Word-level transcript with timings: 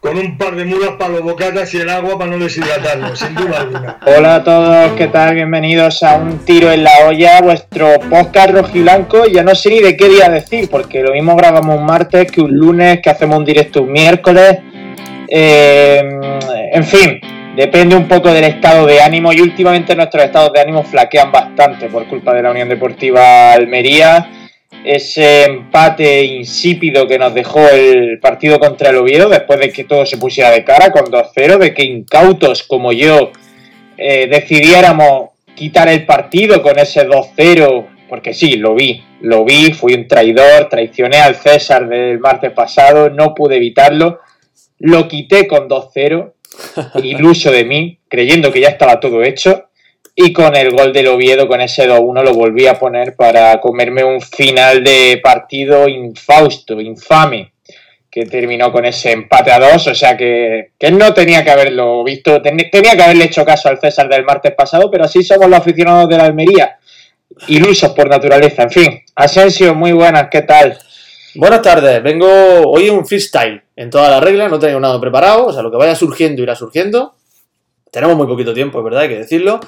con 0.00 0.16
un 0.16 0.38
par 0.38 0.56
de 0.56 0.64
mulas 0.64 0.92
para 0.98 1.10
los 1.10 1.22
bocatas 1.22 1.74
y 1.74 1.76
el 1.76 1.90
agua 1.90 2.18
para 2.18 2.30
no 2.30 2.38
deshidratarlo, 2.38 3.14
sin 3.14 3.34
duda 3.34 3.60
alguna. 3.60 3.98
Hola 4.06 4.36
a 4.36 4.44
todos, 4.44 4.92
¿qué 4.92 5.08
tal? 5.08 5.34
Bienvenidos 5.34 6.02
a 6.02 6.16
Un 6.16 6.38
Tiro 6.38 6.72
en 6.72 6.84
la 6.84 6.90
Olla, 7.06 7.42
vuestro 7.42 8.00
podcast 8.08 8.50
rojiblanco. 8.50 9.26
Ya 9.26 9.42
no 9.42 9.54
sé 9.54 9.68
ni 9.68 9.80
de 9.80 9.98
qué 9.98 10.08
día 10.08 10.30
decir, 10.30 10.70
porque 10.70 11.02
lo 11.02 11.12
mismo 11.12 11.36
grabamos 11.36 11.76
un 11.76 11.84
martes 11.84 12.32
que 12.32 12.40
un 12.40 12.56
lunes, 12.56 13.00
que 13.02 13.10
hacemos 13.10 13.36
un 13.36 13.44
directo 13.44 13.82
un 13.82 13.92
miércoles. 13.92 14.60
Eh, 15.28 16.02
en 16.72 16.84
fin, 16.84 17.20
depende 17.54 17.94
un 17.94 18.08
poco 18.08 18.32
del 18.32 18.44
estado 18.44 18.86
de 18.86 19.02
ánimo 19.02 19.34
y 19.34 19.42
últimamente 19.42 19.94
nuestros 19.94 20.24
estados 20.24 20.50
de 20.54 20.62
ánimo 20.62 20.82
flaquean 20.82 21.30
bastante 21.30 21.88
por 21.88 22.06
culpa 22.06 22.32
de 22.32 22.42
la 22.42 22.50
Unión 22.50 22.70
Deportiva 22.70 23.52
Almería 23.52 24.39
ese 24.84 25.44
empate 25.44 26.24
insípido 26.24 27.06
que 27.06 27.18
nos 27.18 27.34
dejó 27.34 27.68
el 27.68 28.18
partido 28.18 28.58
contra 28.58 28.90
el 28.90 28.96
Oviedo 28.96 29.28
después 29.28 29.60
de 29.60 29.70
que 29.70 29.84
todo 29.84 30.06
se 30.06 30.16
pusiera 30.16 30.50
de 30.50 30.64
cara 30.64 30.90
con 30.90 31.06
2-0, 31.06 31.58
de 31.58 31.74
que 31.74 31.84
incautos 31.84 32.62
como 32.62 32.92
yo 32.92 33.32
eh, 33.96 34.26
decidiéramos 34.28 35.30
quitar 35.54 35.88
el 35.88 36.06
partido 36.06 36.62
con 36.62 36.78
ese 36.78 37.06
2-0, 37.06 37.86
porque 38.08 38.32
sí, 38.32 38.56
lo 38.56 38.74
vi, 38.74 39.04
lo 39.20 39.44
vi, 39.44 39.72
fui 39.72 39.94
un 39.94 40.08
traidor, 40.08 40.68
traicioné 40.70 41.18
al 41.18 41.36
César 41.36 41.88
del 41.88 42.18
martes 42.18 42.52
pasado, 42.52 43.10
no 43.10 43.34
pude 43.34 43.56
evitarlo, 43.56 44.20
lo 44.78 45.06
quité 45.06 45.46
con 45.46 45.68
2-0, 45.68 46.32
iluso 47.04 47.50
de 47.50 47.64
mí, 47.64 47.98
creyendo 48.08 48.50
que 48.50 48.60
ya 48.60 48.68
estaba 48.68 48.98
todo 48.98 49.22
hecho, 49.22 49.69
y 50.22 50.34
con 50.34 50.54
el 50.54 50.70
gol 50.70 50.92
del 50.92 51.08
Oviedo, 51.08 51.48
con 51.48 51.62
ese 51.62 51.88
2-1, 51.88 52.22
lo 52.22 52.34
volví 52.34 52.66
a 52.66 52.78
poner 52.78 53.16
para 53.16 53.58
comerme 53.58 54.04
un 54.04 54.20
final 54.20 54.84
de 54.84 55.18
partido 55.22 55.88
infausto, 55.88 56.78
infame, 56.78 57.52
que 58.10 58.26
terminó 58.26 58.70
con 58.70 58.84
ese 58.84 59.12
empate 59.12 59.50
a 59.50 59.58
dos. 59.58 59.86
O 59.86 59.94
sea 59.94 60.18
que, 60.18 60.72
que 60.78 60.90
no 60.90 61.14
tenía 61.14 61.42
que 61.42 61.50
haberlo 61.50 62.04
visto, 62.04 62.42
tenía 62.42 62.68
que 62.70 63.02
haberle 63.02 63.24
hecho 63.24 63.46
caso 63.46 63.70
al 63.70 63.80
César 63.80 64.10
del 64.10 64.24
martes 64.24 64.52
pasado, 64.54 64.90
pero 64.90 65.04
así 65.04 65.22
somos 65.22 65.48
los 65.48 65.58
aficionados 65.58 66.08
de 66.10 66.16
la 66.18 66.24
Almería, 66.24 66.78
ilusos 67.48 67.92
por 67.92 68.10
naturaleza. 68.10 68.64
En 68.64 68.70
fin, 68.70 69.00
Asensio, 69.14 69.74
muy 69.74 69.92
buenas, 69.92 70.28
¿qué 70.30 70.42
tal? 70.42 70.78
Buenas 71.34 71.62
tardes, 71.62 72.02
vengo 72.02 72.28
hoy 72.66 72.90
un 72.90 73.06
freestyle 73.06 73.62
en 73.74 73.88
todas 73.88 74.10
las 74.10 74.22
reglas, 74.22 74.50
no 74.50 74.58
tengo 74.58 74.80
nada 74.80 75.00
preparado, 75.00 75.46
o 75.46 75.52
sea, 75.52 75.62
lo 75.62 75.70
que 75.70 75.78
vaya 75.78 75.94
surgiendo 75.94 76.42
irá 76.42 76.54
surgiendo. 76.54 77.14
Tenemos 77.90 78.16
muy 78.16 78.26
poquito 78.26 78.52
tiempo, 78.52 78.78
es 78.78 78.84
verdad, 78.84 79.02
hay 79.02 79.08
que 79.08 79.18
decirlo. 79.18 79.60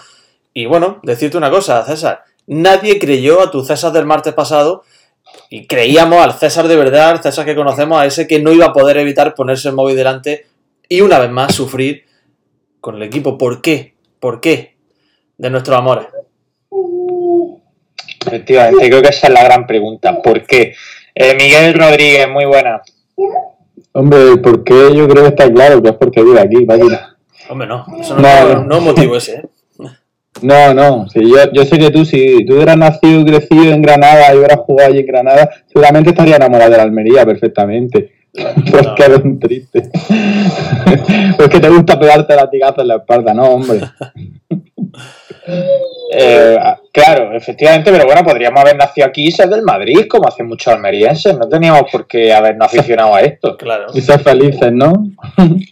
Y 0.55 0.67
bueno, 0.67 1.00
decirte 1.03 1.36
una 1.36 1.50
cosa, 1.50 1.84
César. 1.84 2.25
Nadie 2.47 2.98
creyó 2.98 3.41
a 3.41 3.50
tu 3.50 3.64
César 3.64 3.92
del 3.92 4.06
martes 4.06 4.34
pasado 4.34 4.84
y 5.48 5.67
creíamos 5.67 6.22
al 6.22 6.34
César 6.34 6.69
de 6.69 6.77
verdad, 6.77 7.11
al 7.11 7.22
César 7.22 7.44
que 7.44 7.55
conocemos, 7.55 8.00
a 8.00 8.06
ese 8.06 8.27
que 8.27 8.41
no 8.41 8.53
iba 8.53 8.67
a 8.67 8.72
poder 8.72 8.97
evitar 8.98 9.34
ponerse 9.34 9.69
el 9.69 9.75
móvil 9.75 9.97
delante 9.97 10.47
y 10.89 11.00
una 11.00 11.19
vez 11.19 11.31
más 11.31 11.55
sufrir 11.55 12.05
con 12.81 12.97
el 12.97 13.03
equipo. 13.03 13.39
¿Por 13.39 13.62
qué? 13.62 13.94
¿Por 14.20 14.41
qué? 14.41 14.77
De 15.39 15.50
nuestros 15.50 15.78
amores. 15.78 16.06
Efectivamente, 18.27 18.89
creo 18.89 19.03
que 19.03 19.09
esa 19.09 19.28
es 19.28 19.33
la 19.33 19.44
gran 19.44 19.66
pregunta. 19.66 20.20
¿Por 20.20 20.44
qué? 20.47 20.75
Eh, 21.14 21.34
Miguel 21.34 21.75
Rodríguez, 21.75 22.28
muy 22.28 22.44
buena. 22.44 22.83
Hombre, 23.92 24.37
¿por 24.37 24.64
qué? 24.64 24.94
Yo 24.94 25.09
creo 25.09 25.25
que 25.25 25.31
está 25.31 25.53
claro 25.53 25.83
que 25.83 25.91
es 25.91 25.97
porque 25.97 26.22
vive 26.22 26.41
aquí, 26.41 26.64
vaya. 26.64 27.16
Hombre, 27.48 27.66
no, 27.66 27.84
eso 28.00 28.16
no, 28.16 28.22
no, 28.22 28.55
no, 28.55 28.64
no 28.64 28.77
es 28.77 28.83
motivo 28.83 29.16
ese, 29.16 29.37
¿eh? 29.37 29.48
No, 30.42 30.75
no, 30.75 31.08
sí, 31.08 31.20
yo, 31.20 31.53
yo 31.53 31.64
sé 31.64 31.78
que 31.78 31.91
tú, 31.91 32.04
si 32.04 32.44
tú 32.44 32.54
hubieras 32.54 32.76
nacido 32.76 33.20
y 33.20 33.25
crecido 33.25 33.72
en 33.72 33.82
Granada 33.82 34.34
y 34.34 34.38
hubieras 34.38 34.58
jugado 34.58 34.91
allí 34.91 35.00
en 35.00 35.06
Granada, 35.06 35.50
seguramente 35.66 36.10
estaría 36.10 36.36
enamorado 36.36 36.70
de 36.70 36.76
la 36.76 36.82
Almería 36.82 37.25
perfectamente. 37.25 38.12
Pues 38.70 38.86
que 38.97 39.02
eres 39.04 39.19
un 39.19 39.38
triste. 39.38 39.82
pues 41.36 41.48
que 41.50 41.60
te 41.60 41.69
gusta 41.69 41.98
pegarte 41.98 42.34
latigazos 42.34 42.78
en 42.78 42.88
la 42.88 42.97
espalda, 42.97 43.34
no, 43.34 43.42
hombre. 43.44 43.81
Eh, 46.14 46.56
claro, 46.92 47.34
efectivamente, 47.34 47.91
pero 47.91 48.04
bueno, 48.04 48.22
podríamos 48.22 48.60
haber 48.60 48.76
nacido 48.76 49.06
aquí 49.06 49.28
y 49.28 49.32
ser 49.32 49.48
del 49.48 49.62
Madrid, 49.62 50.06
como 50.08 50.28
hacen 50.28 50.47
muchos 50.47 50.72
almerienses. 50.72 51.36
No 51.36 51.48
teníamos 51.48 51.91
por 51.91 52.06
qué 52.06 52.32
habernos 52.32 52.66
aficionado 52.66 53.14
a 53.14 53.22
esto. 53.22 53.56
Claro. 53.56 53.86
Y 53.94 54.02
ser 54.02 54.20
felices, 54.20 54.70
¿no? 54.72 54.92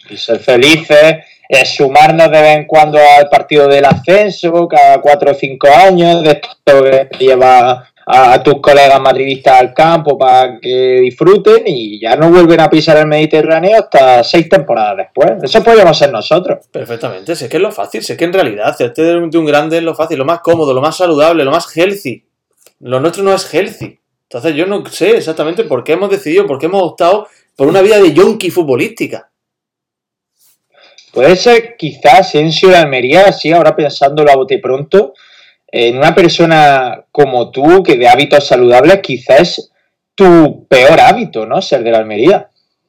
Y 0.09 0.17
ser 0.17 0.39
felices, 0.39 1.19
eh, 1.53 1.67
sumarnos 1.67 2.31
de 2.31 2.41
vez 2.41 2.57
en 2.59 2.65
cuando 2.65 2.97
al 2.97 3.29
partido 3.29 3.67
del 3.67 3.85
ascenso, 3.85 4.69
cada 4.69 5.01
cuatro 5.01 5.33
o 5.33 5.35
cinco 5.35 5.67
años, 5.67 6.23
de 6.23 6.31
esto 6.31 6.85
que 6.85 7.09
lleva 7.19 7.89
a, 8.07 8.41
tus 8.41 8.61
colegas 8.61 9.01
madridistas 9.01 9.61
al 9.61 9.75
campo 9.75 10.17
para 10.17 10.61
que 10.61 11.01
disfruten 11.03 11.65
y 11.67 12.01
ya 12.01 12.15
no 12.15 12.31
vuelven 12.31 12.61
a 12.61 12.71
pisar 12.71 12.99
el 12.99 13.09
Mediterráneo 13.09 13.81
hasta 13.81 14.23
seis 14.23 14.49
temporadas 14.49 14.99
después. 14.99 15.43
Eso 15.43 15.65
podríamos 15.65 15.99
ser 15.99 16.13
nosotros. 16.13 16.69
Perfectamente, 16.71 17.35
sé 17.35 17.49
que 17.49 17.57
es 17.57 17.63
lo 17.63 17.73
fácil, 17.73 18.05
sé 18.05 18.17
que 18.17 18.27
en 18.27 18.33
realidad 18.33 18.69
hacerte 18.69 19.03
de 19.03 19.17
un 19.17 19.45
grande 19.45 19.79
es 19.79 19.83
lo 19.83 19.97
fácil, 19.97 20.19
lo 20.19 20.25
más 20.25 20.43
cómodo, 20.43 20.73
lo 20.73 20.81
más 20.81 20.97
saludable, 20.97 21.43
lo 21.43 21.51
más 21.51 21.77
healthy. 21.77 22.23
Lo 22.79 23.01
nuestro 23.01 23.25
no 23.25 23.35
es 23.35 23.53
healthy. 23.53 23.99
Entonces 24.23 24.55
yo 24.55 24.67
no 24.67 24.87
sé 24.87 25.17
exactamente 25.17 25.65
por 25.65 25.83
qué 25.83 25.95
hemos 25.95 26.11
decidido, 26.11 26.47
por 26.47 26.61
qué 26.61 26.67
hemos 26.67 26.85
optado 26.85 27.27
por 27.57 27.67
una 27.67 27.83
vida 27.83 27.99
de 27.99 28.13
yonki 28.13 28.53
futbolística. 28.53 29.30
Puede 31.13 31.37
ser 31.37 31.77
quizás 31.77 32.21
Asensio 32.21 32.69
de 32.69 32.77
Almería, 32.77 33.25
así 33.29 33.51
ahora 33.53 33.75
pensándolo 33.75 34.31
a 34.31 34.37
bote 34.37 34.59
pronto, 34.59 35.15
en 35.73 35.99
una 35.99 36.15
persona 36.15 37.05
como 37.11 37.51
tú, 37.51 37.83
que 37.83 37.97
de 37.97 38.09
hábitos 38.09 38.47
saludables, 38.47 39.01
quizás 39.01 39.41
es 39.41 39.73
tu 40.15 40.67
peor 40.69 41.01
hábito, 41.01 41.47
¿no? 41.47 41.61
Ser 41.63 41.83
de 41.83 41.91
la 41.91 41.99
Almería. 41.99 42.49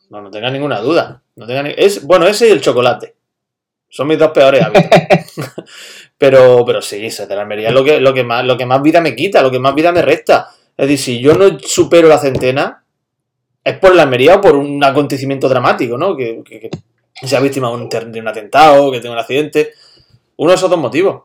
No, 0.09 0.21
no 0.21 0.29
tenga 0.29 0.49
ninguna 0.51 0.79
duda. 0.79 1.21
No 1.35 1.47
tenga 1.47 1.63
ni- 1.63 1.73
es, 1.77 2.05
bueno, 2.05 2.27
ese 2.27 2.47
y 2.49 2.51
el 2.51 2.61
chocolate. 2.61 3.15
Son 3.89 4.07
mis 4.07 4.17
dos 4.19 4.31
peores 4.31 4.61
hábitos. 4.61 4.89
pero, 6.17 6.63
pero 6.65 6.81
sí, 6.81 7.09
ser 7.09 7.27
de 7.27 7.35
la 7.35 7.41
Almería 7.41 7.69
es 7.69 7.73
lo 7.73 7.83
que, 7.83 7.99
lo, 7.99 8.13
que 8.13 8.23
más, 8.23 8.45
lo 8.45 8.57
que 8.57 8.65
más 8.65 8.81
vida 8.81 9.01
me 9.01 9.15
quita, 9.15 9.41
lo 9.41 9.51
que 9.51 9.59
más 9.59 9.73
vida 9.75 9.91
me 9.91 10.01
resta. 10.01 10.49
Es 10.77 10.87
decir, 10.87 11.15
si 11.17 11.19
yo 11.21 11.33
no 11.35 11.57
supero 11.59 12.07
la 12.07 12.17
centena, 12.17 12.83
es 13.63 13.77
por 13.79 13.95
la 13.95 14.03
Almería 14.03 14.35
o 14.35 14.41
por 14.41 14.55
un 14.55 14.83
acontecimiento 14.83 15.47
dramático, 15.49 15.97
¿no? 15.97 16.15
Que, 16.15 16.41
que- 16.43 16.59
que 16.59 16.69
sea 17.13 17.39
víctima 17.39 17.69
de 17.69 17.75
un, 17.75 17.89
ter- 17.89 18.07
de 18.07 18.19
un 18.19 18.27
atentado, 18.27 18.91
que 18.91 18.99
tenga 18.99 19.13
un 19.13 19.19
accidente. 19.19 19.71
Uno 20.37 20.51
de 20.51 20.55
esos 20.55 20.69
dos 20.69 20.79
motivos. 20.79 21.23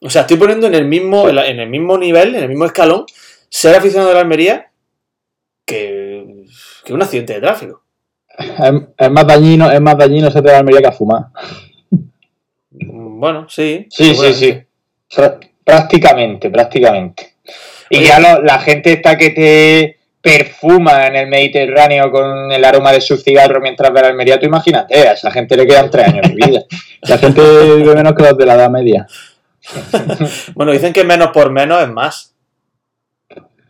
O 0.00 0.10
sea, 0.10 0.22
estoy 0.22 0.36
poniendo 0.36 0.66
en 0.66 0.74
el 0.74 0.84
mismo, 0.86 1.28
en 1.28 1.60
el 1.60 1.68
mismo 1.68 1.96
nivel, 1.96 2.34
en 2.34 2.42
el 2.42 2.48
mismo 2.48 2.64
escalón, 2.66 3.06
ser 3.48 3.74
aficionado 3.76 4.08
de 4.08 4.14
la 4.14 4.20
Almería 4.20 4.70
que, 5.64 6.44
que 6.84 6.92
un 6.92 7.02
accidente 7.02 7.34
de 7.34 7.40
tráfico. 7.40 7.82
Es, 8.36 8.72
es 8.98 9.10
más 9.10 9.26
dañino, 9.26 9.70
es 9.70 9.80
más 9.80 9.96
dañino 9.96 10.30
ser 10.30 10.42
de 10.42 10.50
la 10.52 10.58
Almería 10.58 10.80
que 10.82 10.88
a 10.88 10.92
fumar. 10.92 11.26
Bueno, 12.70 13.48
sí. 13.48 13.86
Sí, 13.90 14.14
sí, 14.14 14.34
sí. 14.34 14.62
Prá- 15.14 15.38
Prácticamente, 15.64 16.50
prácticamente. 16.50 17.36
Y 17.88 17.98
Oye. 17.98 18.06
ya 18.06 18.20
lo- 18.20 18.42
la 18.42 18.58
gente 18.58 18.92
está 18.92 19.16
que 19.16 19.30
te 19.30 19.98
perfuma 20.24 21.06
en 21.06 21.16
el 21.16 21.26
Mediterráneo 21.28 22.10
con 22.10 22.50
el 22.50 22.64
aroma 22.64 22.92
de 22.92 23.02
su 23.02 23.18
cigarro 23.18 23.60
mientras 23.60 23.92
ve 23.92 24.00
la 24.00 24.08
Almería, 24.08 24.40
tú 24.40 24.46
imagínate, 24.46 25.06
a 25.06 25.12
esa 25.12 25.30
gente 25.30 25.54
le 25.54 25.66
quedan 25.66 25.90
tres 25.90 26.08
años 26.08 26.22
de 26.22 26.34
vida. 26.34 26.62
La 27.02 27.18
gente 27.18 27.42
vive 27.76 27.94
menos 27.94 28.14
que 28.14 28.22
los 28.22 28.38
de 28.38 28.46
la 28.46 28.54
Edad 28.54 28.70
Media. 28.70 29.06
Bueno, 30.54 30.72
dicen 30.72 30.92
que 30.94 31.04
menos 31.04 31.28
por 31.28 31.50
menos 31.50 31.82
es 31.82 31.88
más. 31.90 32.34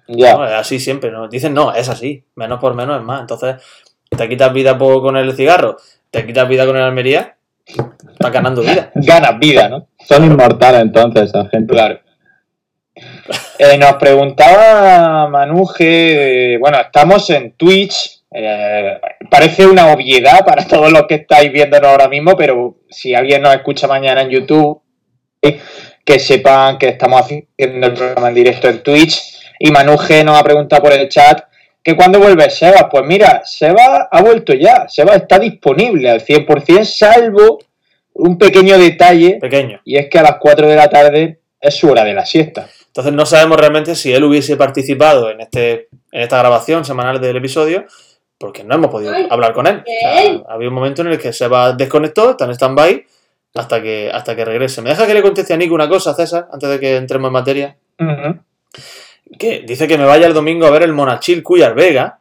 Ya. 0.06 0.34
No, 0.34 0.46
es 0.46 0.52
así 0.52 0.78
siempre. 0.78 1.10
¿no? 1.10 1.26
Dicen 1.28 1.52
no, 1.54 1.74
es 1.74 1.88
así. 1.88 2.22
Menos 2.36 2.60
por 2.60 2.74
menos 2.74 2.98
es 2.98 3.02
más. 3.04 3.20
Entonces, 3.22 3.56
te 4.16 4.28
quitas 4.28 4.52
vida 4.52 4.78
por- 4.78 5.02
con 5.02 5.16
el 5.16 5.32
cigarro, 5.34 5.76
te 6.10 6.24
quitas 6.24 6.48
vida 6.48 6.66
con 6.66 6.76
el 6.76 6.82
Almería, 6.82 7.36
estás 7.66 8.30
ganando 8.32 8.62
vida. 8.62 8.92
Ganas 8.94 9.38
vida, 9.40 9.68
¿no? 9.68 9.88
Son 10.06 10.24
inmortales 10.24 10.82
entonces 10.82 11.24
esa 11.30 11.48
gente. 11.48 11.72
Claro. 11.74 11.98
Eh, 13.58 13.78
nos 13.78 13.94
preguntaba 13.94 15.28
Manuje, 15.28 16.54
eh, 16.54 16.58
bueno, 16.58 16.80
estamos 16.80 17.30
en 17.30 17.52
Twitch, 17.52 18.22
eh, 18.32 18.98
parece 19.30 19.66
una 19.66 19.92
obviedad 19.92 20.44
para 20.44 20.64
todos 20.68 20.90
los 20.90 21.04
que 21.06 21.14
estáis 21.16 21.52
viéndonos 21.52 21.90
ahora 21.90 22.08
mismo, 22.08 22.36
pero 22.36 22.76
si 22.90 23.14
alguien 23.14 23.42
nos 23.42 23.54
escucha 23.54 23.86
mañana 23.86 24.22
en 24.22 24.30
YouTube, 24.30 24.80
eh, 25.40 25.60
que 26.04 26.18
sepan 26.18 26.78
que 26.78 26.88
estamos 26.88 27.22
haciendo 27.22 27.86
el 27.86 27.92
programa 27.94 28.28
en 28.28 28.34
directo 28.34 28.68
en 28.68 28.82
Twitch. 28.82 29.40
Y 29.58 29.70
Manuje 29.70 30.24
nos 30.24 30.38
ha 30.38 30.42
preguntado 30.42 30.82
por 30.82 30.92
el 30.92 31.08
chat 31.08 31.44
que 31.82 31.96
cuándo 31.96 32.18
vuelve 32.18 32.50
Seba. 32.50 32.88
Pues 32.90 33.04
mira, 33.06 33.42
Seba 33.44 34.08
ha 34.10 34.22
vuelto 34.22 34.52
ya, 34.52 34.86
Seba 34.88 35.14
está 35.14 35.38
disponible 35.38 36.10
al 36.10 36.20
100%, 36.20 36.84
salvo 36.84 37.60
un 38.14 38.36
pequeño 38.36 38.78
detalle 38.78 39.38
Pequeño. 39.40 39.80
y 39.84 39.96
es 39.96 40.08
que 40.08 40.18
a 40.18 40.22
las 40.22 40.36
4 40.36 40.68
de 40.68 40.76
la 40.76 40.88
tarde 40.88 41.40
es 41.60 41.74
su 41.74 41.90
hora 41.90 42.04
de 42.04 42.14
la 42.14 42.26
siesta. 42.26 42.68
Entonces 42.94 43.12
no 43.12 43.26
sabemos 43.26 43.58
realmente 43.58 43.96
si 43.96 44.12
él 44.12 44.22
hubiese 44.22 44.56
participado 44.56 45.28
en, 45.28 45.40
este, 45.40 45.88
en 46.12 46.22
esta 46.22 46.38
grabación 46.38 46.84
semanal 46.84 47.20
del 47.20 47.36
episodio, 47.36 47.86
porque 48.38 48.62
no 48.62 48.76
hemos 48.76 48.88
podido 48.88 49.12
hablar 49.30 49.52
con 49.52 49.66
él. 49.66 49.82
O 49.84 50.00
sea, 50.00 50.44
había 50.48 50.68
un 50.68 50.74
momento 50.74 51.02
en 51.02 51.08
el 51.08 51.18
que 51.18 51.32
Seba 51.32 51.72
desconectó, 51.72 52.30
está 52.30 52.44
en 52.44 52.52
stand-by, 52.52 53.04
hasta 53.54 53.82
que, 53.82 54.12
hasta 54.14 54.36
que 54.36 54.44
regrese. 54.44 54.80
¿Me 54.80 54.90
deja 54.90 55.08
que 55.08 55.14
le 55.14 55.22
conteste 55.22 55.52
a 55.52 55.56
Nico 55.56 55.74
una 55.74 55.88
cosa, 55.88 56.14
César, 56.14 56.46
antes 56.52 56.70
de 56.70 56.78
que 56.78 56.96
entremos 56.96 57.30
en 57.30 57.32
materia? 57.32 57.76
Que 59.40 59.64
dice 59.66 59.88
que 59.88 59.98
me 59.98 60.04
vaya 60.04 60.28
el 60.28 60.32
domingo 60.32 60.64
a 60.64 60.70
ver 60.70 60.84
el 60.84 60.92
Monachil 60.92 61.42
Cuyar 61.42 61.74
Vega, 61.74 62.20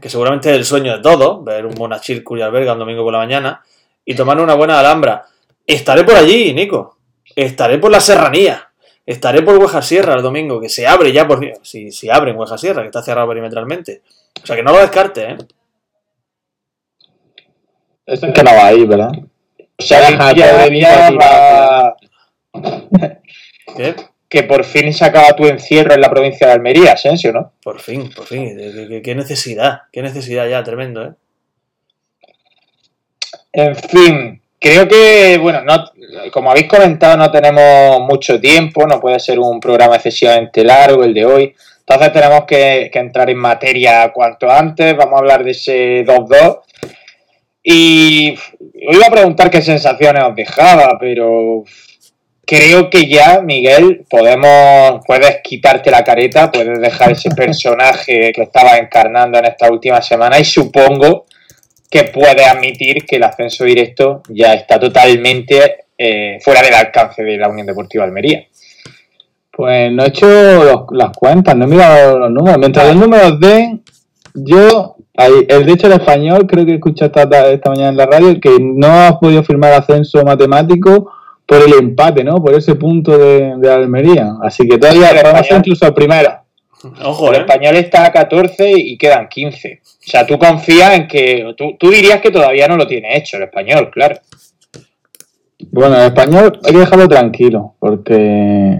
que 0.00 0.10
seguramente 0.10 0.50
es 0.50 0.56
el 0.56 0.64
sueño 0.64 0.96
de 0.96 1.02
todos, 1.04 1.44
ver 1.44 1.66
un 1.66 1.74
Monachil 1.78 2.24
Cuyar 2.24 2.50
Vega 2.50 2.72
un 2.72 2.80
domingo 2.80 3.04
por 3.04 3.12
la 3.12 3.20
mañana, 3.20 3.62
y 4.04 4.16
tomar 4.16 4.40
una 4.40 4.54
buena 4.54 4.80
alhambra. 4.80 5.24
Estaré 5.64 6.02
por 6.02 6.16
allí, 6.16 6.52
Nico. 6.52 6.96
Estaré 7.36 7.78
por 7.78 7.92
la 7.92 8.00
serranía. 8.00 8.69
Estaré 9.10 9.42
por 9.42 9.56
Hueja 9.58 9.82
Sierra 9.82 10.14
el 10.14 10.22
domingo, 10.22 10.60
que 10.60 10.68
se 10.68 10.86
abre 10.86 11.12
ya 11.12 11.26
por 11.26 11.40
si, 11.62 11.90
si 11.90 12.08
abre 12.10 12.30
en 12.30 12.38
Hueja 12.38 12.56
Sierra, 12.56 12.82
que 12.82 12.88
está 12.88 13.02
cerrado 13.02 13.28
perimetralmente. 13.28 14.02
O 14.42 14.46
sea 14.46 14.54
que 14.56 14.62
no 14.62 14.72
lo 14.72 14.78
descarte, 14.78 15.30
¿eh? 15.32 15.36
Eso 18.06 18.26
es 18.26 18.32
que 18.32 18.42
no 18.42 18.50
va 18.54 18.66
ahí, 18.66 18.84
¿verdad? 18.86 19.10
O 19.78 19.82
sea, 19.82 20.06
que 24.28 24.42
por 24.44 24.64
fin 24.64 24.92
se 24.92 25.04
acaba 25.04 25.34
tu 25.34 25.44
encierro 25.46 25.94
en 25.94 26.00
la 26.00 26.10
provincia 26.10 26.46
de 26.46 26.52
Almería, 26.52 26.92
Asensio, 26.92 27.32
¿no? 27.32 27.52
Por 27.62 27.80
fin, 27.80 28.10
por 28.14 28.26
fin. 28.26 28.56
¿Qué, 28.56 28.86
qué- 28.88 29.02
qué 29.02 29.14
necesidad? 29.14 29.82
Qué 29.92 30.02
necesidad 30.02 30.48
ya, 30.48 30.62
tremendo, 30.62 31.04
¿eh? 31.04 31.12
En 33.52 33.74
fin, 33.74 34.39
creo 34.60 34.86
que, 34.86 35.38
bueno, 35.38 35.62
no, 35.62 35.84
como 36.30 36.50
habéis 36.50 36.68
comentado, 36.68 37.16
no 37.16 37.30
tenemos 37.30 38.00
mucho 38.00 38.38
tiempo, 38.40 38.86
no 38.86 39.00
puede 39.00 39.18
ser 39.18 39.38
un 39.38 39.58
programa 39.58 39.96
excesivamente 39.96 40.62
largo 40.62 41.02
el 41.02 41.14
de 41.14 41.24
hoy. 41.24 41.54
Entonces 41.80 42.12
tenemos 42.12 42.44
que, 42.44 42.90
que 42.92 42.98
entrar 42.98 43.30
en 43.30 43.38
materia 43.38 44.12
cuanto 44.12 44.48
antes. 44.50 44.96
Vamos 44.96 45.14
a 45.14 45.18
hablar 45.18 45.42
de 45.42 45.50
ese 45.52 46.04
2-2. 46.04 46.60
Y 47.62 48.34
os 48.34 48.96
iba 48.96 49.06
a 49.06 49.10
preguntar 49.10 49.50
qué 49.50 49.60
sensaciones 49.60 50.22
os 50.22 50.36
dejaba, 50.36 50.96
pero 51.00 51.64
creo 52.46 52.90
que 52.90 53.06
ya, 53.06 53.40
Miguel, 53.40 54.04
podemos, 54.08 55.04
puedes 55.06 55.40
quitarte 55.42 55.90
la 55.90 56.02
careta, 56.02 56.50
puedes 56.50 56.80
dejar 56.80 57.12
ese 57.12 57.30
personaje 57.36 58.32
que 58.32 58.42
estabas 58.42 58.78
encarnando 58.78 59.38
en 59.38 59.46
esta 59.46 59.70
última 59.70 60.00
semana 60.02 60.38
y 60.38 60.44
supongo 60.44 61.26
que 61.90 62.04
puede 62.04 62.44
admitir 62.44 63.04
que 63.04 63.16
el 63.16 63.24
ascenso 63.24 63.64
directo 63.64 64.22
ya 64.28 64.54
está 64.54 64.78
totalmente 64.78 65.86
eh, 65.98 66.38
fuera 66.42 66.62
del 66.62 66.72
alcance 66.74 67.22
de 67.22 67.36
la 67.36 67.48
Unión 67.48 67.66
Deportiva 67.66 68.04
Almería. 68.04 68.44
Pues 69.50 69.92
no 69.92 70.04
he 70.04 70.08
hecho 70.08 70.26
los- 70.28 70.84
las 70.92 71.10
cuentas, 71.16 71.54
no 71.56 71.64
he 71.64 71.68
mirado 71.68 72.18
los 72.18 72.30
números. 72.30 72.58
Mientras 72.58 72.86
los 72.86 72.96
números 72.96 73.38
den, 73.40 73.82
yo, 74.34 74.96
ahí, 75.16 75.32
el 75.48 75.66
de 75.66 75.72
hecho 75.72 75.88
el 75.88 75.94
español, 75.94 76.46
creo 76.46 76.64
que 76.64 76.74
escuché 76.74 77.06
esta, 77.06 77.28
ta- 77.28 77.48
esta 77.50 77.70
mañana 77.70 77.88
en 77.90 77.96
la 77.96 78.06
radio, 78.06 78.40
que 78.40 78.56
no 78.60 78.86
has 78.86 79.16
podido 79.16 79.42
firmar 79.42 79.72
ascenso 79.72 80.22
matemático 80.24 81.12
por 81.44 81.58
el 81.62 81.74
empate, 81.74 82.22
¿no? 82.22 82.36
Por 82.42 82.54
ese 82.54 82.76
punto 82.76 83.18
de, 83.18 83.54
de 83.58 83.72
Almería. 83.72 84.34
Así 84.42 84.66
que 84.68 84.78
todavía 84.78 85.08
Sí, 85.10 85.16
español. 85.16 85.58
incluso 85.58 85.86
el 85.86 85.94
primero. 85.94 86.30
Ojo, 87.02 87.28
El 87.30 87.36
¿eh? 87.36 87.38
español 87.40 87.76
está 87.76 88.06
a 88.06 88.12
14 88.12 88.70
y 88.70 88.96
quedan 88.96 89.28
15. 89.28 89.80
O 89.82 89.86
sea, 90.00 90.26
tú 90.26 90.38
confías 90.38 90.94
en 90.94 91.06
que. 91.06 91.54
Tú, 91.56 91.76
tú 91.78 91.90
dirías 91.90 92.20
que 92.20 92.30
todavía 92.30 92.68
no 92.68 92.76
lo 92.76 92.86
tiene 92.86 93.16
hecho 93.16 93.36
el 93.36 93.44
español, 93.44 93.90
claro. 93.92 94.16
Bueno, 95.70 95.96
el 95.96 96.06
español 96.06 96.58
hay 96.64 96.72
que 96.72 96.78
dejarlo 96.78 97.08
tranquilo, 97.08 97.74
porque 97.78 98.78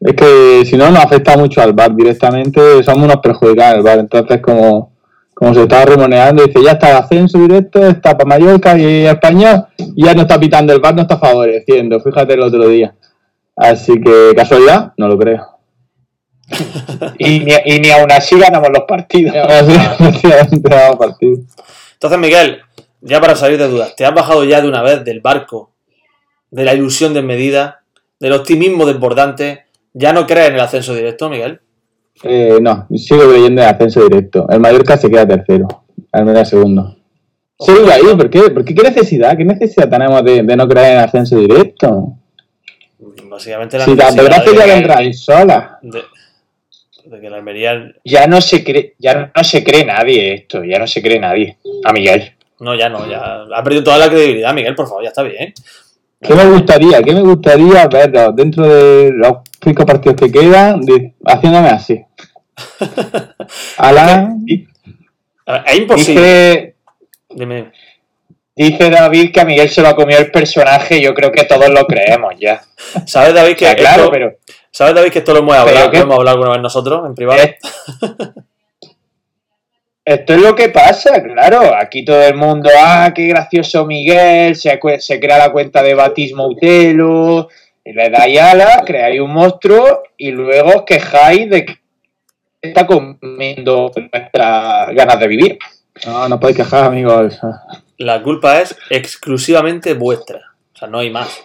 es 0.00 0.14
que 0.14 0.64
si 0.66 0.76
no 0.76 0.90
nos 0.90 1.04
afecta 1.04 1.36
mucho 1.36 1.62
al 1.62 1.72
VAR 1.72 1.94
directamente, 1.94 2.82
somos 2.82 3.04
unos 3.04 3.16
perjudicados 3.16 3.76
al 3.76 3.82
VAR. 3.82 3.98
Entonces, 4.00 4.40
como, 4.40 4.92
como 5.34 5.54
se 5.54 5.62
está 5.62 5.84
rumoreando, 5.86 6.44
dice 6.44 6.62
ya 6.62 6.72
está 6.72 6.90
el 6.90 6.96
ascenso 6.98 7.38
directo, 7.38 7.86
está 7.86 8.16
para 8.16 8.28
Mallorca 8.28 8.78
y 8.78 9.06
español, 9.06 9.66
y 9.78 10.04
ya 10.04 10.14
no 10.14 10.22
está 10.22 10.38
pitando 10.38 10.74
el 10.74 10.80
VAR, 10.80 10.94
no 10.94 11.02
está 11.02 11.18
favoreciendo, 11.18 12.00
fíjate 12.00 12.34
el 12.34 12.42
otro 12.42 12.68
día. 12.68 12.94
Así 13.56 13.98
que, 14.00 14.32
casualidad, 14.36 14.92
no 14.98 15.08
lo 15.08 15.18
creo. 15.18 15.59
Y 17.18 17.40
ni, 17.40 17.52
y 17.64 17.78
ni 17.80 17.90
aún 17.90 18.10
así 18.12 18.38
ganamos 18.38 18.68
los 18.72 18.82
partidos. 18.84 19.34
Entonces, 21.92 22.18
Miguel, 22.18 22.60
ya 23.00 23.20
para 23.20 23.36
salir 23.36 23.58
de 23.58 23.68
dudas, 23.68 23.94
¿te 23.96 24.04
has 24.04 24.14
bajado 24.14 24.44
ya 24.44 24.60
de 24.60 24.68
una 24.68 24.82
vez 24.82 25.04
del 25.04 25.20
barco, 25.20 25.70
de 26.50 26.64
la 26.64 26.74
ilusión 26.74 27.14
desmedida, 27.14 27.82
del 28.18 28.32
optimismo 28.32 28.86
desbordante? 28.86 29.64
¿Ya 29.92 30.12
no 30.12 30.26
crees 30.26 30.48
en 30.48 30.54
el 30.54 30.60
ascenso 30.60 30.94
directo, 30.94 31.28
Miguel? 31.28 31.60
Eh, 32.22 32.58
no, 32.60 32.86
sigo 32.96 33.28
creyendo 33.28 33.62
en 33.62 33.68
el 33.68 33.74
ascenso 33.74 34.02
directo. 34.08 34.46
El 34.48 34.60
Mallorca 34.60 34.96
se 34.96 35.10
queda 35.10 35.26
tercero, 35.26 35.84
Almería 36.12 36.44
segundo. 36.44 36.96
Sigo 37.58 37.90
ahí, 37.90 38.02
¿por 38.16 38.30
qué? 38.30 38.50
¿Por 38.50 38.64
qué? 38.64 38.74
¿Qué 38.74 38.82
necesidad? 38.82 39.36
¿Qué 39.36 39.44
necesidad 39.44 39.88
tenemos 39.88 40.24
de, 40.24 40.42
de 40.42 40.56
no 40.56 40.66
creer 40.68 40.92
en 40.92 40.98
el 40.98 41.04
ascenso 41.04 41.36
directo? 41.36 42.14
Básicamente 43.28 43.78
la 43.78 43.84
Si 43.84 43.94
la 43.94 44.04
necesidad 44.10 44.24
verdad 44.24 44.44
de, 44.44 44.56
ya 44.56 44.74
vendrá 44.74 45.12
sola. 45.12 45.78
de- 45.82 46.02
de 47.04 47.20
que 47.20 47.26
Almería... 47.28 47.92
Ya 48.04 48.26
no 48.26 48.40
se 48.40 48.62
cree, 48.64 48.94
ya 48.98 49.32
no 49.34 49.44
se 49.44 49.62
cree 49.64 49.84
nadie 49.84 50.34
esto, 50.34 50.64
ya 50.64 50.78
no 50.78 50.86
se 50.86 51.02
cree 51.02 51.18
nadie. 51.18 51.56
A 51.84 51.92
Miguel. 51.92 52.34
No, 52.60 52.74
ya 52.74 52.88
no, 52.88 53.08
ya 53.10 53.44
ha 53.54 53.62
perdido 53.62 53.84
toda 53.84 53.98
la 53.98 54.08
credibilidad, 54.08 54.52
Miguel, 54.52 54.74
por 54.74 54.86
favor, 54.86 55.02
ya 55.02 55.08
está 55.08 55.22
bien. 55.22 55.52
¿Qué 56.20 56.34
me 56.34 56.44
gustaría? 56.44 57.02
¿Qué 57.02 57.14
me 57.14 57.22
gustaría 57.22 57.86
ver 57.88 58.12
dentro 58.34 58.66
de 58.68 59.10
los 59.14 59.38
cinco 59.64 59.86
partidos 59.86 60.16
que 60.20 60.30
quedan 60.30 60.82
de- 60.82 61.14
haciéndome 61.24 61.68
así? 61.70 62.00
Alan, 63.78 64.44
Es 64.46 65.76
imposible. 65.78 66.20
Dice, 66.20 66.74
Dime. 67.30 67.72
dice 68.54 68.90
David 68.90 69.32
que 69.32 69.40
a 69.40 69.44
Miguel 69.44 69.68
se 69.70 69.80
lo 69.82 69.88
ha 69.88 69.96
comido 69.96 70.20
el 70.20 70.30
personaje, 70.30 71.00
yo 71.00 71.14
creo 71.14 71.32
que 71.32 71.44
todos 71.44 71.70
lo 71.70 71.86
creemos 71.86 72.34
ya. 72.38 72.60
¿Sabes, 73.06 73.32
David, 73.34 73.56
que 73.56 73.64
O 73.64 73.68
sea, 73.68 73.76
claro, 73.76 74.02
esto, 74.04 74.12
pero 74.12 74.32
¿sabes, 74.70 74.94
David, 74.94 75.10
que 75.10 75.18
esto 75.20 75.32
lo 75.32 75.40
hemos 75.40 75.56
hablado, 75.56 75.92
lo 75.92 75.98
hemos 75.98 76.18
hablado 76.18 76.36
alguna 76.36 76.52
vez 76.52 76.62
nosotros 76.62 77.06
en 77.06 77.14
privado? 77.14 77.42
Eh, 77.42 77.58
Esto 80.04 80.34
es 80.34 80.40
lo 80.40 80.54
que 80.54 80.70
pasa, 80.70 81.22
claro. 81.22 81.74
Aquí 81.76 82.04
todo 82.04 82.22
el 82.22 82.34
mundo, 82.34 82.68
ah, 82.76 83.12
qué 83.14 83.28
gracioso 83.28 83.86
Miguel, 83.86 84.56
se, 84.56 84.78
crea 85.20 85.38
la 85.38 85.52
cuenta 85.52 85.82
de 85.82 85.94
Batismo 85.94 86.48
Utelo, 86.48 87.48
y 87.84 87.92
le 87.92 88.10
dais 88.10 88.40
alas, 88.40 88.82
creáis 88.84 89.20
un 89.20 89.32
monstruo 89.32 90.02
y 90.16 90.32
luego 90.32 90.70
os 90.70 90.82
quejáis 90.84 91.48
de 91.50 91.64
que 91.64 91.78
está 92.60 92.86
comiendo 92.86 93.92
nuestras 93.94 94.94
ganas 94.94 95.20
de 95.20 95.28
vivir. 95.28 95.58
no, 96.06 96.28
no 96.28 96.40
podéis 96.40 96.56
quejar, 96.56 96.84
amigos. 96.84 97.38
La 97.98 98.22
culpa 98.22 98.60
es 98.60 98.76
exclusivamente 98.88 99.94
vuestra. 99.94 100.40
O 100.74 100.78
sea, 100.78 100.88
no 100.88 100.98
hay 100.98 101.10
más. 101.10 101.40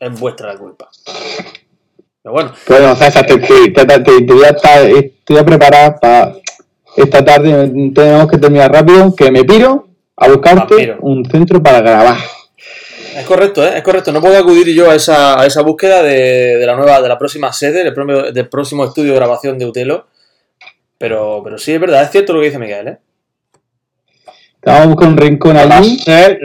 Es 0.00 0.18
vuestra 0.18 0.52
la 0.52 0.58
culpa. 0.58 0.88
Pero 2.22 2.32
bueno, 2.34 2.52
Bueno, 2.68 2.94
César, 2.96 3.26
te, 3.26 3.38
te, 3.38 3.70
te, 3.70 3.86
te- 3.86 4.00
te 4.22 4.32
voy 4.32 4.44
a 4.44 4.50
estar- 4.50 4.84
estoy 4.86 5.38
a 5.38 5.44
preparar 5.44 5.98
para 6.00 6.34
esta 6.96 7.24
tarde. 7.24 7.70
Tenemos 7.94 8.30
que 8.30 8.38
terminar 8.38 8.70
rápido. 8.72 9.14
Que 9.16 9.30
me 9.30 9.44
piro 9.44 9.88
a 10.16 10.28
buscarte 10.28 10.74
Vampiro. 10.74 10.98
un 11.00 11.24
centro 11.24 11.62
para 11.62 11.80
grabar. 11.80 12.16
es 13.16 13.24
correcto, 13.26 13.64
¿eh? 13.64 13.72
Es 13.76 13.82
correcto. 13.82 14.12
No 14.12 14.20
puedo 14.20 14.36
acudir 14.38 14.68
yo 14.74 14.90
a 14.90 14.94
esa, 14.94 15.40
a 15.40 15.46
esa 15.46 15.62
búsqueda 15.62 16.02
de, 16.02 16.56
de 16.58 16.66
la 16.66 16.76
nueva, 16.76 17.00
de 17.00 17.08
la 17.08 17.18
próxima 17.18 17.52
sede, 17.52 17.82
del, 17.84 17.94
propio- 17.94 18.30
del 18.32 18.48
próximo 18.48 18.84
estudio 18.84 19.12
de 19.12 19.16
grabación 19.18 19.58
de 19.58 19.64
Utelo. 19.66 20.06
Pero, 20.98 21.40
pero 21.42 21.56
sí, 21.56 21.72
es 21.72 21.80
verdad, 21.80 22.02
es 22.02 22.10
cierto 22.10 22.34
lo 22.34 22.40
que 22.40 22.46
dice 22.46 22.58
Miguel, 22.58 22.88
¿eh? 22.88 22.98
Te 24.60 24.70
vamos 24.70 24.82
a 24.84 24.88
buscar 24.88 25.08
un 25.08 25.16
rincón 25.16 25.56
Va 25.56 25.62
a 25.62 25.78
allí. 25.78 25.98
ser, 26.00 26.38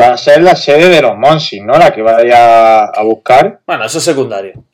va 0.00 0.14
a 0.14 0.18
ser 0.18 0.42
la 0.42 0.56
sede 0.56 0.88
de 0.88 1.02
los 1.02 1.16
Monsis, 1.16 1.62
¿no? 1.62 1.78
La 1.78 1.92
que 1.92 2.02
vaya 2.02 2.84
a 2.84 3.02
buscar. 3.02 3.60
Bueno, 3.66 3.84
eso 3.84 3.98
es 3.98 4.04
secundario. 4.04 4.64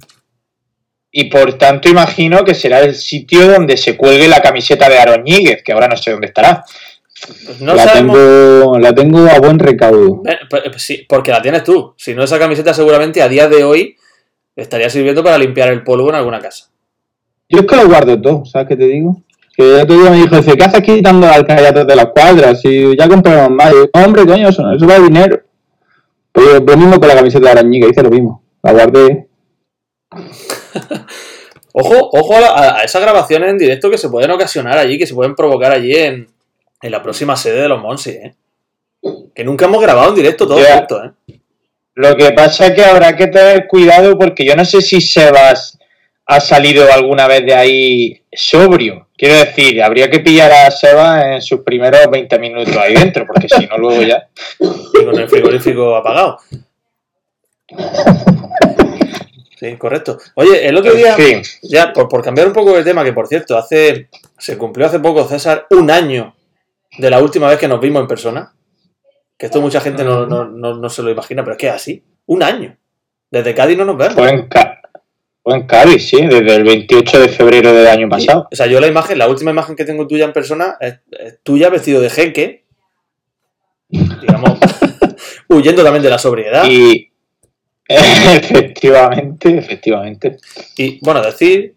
Y 1.12 1.24
por 1.24 1.58
tanto 1.58 1.88
imagino 1.88 2.44
que 2.44 2.54
será 2.54 2.80
el 2.80 2.94
sitio 2.94 3.48
donde 3.48 3.76
se 3.76 3.96
cuelgue 3.96 4.28
la 4.28 4.40
camiseta 4.40 4.88
de 4.88 4.98
Aaron 4.98 5.24
Ñíguez, 5.24 5.62
que 5.62 5.72
ahora 5.72 5.88
no 5.88 5.96
sé 5.96 6.12
dónde 6.12 6.28
estará. 6.28 6.64
Pues 7.44 7.60
no 7.60 7.74
la, 7.74 7.84
sabemos. 7.84 8.16
tengo, 8.16 8.78
la 8.78 8.94
tengo 8.94 9.18
a 9.26 9.38
buen 9.40 9.58
recaudo. 9.58 10.22
Eh, 10.26 10.38
pues, 10.48 10.82
sí, 10.82 11.04
porque 11.08 11.32
la 11.32 11.42
tienes 11.42 11.64
tú. 11.64 11.94
Si 11.98 12.14
no, 12.14 12.22
esa 12.22 12.38
camiseta 12.38 12.72
seguramente 12.72 13.20
a 13.20 13.28
día 13.28 13.48
de 13.48 13.64
hoy 13.64 13.96
estaría 14.56 14.88
sirviendo 14.88 15.22
para 15.22 15.36
limpiar 15.36 15.70
el 15.70 15.82
polvo 15.82 16.08
en 16.08 16.14
alguna 16.14 16.38
casa. 16.38 16.70
Yo 17.48 17.60
es 17.60 17.66
que 17.66 17.76
lo 17.76 17.88
guardo 17.88 18.20
todo, 18.20 18.44
¿sabes 18.44 18.68
qué 18.68 18.76
te 18.76 18.84
digo? 18.84 19.20
Que 19.60 19.74
el 19.74 19.80
otro 19.82 19.94
día 20.00 20.10
me 20.10 20.16
dijo, 20.16 20.36
dice, 20.36 20.56
¿qué 20.56 20.64
haces 20.64 20.80
quitando 20.80 21.26
las 21.26 21.36
alcayatas 21.36 21.86
de 21.86 21.94
las 21.94 22.06
cuadras? 22.06 22.62
Si 22.62 22.96
ya 22.96 23.06
compramos 23.06 23.50
más. 23.50 23.70
Y 23.72 23.74
yo, 23.74 23.90
hombre, 24.06 24.24
coño, 24.24 24.48
eso, 24.48 24.62
eso 24.72 24.86
da 24.86 24.98
dinero. 24.98 25.38
Pues 26.32 26.62
lo 26.66 26.76
mismo 26.78 26.98
con 26.98 27.06
la 27.08 27.14
camiseta 27.14 27.44
de 27.44 27.50
Arañiga, 27.50 27.86
hice 27.86 28.02
lo 28.02 28.08
mismo. 28.08 28.42
La 28.62 28.72
guardé. 28.72 29.26
Ojo, 31.72 32.08
ojo 32.12 32.36
a, 32.36 32.40
la- 32.40 32.76
a 32.78 32.82
esas 32.84 33.00
grabaciones 33.02 33.50
en 33.50 33.58
directo 33.58 33.90
que 33.90 33.98
se 33.98 34.08
pueden 34.08 34.30
ocasionar 34.32 34.76
allí, 34.78 34.98
que 34.98 35.06
se 35.06 35.14
pueden 35.14 35.36
provocar 35.36 35.70
allí 35.72 35.94
en, 35.94 36.26
en 36.82 36.90
la 36.90 37.00
próxima 37.02 37.36
sede 37.36 37.60
de 37.62 37.68
los 37.68 37.80
Monsi, 37.80 38.10
¿eh? 38.10 38.34
Que 39.34 39.44
nunca 39.44 39.66
hemos 39.66 39.80
grabado 39.80 40.08
en 40.08 40.14
directo 40.16 40.48
todo 40.48 40.58
esto, 40.58 41.04
¿eh? 41.04 41.12
Lo 41.94 42.16
que 42.16 42.32
pasa 42.32 42.66
es 42.66 42.72
que 42.72 42.82
habrá 42.84 43.14
que 43.14 43.26
tener 43.28 43.68
cuidado 43.68 44.18
porque 44.18 44.44
yo 44.44 44.56
no 44.56 44.64
sé 44.64 44.80
si 44.80 45.00
Sebas 45.00 45.78
ha 46.32 46.40
salido 46.40 46.87
alguna 46.92 47.26
vez 47.26 47.44
de 47.44 47.54
ahí 47.54 48.22
sobrio. 48.32 49.08
Quiero 49.16 49.34
decir, 49.34 49.82
habría 49.82 50.08
que 50.10 50.20
pillar 50.20 50.50
a 50.52 50.70
Seba 50.70 51.34
en 51.34 51.42
sus 51.42 51.60
primeros 51.60 52.00
20 52.10 52.38
minutos 52.38 52.76
ahí 52.76 52.94
dentro, 52.94 53.26
porque 53.26 53.49
si 53.49 53.66
no, 53.66 53.76
luego 53.78 54.02
ya. 54.02 54.28
Y 54.60 55.04
con 55.04 55.18
el 55.18 55.28
frigorífico 55.28 55.96
apagado. 55.96 56.38
Sí, 59.58 59.76
correcto. 59.76 60.18
Oye, 60.34 60.66
el 60.66 60.76
otro 60.76 60.94
día, 60.94 61.14
fin. 61.16 61.42
ya 61.62 61.92
por, 61.92 62.08
por 62.08 62.22
cambiar 62.22 62.46
un 62.46 62.52
poco 62.54 62.72
de 62.75 62.82
tema, 62.84 63.04
que 63.04 63.12
por 63.12 63.26
cierto, 63.26 63.58
hace 63.58 64.08
se 64.38 64.56
cumplió 64.56 64.87
hace 64.87 65.00
poco, 65.00 65.26
César, 65.28 65.66
un 65.70 65.90
año 65.90 66.34
de 66.96 67.10
la 67.10 67.18
última 67.20 67.49
vez 67.49 67.58
que 67.58 67.68
nos 67.68 67.80
vimos 67.80 68.00
en 68.00 68.08
persona. 68.08 68.52
Que 69.37 69.46
esto 69.46 69.60
mucha 69.60 69.80
gente 69.80 70.04
no, 70.04 70.26
no- 70.26 70.44
no- 70.46 70.75
no 70.76 70.88
se 70.88 71.02
lo 71.02 71.10
imagina, 71.10 71.42
pero 71.42 71.52
es 71.52 71.58
que 71.58 71.66
es 71.68 71.72
así. 71.75 72.02
Un 72.26 72.42
año. 72.42 72.76
Desde 73.30 73.54
Cádiz 73.54 73.76
no 73.76 73.84
nos 73.84 73.96
vemos. 73.96 74.14
Fue 74.14 74.28
en, 74.30 74.49
Ca- 74.49 74.79
fue 74.79 74.79
en 75.44 75.66
Cádiz, 75.66 76.09
sí, 76.09 76.18
desde 76.26 76.54
el 76.54 76.64
28 76.64 77.20
de 77.20 77.28
febrero 77.28 77.73
del 77.73 77.87
año 77.87 78.09
pasado. 78.09 78.47
O 78.52 78.56
sea, 78.56 78.66
yo 78.66 78.80
la 78.80 78.87
imagen, 78.87 79.18
la 79.18 79.28
última 79.28 79.50
imagen 79.50 79.75
que 79.76 79.85
tengo 79.85 80.06
tuya 80.06 80.25
en 80.26 80.32
persona 80.32 80.76
es, 80.80 81.00
es 81.11 81.38
tuya 81.42 81.68
vestido 81.70 82.00
de 82.00 82.11
jeque. 82.11 82.64
Digamos, 83.88 84.59
huyendo 85.49 85.82
también 85.82 86.02
de 86.02 86.11
la 86.11 86.18
sobriedad. 86.18 86.64
Y 86.68 87.11
efectivamente, 87.88 89.59
efectivamente. 89.59 90.38
Y 90.76 91.04
bueno, 91.04 91.23
decir 91.23 91.75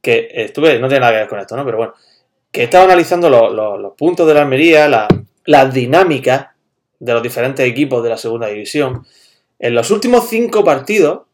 que 0.00 0.28
estuve, 0.32 0.78
no 0.78 0.88
tiene 0.88 1.00
nada 1.00 1.12
que 1.12 1.18
ver 1.18 1.28
con 1.28 1.38
esto, 1.40 1.56
¿no? 1.56 1.64
Pero 1.64 1.76
bueno, 1.78 1.94
que 2.50 2.62
he 2.62 2.64
estado 2.64 2.84
analizando 2.84 3.28
lo- 3.28 3.50
lo- 3.52 3.78
los 3.78 3.94
puntos 3.94 4.26
de 4.26 4.34
la 4.34 4.42
Almería, 4.42 4.88
la- 4.88 5.08
las 5.44 5.72
dinámicas 5.72 6.48
de 6.98 7.12
los 7.12 7.22
diferentes 7.22 7.66
equipos 7.66 8.02
de 8.02 8.08
la 8.10 8.16
segunda 8.16 8.46
división. 8.48 9.06
En 9.58 9.74
los 9.74 9.90
últimos 9.90 10.28
cinco 10.28 10.64
partidos, 10.64 11.25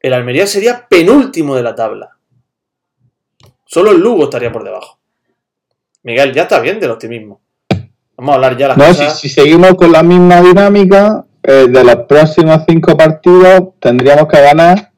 el 0.00 0.12
Almería 0.12 0.46
sería 0.46 0.86
penúltimo 0.88 1.54
de 1.54 1.62
la 1.62 1.74
tabla. 1.74 2.10
Solo 3.64 3.90
el 3.92 4.00
Lugo 4.00 4.24
estaría 4.24 4.50
por 4.52 4.64
debajo. 4.64 4.98
Miguel, 6.02 6.32
ya 6.32 6.42
está 6.42 6.60
bien 6.60 6.80
del 6.80 6.90
optimismo. 6.92 7.40
Vamos 8.16 8.32
a 8.32 8.34
hablar 8.36 8.56
ya 8.56 8.68
las 8.68 8.76
No, 8.78 8.84
si, 8.84 8.90
cosas. 9.04 9.20
si 9.20 9.28
seguimos 9.28 9.74
con 9.74 9.92
la 9.92 10.02
misma 10.02 10.40
dinámica, 10.40 11.24
eh, 11.42 11.66
de 11.68 11.84
los 11.84 11.96
próximos 12.06 12.62
cinco 12.68 12.96
partidos 12.96 13.74
tendríamos 13.80 14.26
que 14.26 14.40
ganar 14.40 14.92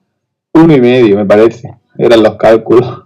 uno 0.54 0.74
y 0.74 0.80
medio, 0.80 1.16
me 1.16 1.26
parece. 1.26 1.70
Eran 1.98 2.22
los 2.22 2.36
cálculos. 2.36 3.02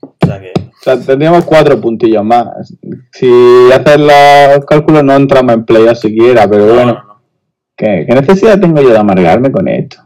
O 0.00 0.14
sea 0.26 0.40
que- 0.40 0.52
O 0.56 0.82
sea, 0.82 0.98
tendríamos 0.98 1.44
cuatro 1.44 1.80
puntillos 1.80 2.24
más. 2.24 2.74
Si 3.12 3.70
haces 3.72 3.98
los 4.00 4.64
cálculos 4.66 5.04
no 5.04 5.14
entramos 5.14 5.54
en 5.54 5.64
playoff 5.64 5.98
siquiera, 5.98 6.48
pero 6.48 6.66
no, 6.66 6.74
bueno, 6.74 6.92
no, 6.94 7.04
no. 7.04 7.22
¿qué, 7.76 8.04
qué 8.08 8.14
necesidad 8.14 8.58
tengo 8.58 8.80
yo 8.82 8.88
de 8.90 8.98
amargarme 8.98 9.52
con 9.52 9.68
esto? 9.68 9.98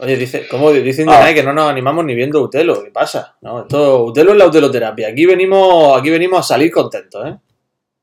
Oye, 0.00 0.16
dice, 0.16 0.46
¿cómo 0.48 0.70
dice 0.72 1.04
Ah. 1.08 1.32
Que 1.34 1.42
no 1.42 1.52
nos 1.52 1.70
animamos 1.70 2.04
ni 2.04 2.14
viendo 2.14 2.40
Utelo? 2.40 2.84
¿Qué 2.84 2.90
pasa? 2.90 3.36
No, 3.40 3.62
esto, 3.62 4.04
Utelo 4.04 4.32
es 4.32 4.38
la 4.38 4.46
uteloterapia. 4.46 5.08
Aquí 5.08 5.26
venimos, 5.26 5.98
aquí 5.98 6.10
venimos 6.10 6.40
a 6.40 6.42
salir 6.42 6.70
contentos, 6.70 7.26
¿eh? 7.26 7.36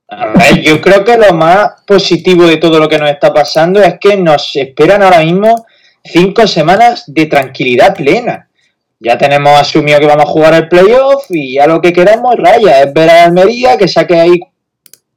A 0.08 0.28
ver, 0.28 0.62
yo 0.62 0.80
creo 0.82 1.04
que 1.04 1.18
lo 1.18 1.34
más 1.34 1.82
positivo 1.88 2.46
de 2.46 2.58
todo 2.58 2.80
lo 2.80 2.88
que 2.88 3.00
nos 3.00 3.10
está 3.10 3.34
pasando 3.34 3.82
es 3.82 3.96
que 4.00 4.16
nos 4.18 4.56
esperan 4.56 5.02
ahora 5.02 5.22
mismo 5.22 5.66
cinco 6.04 6.46
semanas 6.46 7.06
de 7.08 7.26
tranquilidad 7.26 7.96
plena. 7.96 8.48
Ya 9.00 9.18
tenemos 9.18 9.60
asumido 9.60 10.00
que 10.00 10.06
vamos 10.06 10.26
a 10.26 10.30
jugar 10.30 10.54
el 10.54 10.70
playoff 10.70 11.26
y 11.30 11.56
ya 11.56 11.66
lo 11.66 11.82
que 11.82 11.92
queremos, 11.92 12.36
raya, 12.38 12.84
es 12.84 12.94
ver 12.94 13.10
a 13.10 13.24
Almería 13.26 13.78
que 13.78 13.88
saque 13.88 14.20
ahí 14.20 14.40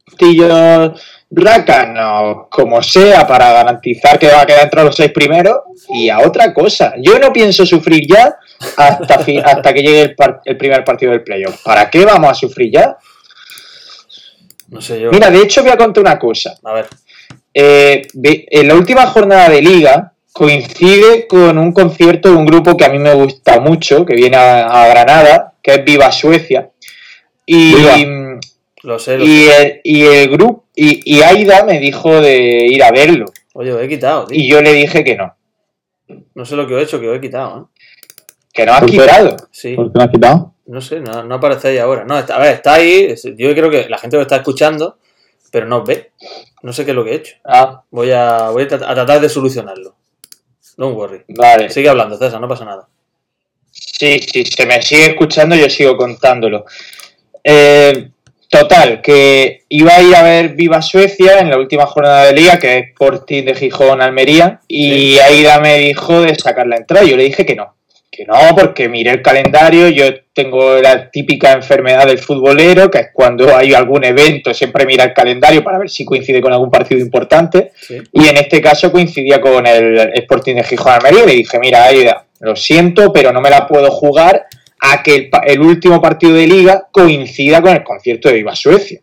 castillos 0.07 1.01
rácanos, 1.31 2.47
como 2.51 2.83
sea, 2.83 3.27
para 3.27 3.53
garantizar 3.53 4.19
que 4.19 4.29
va 4.29 4.41
a 4.43 4.47
quedar 4.47 4.65
entre 4.65 4.85
los 4.85 4.97
seis 4.97 5.13
primeros 5.13 5.57
y 5.91 6.09
a 6.09 6.21
otra 6.21 6.53
cosa. 6.55 6.95
Yo 7.01 7.19
no 7.19 7.33
pienso 7.33 7.67
sufrir 7.67 8.07
ya 8.09 8.35
hasta, 8.77 9.19
fi- 9.21 9.39
hasta 9.45 9.73
que 9.75 9.83
llegue 9.83 10.03
el, 10.03 10.15
par- 10.15 10.41
el 10.45 10.57
primer 10.57 10.85
partido 10.85 11.13
del 11.13 11.23
playoff. 11.23 11.63
¿Para 11.63 11.91
qué 11.91 12.05
vamos 12.05 12.31
a 12.31 12.35
sufrir 12.35 12.73
ya? 12.73 12.97
No 14.69 14.81
sé 14.81 15.01
yo. 15.01 15.11
Mira, 15.11 15.31
de 15.31 15.41
hecho 15.43 15.63
voy 15.63 15.71
a 15.73 15.77
contar 15.77 16.03
una 16.03 16.19
cosa. 16.19 16.55
A 16.65 16.73
ver, 16.73 16.87
Eh, 17.55 18.03
ve- 18.15 18.47
en 18.51 18.69
la 18.69 18.75
última 18.75 19.07
jornada 19.07 19.49
de 19.49 19.63
liga 19.63 20.13
coincide 20.33 21.27
con 21.27 21.59
un 21.59 21.73
concierto 21.73 22.31
de 22.31 22.37
un 22.37 22.47
grupo 22.47 22.77
que 22.77 22.85
a 22.85 22.91
mí 22.91 22.99
me 22.99 23.13
gusta 23.15 23.59
mucho, 23.61 24.05
que 24.05 24.15
viene 24.15 24.37
a, 24.37 24.67
a 24.85 24.89
Granada, 24.89 25.55
que 25.63 25.73
es 25.75 25.85
Viva 25.85 26.13
Suecia. 26.13 26.69
Y, 27.47 27.75
Viva. 27.75 27.97
Lo 28.83 28.99
sé, 28.99 29.19
lo 29.19 29.25
y, 29.25 29.45
sé. 29.45 29.63
el, 29.63 29.81
y 29.85 30.03
el 30.07 30.29
grupo 30.31 30.65
y, 30.75 31.17
y 31.17 31.23
Aida 31.23 31.65
me 31.65 31.79
dijo 31.79 32.21
de 32.21 32.67
ir 32.67 32.83
a 32.83 32.91
verlo. 32.93 33.27
Oye, 33.55 33.73
os 33.73 33.83
he 33.83 33.89
quitado, 33.89 34.27
tío. 34.27 34.39
Y 34.39 34.49
yo 34.51 34.61
le 34.63 34.73
dije 34.73 35.03
que 35.05 35.17
no. 35.17 35.35
No 36.35 36.45
sé 36.45 36.57
lo 36.57 36.67
que 36.67 36.75
he 36.75 36.83
hecho, 36.83 37.01
que 37.01 37.09
os 37.09 37.17
he 37.17 37.21
quitado, 37.21 37.59
¿eh? 37.75 37.81
Que 38.53 38.65
no 38.67 38.73
has 38.73 38.81
¿Por 38.81 38.91
qué? 38.91 38.99
quitado. 38.99 39.37
Sí, 39.51 39.75
¿Por 39.75 39.93
qué 39.93 39.99
me 39.99 40.05
has 40.05 40.11
quitado? 40.11 40.55
no 40.67 40.81
sé, 40.81 41.01
no, 41.01 41.23
no 41.25 41.35
aparecéis 41.37 41.81
ahora. 41.81 42.05
No, 42.05 42.19
está- 42.19 42.37
a 42.37 42.41
ver, 42.41 42.55
está 42.55 42.75
ahí. 42.75 43.15
Yo 43.37 43.55
creo 43.55 43.71
que 43.71 43.89
la 43.89 43.99
gente 43.99 44.17
lo 44.17 44.23
está 44.23 44.37
escuchando, 44.37 44.99
pero 45.51 45.67
no 45.67 45.79
os 45.79 45.87
ve. 45.89 46.13
No 46.63 46.73
sé 46.73 46.85
qué 46.85 46.91
es 46.91 46.95
lo 46.97 47.05
que 47.05 47.13
he 47.13 47.15
hecho. 47.17 47.37
Ah, 47.45 47.83
Voy 47.91 48.11
a, 48.13 48.51
voy 48.51 48.65
a, 48.65 48.69
tra- 48.69 48.87
a 48.89 48.95
tratar 48.95 49.21
de 49.21 49.29
solucionarlo. 49.29 49.95
Don't 50.77 50.97
worry. 50.97 51.25
vale. 51.29 51.71
Sigue 51.71 51.89
hablando, 51.89 52.17
César, 52.17 52.41
no 52.41 52.49
pasa 52.49 52.65
nada. 52.65 52.87
Sí, 53.71 54.19
sí, 54.21 54.45
se 54.45 54.67
me 54.67 54.81
sigue 54.83 55.07
escuchando, 55.07 55.57
yo 55.57 55.69
sigo 55.71 55.97
contándolo. 55.97 56.65
Eh, 57.43 58.11
total, 58.49 59.01
que 59.03 59.63
iba 59.69 59.95
a 59.95 60.03
ir 60.03 60.15
a 60.15 60.23
ver 60.23 60.51
Viva 60.51 60.83
Suecia 60.83 61.39
en 61.39 61.51
la 61.51 61.59
última 61.59 61.87
jornada 61.87 62.27
de 62.27 62.33
liga, 62.33 62.59
que 62.59 62.79
es 62.79 62.87
Sporting 62.89 63.45
de 63.45 63.55
Gijón 63.55 64.01
Almería, 64.01 64.61
y 64.67 65.19
Aida 65.19 65.61
me 65.61 65.79
dijo 65.79 66.23
de 66.23 66.35
sacar 66.35 66.67
la 66.67 66.77
entrada. 66.77 67.07
Yo 67.07 67.17
le 67.17 67.25
dije 67.25 67.45
que 67.45 67.55
no, 67.55 67.75
que 68.11 68.25
no, 68.25 68.35
porque 68.57 68.89
miré 68.89 69.11
el 69.11 69.23
calendario, 69.23 69.89
yo 69.89 70.07
tengo 70.33 70.81
la 70.81 71.11
típica 71.11 71.53
enfermedad 71.53 72.07
del 72.07 72.19
futbolero, 72.19 72.91
que 72.91 72.99
es 72.99 73.09
cuando 73.13 73.55
hay 73.55 73.75
algún 73.75 74.05
evento, 74.05 74.55
siempre 74.55 74.87
mira 74.87 75.05
el 75.05 75.13
calendario 75.13 75.63
para 75.63 75.79
ver 75.79 75.91
si 75.91 76.05
coincide 76.05 76.41
con 76.41 76.53
algún 76.53 76.71
partido 76.71 77.01
importante. 77.01 77.73
Sí. 77.79 77.99
Y 78.13 78.29
en 78.29 78.39
este 78.39 78.63
caso 78.63 78.91
coincidía 78.91 79.41
con 79.41 79.67
el 79.67 79.99
Sporting 80.15 80.57
de 80.57 80.65
Gijón 80.65 80.95
Almería 80.95 81.25
y 81.25 81.27
le 81.27 81.35
dije, 81.35 81.59
mira, 81.59 81.85
Aida, 81.85 82.25
lo 82.41 82.57
siento, 82.57 83.13
pero 83.13 83.33
no 83.33 83.41
me 83.41 83.51
la 83.51 83.67
puedo 83.67 83.91
jugar 83.91 84.47
a 84.81 85.03
que 85.03 85.15
el, 85.15 85.31
el 85.47 85.61
último 85.61 86.01
partido 86.01 86.35
de 86.35 86.47
liga 86.47 86.87
coincida 86.91 87.61
con 87.61 87.77
el 87.77 87.85
concierto 87.85 88.29
de 88.29 88.35
Viva 88.37 88.55
Suecia. 88.55 89.01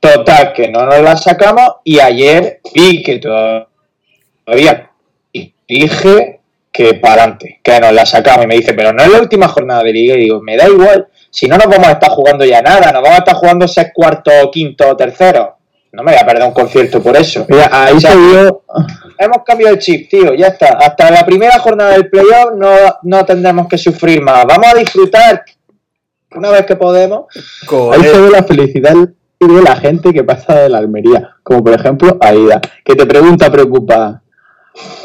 Total, 0.00 0.52
que 0.52 0.68
no 0.68 0.84
nos 0.86 1.00
la 1.00 1.16
sacamos 1.16 1.76
y 1.84 1.98
ayer 1.98 2.60
vi 2.74 3.02
que 3.02 3.18
todavía 3.18 4.90
dije 5.66 6.40
que 6.70 6.94
para 6.94 7.22
adelante, 7.22 7.60
que 7.62 7.80
nos 7.80 7.92
la 7.92 8.04
sacamos 8.04 8.44
y 8.44 8.48
me 8.48 8.56
dice, 8.56 8.74
pero 8.74 8.92
no 8.92 9.02
es 9.02 9.10
la 9.10 9.20
última 9.20 9.48
jornada 9.48 9.82
de 9.82 9.92
liga 9.92 10.14
y 10.14 10.20
digo, 10.20 10.42
me 10.42 10.56
da 10.56 10.68
igual, 10.68 11.08
si 11.30 11.48
no 11.48 11.56
nos 11.56 11.66
vamos 11.66 11.88
a 11.88 11.92
estar 11.92 12.10
jugando 12.10 12.44
ya 12.44 12.60
nada, 12.60 12.92
nos 12.92 13.02
vamos 13.02 13.16
a 13.16 13.18
estar 13.18 13.34
jugando 13.34 13.66
seis 13.66 13.88
cuarto, 13.94 14.30
quinto 14.52 14.88
o 14.88 14.96
tercero. 14.96 15.55
No 15.96 16.02
me 16.02 16.12
voy 16.12 16.20
a 16.20 16.26
perder 16.26 16.46
un 16.46 16.52
concierto 16.52 17.02
por 17.02 17.16
eso. 17.16 17.46
Mira, 17.48 17.70
ahí 17.72 17.94
O 17.96 18.00
sea. 18.00 18.12
Hemos 19.18 19.38
cambiado 19.46 19.72
el 19.72 19.80
chip, 19.80 20.10
tío, 20.10 20.34
ya 20.34 20.48
está. 20.48 20.76
Hasta 20.78 21.10
la 21.10 21.24
primera 21.24 21.58
jornada 21.58 21.92
del 21.92 22.10
playoff 22.10 22.52
no, 22.54 22.68
no 23.02 23.24
tendremos 23.24 23.66
que 23.66 23.78
sufrir 23.78 24.20
más. 24.20 24.44
Vamos 24.44 24.66
a 24.74 24.76
disfrutar 24.76 25.42
una 26.34 26.50
vez 26.50 26.66
que 26.66 26.76
podemos. 26.76 27.24
Ahí 27.94 28.02
se 28.02 28.20
ve 28.20 28.30
la 28.30 28.42
felicidad 28.42 28.92
de 28.92 29.62
la 29.62 29.76
gente 29.76 30.12
que 30.12 30.22
pasa 30.22 30.54
de 30.56 30.68
la 30.68 30.78
Almería. 30.78 31.30
Como 31.42 31.64
por 31.64 31.72
ejemplo 31.72 32.18
Aida, 32.20 32.60
que 32.84 32.94
te 32.94 33.06
pregunta 33.06 33.50
preocupada. 33.50 34.22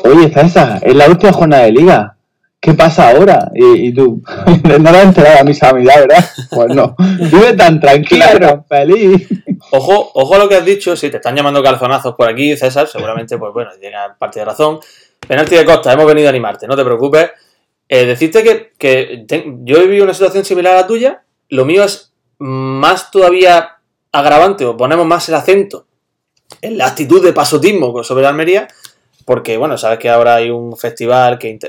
Oye, 0.04 0.30
César, 0.30 0.82
es 0.84 0.94
la 0.94 1.08
última 1.08 1.32
jornada 1.32 1.64
de 1.64 1.72
liga. 1.72 2.18
¿Qué 2.62 2.75
pasa 2.75 3.10
ahora? 3.10 3.51
Y, 3.56 3.88
y 3.88 3.94
tú, 3.94 4.22
no 4.48 4.62
te 4.91 4.98
has 4.98 5.03
enterado 5.06 5.39
a 5.39 5.44
mi 5.44 5.50
amistad, 5.50 5.74
¿verdad? 5.74 6.24
Pues 6.51 6.75
no. 6.75 6.96
Vive 7.20 7.53
tan 7.53 7.80
tranquila, 7.80 8.39
tan 8.39 8.65
feliz. 8.65 9.27
Ojo, 9.72 10.12
ojo 10.13 10.36
a 10.36 10.38
lo 10.38 10.48
que 10.48 10.56
has 10.58 10.65
dicho, 10.65 10.96
si 10.96 11.10
te 11.10 11.18
están 11.18 11.36
llamando 11.36 11.63
calzonazos 11.63 12.13
por 12.15 12.30
aquí, 12.30 12.56
César, 12.56 12.88
seguramente, 12.88 13.38
pues 13.39 13.51
bueno, 13.51 13.72
tiene 13.80 13.96
parte 14.20 14.39
de 14.39 14.46
razón. 14.46 14.80
Penalti 15.27 15.56
de 15.56 15.65
Costa, 15.65 15.91
hemos 15.94 16.06
venido 16.06 16.27
a 16.27 16.30
animarte, 16.30 16.68
no 16.68 16.75
te 16.75 16.84
preocupes. 16.86 17.32
Eh, 17.89 18.06
decirte 18.06 18.44
que, 18.44 18.74
que 18.77 19.25
te- 19.27 19.44
yo 19.63 19.77
he 19.77 19.82
vivido 19.88 20.03
una 20.03 20.13
situación 20.13 20.46
similar 20.46 20.74
a 20.75 20.82
la 20.82 20.88
tuya, 20.88 21.24
lo 21.50 21.65
mío 21.65 21.84
es 21.84 22.13
más 22.38 23.10
todavía 23.12 23.77
agravante, 24.12 24.65
o 24.65 24.77
ponemos 24.77 25.06
más 25.06 25.27
el 25.30 25.36
acento 25.36 25.88
en 26.62 26.77
la 26.77 26.86
actitud 26.88 27.24
de 27.24 27.34
pasotismo 27.34 28.03
sobre 28.03 28.24
la 28.24 28.30
Almería, 28.30 28.68
porque 29.25 29.58
bueno, 29.58 29.78
sabes 29.78 30.00
que 30.00 30.10
ahora 30.10 30.36
hay 30.36 30.50
un 30.50 30.78
festival 30.78 31.40
que 31.40 31.60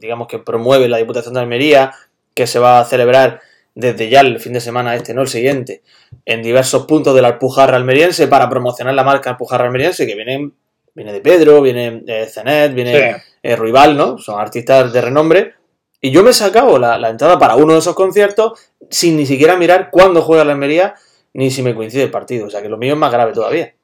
digamos 0.00 0.28
que 0.28 0.38
promueve 0.38 0.88
la 0.88 0.98
Diputación 0.98 1.34
de 1.34 1.40
Almería, 1.40 1.92
que 2.34 2.46
se 2.46 2.58
va 2.58 2.80
a 2.80 2.84
celebrar 2.84 3.40
desde 3.74 4.08
ya 4.08 4.20
el 4.20 4.40
fin 4.40 4.52
de 4.52 4.60
semana 4.60 4.96
este, 4.96 5.14
no 5.14 5.22
el 5.22 5.28
siguiente, 5.28 5.82
en 6.24 6.42
diversos 6.42 6.86
puntos 6.86 7.14
de 7.14 7.22
la 7.22 7.28
Alpujarra 7.28 7.76
almeriense 7.76 8.26
para 8.26 8.48
promocionar 8.48 8.94
la 8.94 9.04
marca 9.04 9.30
Alpujarra 9.30 9.66
almeriense, 9.66 10.06
que 10.06 10.16
vienen, 10.16 10.52
viene 10.94 11.12
de 11.12 11.20
Pedro, 11.20 11.62
viene 11.62 12.02
eh, 12.06 12.26
Zenet, 12.26 12.74
viene 12.74 13.22
eh, 13.42 13.56
Ruibal, 13.56 13.96
¿no? 13.96 14.18
Son 14.18 14.40
artistas 14.40 14.92
de 14.92 15.00
renombre. 15.00 15.54
Y 16.00 16.10
yo 16.10 16.24
me 16.24 16.30
he 16.30 16.34
sacado 16.34 16.78
la, 16.78 16.98
la 16.98 17.10
entrada 17.10 17.38
para 17.38 17.56
uno 17.56 17.74
de 17.74 17.78
esos 17.78 17.94
conciertos 17.94 18.58
sin 18.90 19.16
ni 19.16 19.26
siquiera 19.26 19.56
mirar 19.56 19.90
cuándo 19.90 20.22
juega 20.22 20.44
la 20.44 20.52
Almería 20.52 20.94
ni 21.32 21.50
si 21.50 21.62
me 21.62 21.74
coincide 21.74 22.02
el 22.02 22.10
partido. 22.10 22.46
O 22.46 22.50
sea 22.50 22.62
que 22.62 22.68
lo 22.68 22.78
mío 22.78 22.94
es 22.94 22.98
más 22.98 23.12
grave 23.12 23.32
todavía. 23.32 23.74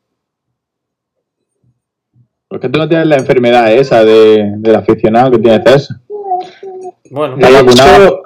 ¿Por 2.55 2.61
qué 2.61 2.69
tú 2.69 2.79
no 2.79 2.89
tienes 2.89 3.09
la 3.09 3.17
enfermedad 3.17 3.73
esa 3.73 4.05
de, 4.05 4.45
del 4.59 4.77
aficionado 4.77 5.33
que 5.33 5.39
tiene 5.39 5.61
César? 5.61 5.97
Bueno, 7.11 7.37
De 7.37 7.49
hecho, 7.49 8.23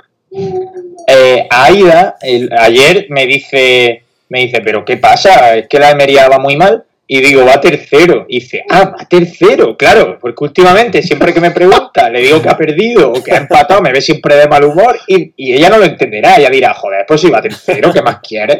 eh, 1.07 1.47
Aida 1.49 2.17
el- 2.21 2.51
ayer 2.53 3.07
me 3.09 3.25
dice, 3.25 4.03
me 4.29 4.41
dice, 4.41 4.61
pero 4.61 4.85
¿qué 4.85 4.99
pasa? 4.99 5.57
Es 5.57 5.67
que 5.67 5.79
la 5.79 5.89
Almería 5.89 6.29
va 6.29 6.39
muy 6.39 6.59
mal. 6.59 6.85
Y 7.07 7.23
digo, 7.23 7.47
va 7.47 7.59
tercero. 7.59 8.27
Y 8.29 8.41
dice, 8.41 8.65
ah, 8.69 8.93
va 8.99 9.07
tercero. 9.09 9.79
Claro, 9.79 10.19
porque 10.21 10.45
últimamente 10.45 11.03
siempre 11.03 11.33
que 11.33 11.41
me 11.41 11.53
pregunta, 11.53 12.11
le 12.11 12.21
digo 12.21 12.43
que 12.43 12.51
ha 12.51 12.57
perdido 12.59 13.11
o 13.11 13.25
que 13.25 13.33
ha 13.33 13.39
empatado, 13.39 13.81
me 13.81 13.93
ve 13.93 14.03
siempre 14.03 14.37
de 14.37 14.47
mal 14.47 14.63
humor 14.63 14.99
y, 15.07 15.33
y 15.39 15.55
ella 15.55 15.71
no 15.71 15.79
lo 15.79 15.85
entenderá. 15.87 16.37
Ella 16.37 16.51
dirá, 16.51 16.75
joder, 16.75 17.07
pues 17.09 17.23
si 17.23 17.31
va 17.31 17.41
tercero, 17.41 17.91
¿qué 17.95 18.03
más 18.03 18.19
quieres? 18.19 18.59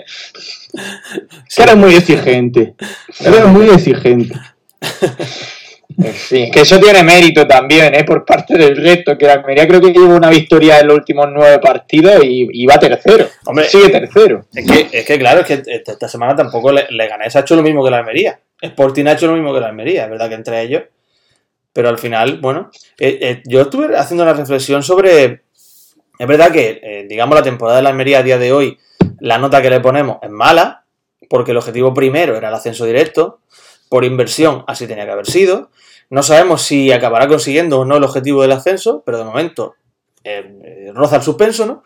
Que 1.55 1.63
eres 1.63 1.77
muy 1.77 1.95
exigente. 1.95 2.73
Eres 3.21 3.45
muy 3.45 3.69
exigente. 3.69 4.35
En 5.97 6.13
fin, 6.13 6.51
que 6.51 6.61
eso 6.61 6.79
tiene 6.79 7.03
mérito 7.03 7.47
también, 7.47 7.95
¿eh? 7.95 8.05
Por 8.05 8.25
parte 8.25 8.57
del 8.59 8.77
resto, 8.77 9.17
que 9.17 9.27
la 9.27 9.35
Almería 9.35 9.67
creo 9.67 9.81
que 9.81 9.91
lleva 9.91 10.15
una 10.15 10.29
victoria 10.29 10.81
en 10.81 10.87
los 10.87 10.99
últimos 10.99 11.27
nueve 11.33 11.59
partidos 11.59 12.23
y, 12.23 12.47
y 12.53 12.67
va 12.67 12.79
tercero. 12.79 13.27
Hombre. 13.47 13.69
Sigue 13.69 13.89
tercero. 13.89 14.45
Es 14.55 14.71
que, 14.71 14.99
es 14.99 15.07
que 15.07 15.19
claro, 15.19 15.41
es 15.41 15.47
que 15.47 15.63
esta 15.67 16.09
semana 16.09 16.37
tampoco 16.37 16.73
le, 16.73 16.87
Leganés 16.91 17.35
ha 17.37 17.41
hecho 17.41 17.57
lo 17.57 17.63
mismo 17.63 17.83
que 17.83 17.91
la 17.91 17.99
Almería. 17.99 18.39
Sporting 18.61 19.07
ha 19.07 19.13
hecho 19.13 19.27
lo 19.29 19.33
mismo 19.33 19.53
que 19.55 19.61
la 19.61 19.69
Almería, 19.69 20.05
es 20.05 20.11
verdad 20.11 20.29
que 20.29 20.35
entre 20.35 20.61
ellos. 20.63 20.83
Pero 21.73 21.89
al 21.89 21.99
final, 21.99 22.39
bueno, 22.41 22.71
eh, 22.99 23.19
eh, 23.21 23.43
yo 23.47 23.63
estuve 23.63 23.97
haciendo 23.97 24.25
una 24.25 24.35
reflexión 24.35 24.83
sobre. 24.83 25.43
Es 26.19 26.27
verdad 26.27 26.53
que, 26.53 26.81
eh, 26.83 27.07
digamos, 27.09 27.35
la 27.35 27.43
temporada 27.43 27.79
de 27.79 27.83
la 27.85 27.91
Almería 27.91 28.19
a 28.19 28.23
día 28.23 28.39
de 28.39 28.53
hoy, 28.53 28.79
la 29.21 29.39
nota 29.39 29.63
que 29.63 29.71
le 29.71 29.81
ponemos 29.81 30.19
es 30.23 30.31
mala, 30.31 30.85
porque 31.31 31.53
el 31.53 31.57
objetivo 31.57 31.95
primero 31.95 32.37
era 32.37 32.49
el 32.49 32.55
ascenso 32.55 32.85
directo. 32.85 33.41
Por 33.89 34.05
inversión, 34.05 34.65
así 34.67 34.87
tenía 34.87 35.05
que 35.07 35.13
haber 35.13 35.27
sido. 35.27 35.71
No 36.11 36.23
sabemos 36.23 36.63
si 36.63 36.93
acabará 36.93 37.27
consiguiendo 37.29 37.81
o 37.81 37.85
no 37.85 37.97
el 37.97 38.05
objetivo 38.05 38.43
del 38.43 38.53
ascenso, 38.53 39.03
pero 39.05 39.19
de 39.19 39.25
momento 39.25 39.75
eh, 40.25 40.59
eh, 40.65 40.93
roza 40.95 41.17
el 41.17 41.23
suspenso, 41.23 41.67
¿no? 41.67 41.83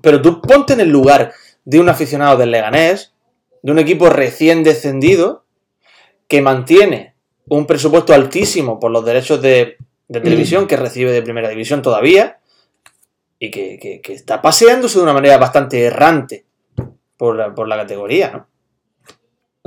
Pero 0.00 0.20
tú 0.20 0.40
ponte 0.40 0.72
en 0.74 0.80
el 0.80 0.88
lugar 0.90 1.32
de 1.64 1.80
un 1.80 1.88
aficionado 1.88 2.36
del 2.36 2.50
Leganés, 2.50 3.14
de 3.62 3.72
un 3.72 3.78
equipo 3.78 4.10
recién 4.10 4.62
descendido, 4.62 5.44
que 6.28 6.42
mantiene 6.42 7.14
un 7.48 7.66
presupuesto 7.66 8.12
altísimo 8.14 8.78
por 8.80 8.90
los 8.90 9.04
derechos 9.04 9.40
de, 9.42 9.76
de 10.08 10.20
televisión 10.20 10.66
que 10.66 10.76
recibe 10.76 11.12
de 11.12 11.22
primera 11.22 11.48
división 11.48 11.80
todavía, 11.82 12.38
y 13.38 13.50
que, 13.50 13.78
que- 13.80 14.00
que 14.00 14.12
está 14.14 14.40
paseándose 14.40 14.98
de 14.98 15.04
una 15.04 15.12
manera 15.12 15.36
bastante 15.38 15.82
errante 15.84 16.46
por 17.16 17.36
la, 17.36 17.54
por 17.54 17.68
la 17.68 17.76
categoría, 17.76 18.30
¿no? 18.30 18.48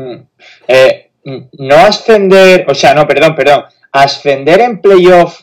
Mm. 0.04 0.28
Eh, 0.68 1.07
mm, 1.07 1.07
no 1.58 1.76
ascender, 1.76 2.66
o 2.70 2.76
sea, 2.76 2.94
no, 2.94 3.08
perdón, 3.08 3.36
perdón. 3.36 3.66
Ascender 3.92 4.62
en 4.62 4.82
playoff 4.82 5.42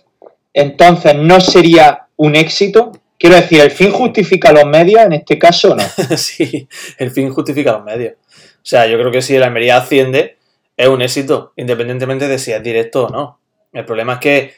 entonces 0.54 1.16
no 1.16 1.40
sería 1.40 2.06
un 2.16 2.36
éxito. 2.36 2.92
Quiero 3.18 3.36
decir, 3.36 3.60
¿el 3.60 3.70
fin 3.70 3.90
justifica 3.90 4.52
los 4.52 4.64
medios 4.64 5.02
en 5.02 5.12
este 5.12 5.38
caso 5.38 5.72
o 5.72 5.74
no? 5.74 5.82
sí, 6.16 6.68
el 6.98 7.10
fin 7.10 7.30
justifica 7.30 7.72
los 7.72 7.84
medios. 7.84 8.14
O 8.14 8.66
sea, 8.66 8.86
yo 8.86 8.98
creo 8.98 9.10
que 9.10 9.20
si 9.20 9.34
el 9.34 9.42
Almería 9.42 9.76
asciende, 9.76 10.38
es 10.76 10.88
un 10.88 11.02
éxito, 11.02 11.52
independientemente 11.56 12.28
de 12.28 12.38
si 12.38 12.52
es 12.52 12.62
directo 12.62 13.06
o 13.06 13.08
no. 13.10 13.40
El 13.72 13.84
problema 13.84 14.14
es 14.14 14.18
que 14.20 14.54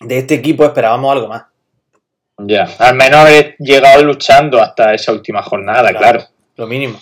de 0.00 0.18
este 0.18 0.34
equipo 0.34 0.64
esperábamos 0.64 1.12
algo 1.12 1.28
más. 1.28 1.44
Ya, 2.38 2.68
al 2.78 2.96
menos 2.96 3.20
haber 3.20 3.56
llegado 3.58 4.02
luchando 4.02 4.60
hasta 4.60 4.92
esa 4.92 5.12
última 5.12 5.42
jornada, 5.42 5.92
claro. 5.94 6.24
Lo 6.56 6.66
mínimo. 6.66 7.00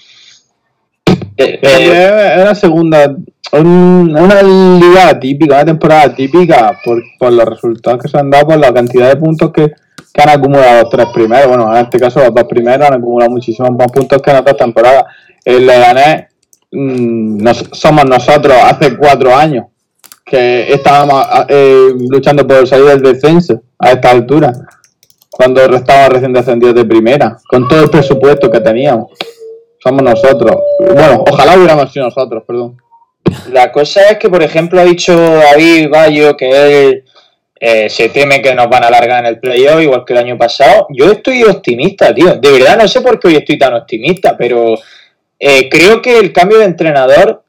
Eh, 1.44 1.60
Eh, 1.62 2.46
eh, 2.50 2.54
segunda, 2.54 3.14
un- 3.52 4.16
una 4.16 4.42
liga 4.42 5.18
típica, 5.20 5.56
una 5.56 5.64
temporada 5.64 6.14
típica 6.14 6.78
por, 6.84 7.02
por 7.18 7.32
los 7.32 7.44
resultados 7.46 8.02
que 8.02 8.08
se 8.08 8.18
han 8.18 8.30
dado, 8.30 8.46
por 8.46 8.58
la 8.58 8.72
cantidad 8.72 9.08
de 9.08 9.16
puntos 9.16 9.50
que, 9.52 9.72
han 10.14 10.28
acumulado 10.28 10.82
los 10.82 10.90
tres 10.90 11.06
primeros. 11.14 11.48
Bueno, 11.48 11.74
en 11.76 11.82
este 11.84 11.98
caso 11.98 12.20
los 12.20 12.34
dos 12.34 12.44
primeros 12.44 12.86
han 12.86 12.94
acumulado 12.94 13.30
muchísimos 13.30 13.70
más 13.72 13.90
puntos 13.90 14.20
que 14.20 14.30
en 14.30 14.36
otras 14.36 14.56
temporadas. 14.56 15.04
El 15.44 15.66
Leganés 15.66 16.26
mm, 16.70 17.42
nos- 17.42 17.68
somos 17.72 18.04
nosotros 18.04 18.54
hace 18.64 18.96
cuatro 18.96 19.34
años 19.34 19.66
que 20.24 20.72
estábamos 20.72 21.26
eh, 21.48 21.88
luchando 22.08 22.46
por 22.46 22.66
salir 22.66 22.86
del 22.86 23.02
descenso 23.02 23.60
a 23.78 23.90
esta 23.92 24.10
altura, 24.10 24.52
cuando 25.30 25.60
estábamos 25.62 26.10
recién 26.14 26.32
descendidos 26.32 26.74
de 26.76 26.84
primera, 26.84 27.36
con 27.48 27.66
todo 27.68 27.82
el 27.84 27.90
presupuesto 27.90 28.50
que 28.50 28.60
teníamos. 28.60 29.06
Somos 29.82 30.02
nosotros. 30.02 30.56
Bueno, 30.78 31.24
ojalá 31.28 31.56
hubiéramos 31.56 31.92
sido 31.92 32.04
nosotros, 32.06 32.44
perdón. 32.46 32.80
La 33.50 33.72
cosa 33.72 34.08
es 34.10 34.18
que, 34.18 34.28
por 34.28 34.42
ejemplo, 34.42 34.80
ha 34.80 34.84
dicho 34.84 35.16
David 35.16 35.88
Bayo 35.90 36.36
que 36.36 36.50
él 36.50 37.04
eh, 37.58 37.88
se 37.88 38.08
teme 38.08 38.42
que 38.42 38.54
nos 38.54 38.68
van 38.68 38.84
a 38.84 38.88
alargar 38.88 39.20
en 39.20 39.26
el 39.26 39.40
playoff, 39.40 39.80
igual 39.80 40.04
que 40.04 40.12
el 40.12 40.20
año 40.20 40.38
pasado. 40.38 40.86
Yo 40.90 41.12
estoy 41.12 41.42
optimista, 41.44 42.14
tío. 42.14 42.34
De 42.36 42.52
verdad, 42.52 42.78
no 42.78 42.86
sé 42.86 43.00
por 43.00 43.18
qué 43.18 43.28
hoy 43.28 43.36
estoy 43.36 43.58
tan 43.58 43.74
optimista, 43.74 44.36
pero 44.36 44.74
eh, 45.38 45.68
creo 45.68 46.00
que 46.00 46.18
el 46.18 46.32
cambio 46.32 46.58
de 46.58 46.66
entrenador 46.66 47.42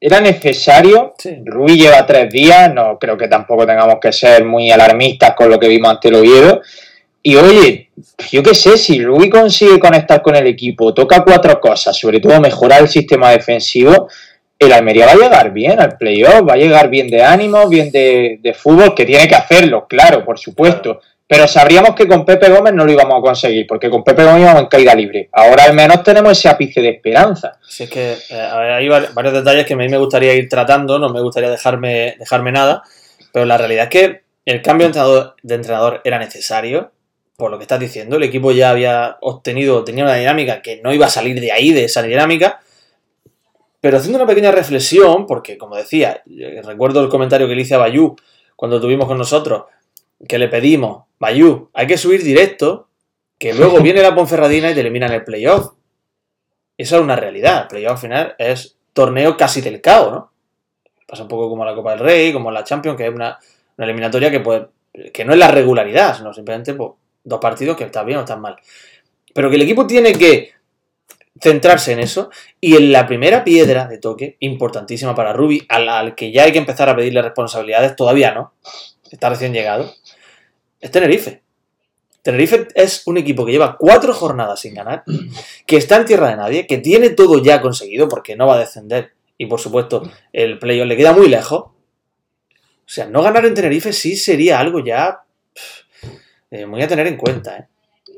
era 0.00 0.20
necesario. 0.20 1.14
Sí. 1.18 1.38
Rui 1.44 1.76
lleva 1.76 2.06
tres 2.06 2.30
días, 2.30 2.72
no 2.72 2.98
creo 2.98 3.16
que 3.16 3.28
tampoco 3.28 3.66
tengamos 3.66 3.96
que 4.00 4.12
ser 4.12 4.44
muy 4.44 4.70
alarmistas 4.70 5.34
con 5.34 5.48
lo 5.48 5.58
que 5.58 5.68
vimos 5.68 5.90
ante 5.90 6.08
el 6.08 6.16
Oviedo. 6.16 6.60
Y 7.28 7.34
oye, 7.34 7.90
yo 8.30 8.40
qué 8.40 8.54
sé, 8.54 8.78
si 8.78 9.02
Rui 9.02 9.28
consigue 9.28 9.80
conectar 9.80 10.22
con 10.22 10.36
el 10.36 10.46
equipo, 10.46 10.94
toca 10.94 11.24
cuatro 11.24 11.58
cosas, 11.60 11.98
sobre 11.98 12.20
todo 12.20 12.40
mejorar 12.40 12.82
el 12.82 12.88
sistema 12.88 13.32
defensivo, 13.32 14.08
el 14.56 14.72
Almería 14.72 15.06
va 15.06 15.12
a 15.12 15.16
llegar 15.16 15.52
bien 15.52 15.80
al 15.80 15.98
playoff, 15.98 16.48
va 16.48 16.52
a 16.52 16.56
llegar 16.56 16.88
bien 16.88 17.08
de 17.08 17.24
ánimo, 17.24 17.68
bien 17.68 17.90
de, 17.90 18.38
de 18.40 18.54
fútbol, 18.54 18.94
que 18.94 19.04
tiene 19.04 19.26
que 19.26 19.34
hacerlo, 19.34 19.86
claro, 19.88 20.24
por 20.24 20.38
supuesto. 20.38 21.00
Pero 21.26 21.48
sabríamos 21.48 21.96
que 21.96 22.06
con 22.06 22.24
Pepe 22.24 22.48
Gómez 22.48 22.72
no 22.74 22.84
lo 22.84 22.92
íbamos 22.92 23.18
a 23.18 23.22
conseguir, 23.22 23.66
porque 23.66 23.90
con 23.90 24.04
Pepe 24.04 24.22
Gómez 24.22 24.42
íbamos 24.42 24.62
en 24.62 24.68
caída 24.68 24.94
libre. 24.94 25.28
Ahora 25.32 25.64
al 25.64 25.74
menos 25.74 26.04
tenemos 26.04 26.30
ese 26.30 26.48
ápice 26.48 26.80
de 26.80 26.90
esperanza. 26.90 27.58
Si 27.68 27.82
es 27.82 27.90
que 27.90 28.12
eh, 28.30 28.40
a 28.40 28.56
ver, 28.60 28.70
hay 28.70 28.88
var- 28.88 29.12
varios 29.14 29.34
detalles 29.34 29.66
que 29.66 29.74
a 29.74 29.76
mí 29.76 29.88
me 29.88 29.98
gustaría 29.98 30.32
ir 30.34 30.48
tratando, 30.48 31.00
no 31.00 31.08
me 31.08 31.20
gustaría 31.20 31.50
dejarme, 31.50 32.14
dejarme 32.20 32.52
nada, 32.52 32.84
pero 33.32 33.46
la 33.46 33.58
realidad 33.58 33.86
es 33.86 33.90
que 33.90 34.20
el 34.44 34.62
cambio 34.62 34.84
de 34.84 34.90
entrenador, 34.90 35.34
de 35.42 35.54
entrenador 35.56 36.00
era 36.04 36.20
necesario, 36.20 36.92
por 37.36 37.50
lo 37.50 37.58
que 37.58 37.64
estás 37.64 37.80
diciendo. 37.80 38.16
El 38.16 38.22
equipo 38.22 38.50
ya 38.50 38.70
había 38.70 39.18
obtenido, 39.20 39.84
tenía 39.84 40.04
una 40.04 40.14
dinámica 40.14 40.62
que 40.62 40.80
no 40.82 40.92
iba 40.92 41.06
a 41.06 41.10
salir 41.10 41.40
de 41.40 41.52
ahí, 41.52 41.72
de 41.72 41.84
esa 41.84 42.02
dinámica. 42.02 42.60
Pero 43.80 43.98
haciendo 43.98 44.18
una 44.18 44.26
pequeña 44.26 44.50
reflexión, 44.50 45.26
porque 45.26 45.58
como 45.58 45.76
decía, 45.76 46.22
eh, 46.28 46.62
recuerdo 46.64 47.02
el 47.02 47.08
comentario 47.08 47.46
que 47.46 47.54
le 47.54 47.62
hice 47.62 47.74
a 47.74 47.78
Bayú 47.78 48.16
cuando 48.56 48.76
estuvimos 48.76 49.06
con 49.06 49.18
nosotros, 49.18 49.64
que 50.26 50.38
le 50.38 50.48
pedimos, 50.48 51.04
Bayú, 51.18 51.70
hay 51.74 51.86
que 51.86 51.98
subir 51.98 52.22
directo, 52.22 52.88
que 53.38 53.52
luego 53.52 53.80
viene 53.82 54.02
la 54.02 54.14
Ponferradina 54.14 54.70
y 54.70 54.74
te 54.74 54.80
eliminan 54.80 55.12
el 55.12 55.24
playoff. 55.24 55.72
Esa 56.78 56.96
es 56.96 57.02
una 57.02 57.16
realidad. 57.16 57.62
El 57.62 57.68
playoff 57.68 57.92
al 57.92 57.98
final 57.98 58.34
es 58.38 58.76
torneo 58.92 59.36
casi 59.36 59.60
del 59.60 59.80
caos, 59.80 60.12
¿no? 60.12 60.32
Pasa 61.06 61.22
un 61.22 61.28
poco 61.28 61.48
como 61.48 61.64
la 61.64 61.74
Copa 61.74 61.90
del 61.90 62.00
Rey, 62.00 62.32
como 62.32 62.50
la 62.50 62.64
Champions, 62.64 62.96
que 62.96 63.06
es 63.06 63.14
una, 63.14 63.38
una 63.76 63.84
eliminatoria 63.84 64.30
que, 64.30 64.40
pues, 64.40 64.62
que 65.12 65.24
no 65.24 65.32
es 65.32 65.38
la 65.38 65.48
regularidad, 65.48 66.16
sino 66.16 66.32
simplemente 66.32 66.74
pues, 66.74 66.90
dos 67.26 67.40
partidos 67.40 67.76
que 67.76 67.84
están 67.84 68.06
bien 68.06 68.18
o 68.18 68.22
están 68.22 68.40
mal. 68.40 68.56
Pero 69.34 69.50
que 69.50 69.56
el 69.56 69.62
equipo 69.62 69.86
tiene 69.86 70.12
que 70.12 70.52
centrarse 71.40 71.92
en 71.92 72.00
eso 72.00 72.30
y 72.60 72.76
en 72.76 72.92
la 72.92 73.06
primera 73.06 73.44
piedra 73.44 73.86
de 73.86 73.98
toque, 73.98 74.36
importantísima 74.40 75.14
para 75.14 75.32
Rubi, 75.32 75.66
al, 75.68 76.14
que 76.14 76.32
ya 76.32 76.44
hay 76.44 76.52
que 76.52 76.58
empezar 76.58 76.88
a 76.88 76.96
pedirle 76.96 77.20
responsabilidades, 77.20 77.94
todavía 77.96 78.32
no, 78.32 78.54
está 79.10 79.28
recién 79.28 79.52
llegado, 79.52 79.92
es 80.80 80.90
Tenerife. 80.90 81.42
Tenerife 82.22 82.68
es 82.74 83.02
un 83.06 83.18
equipo 83.18 83.44
que 83.44 83.52
lleva 83.52 83.76
cuatro 83.76 84.14
jornadas 84.14 84.60
sin 84.60 84.74
ganar, 84.74 85.04
que 85.66 85.76
está 85.76 85.96
en 85.96 86.06
tierra 86.06 86.30
de 86.30 86.36
nadie, 86.36 86.66
que 86.66 86.78
tiene 86.78 87.10
todo 87.10 87.42
ya 87.42 87.60
conseguido 87.60 88.08
porque 88.08 88.34
no 88.34 88.46
va 88.46 88.54
a 88.54 88.60
descender 88.60 89.12
y 89.38 89.46
por 89.46 89.60
supuesto 89.60 90.10
el 90.32 90.58
playoff 90.58 90.86
le 90.86 90.96
queda 90.96 91.12
muy 91.12 91.28
lejos. 91.28 91.64
O 91.64 92.88
sea, 92.88 93.06
no 93.06 93.22
ganar 93.22 93.44
en 93.44 93.54
Tenerife 93.54 93.92
sí 93.92 94.16
sería 94.16 94.58
algo 94.58 94.80
ya 94.80 95.20
eh, 96.50 96.66
muy 96.66 96.82
a 96.82 96.88
tener 96.88 97.06
en 97.06 97.16
cuenta. 97.16 97.56
¿eh? 97.58 97.66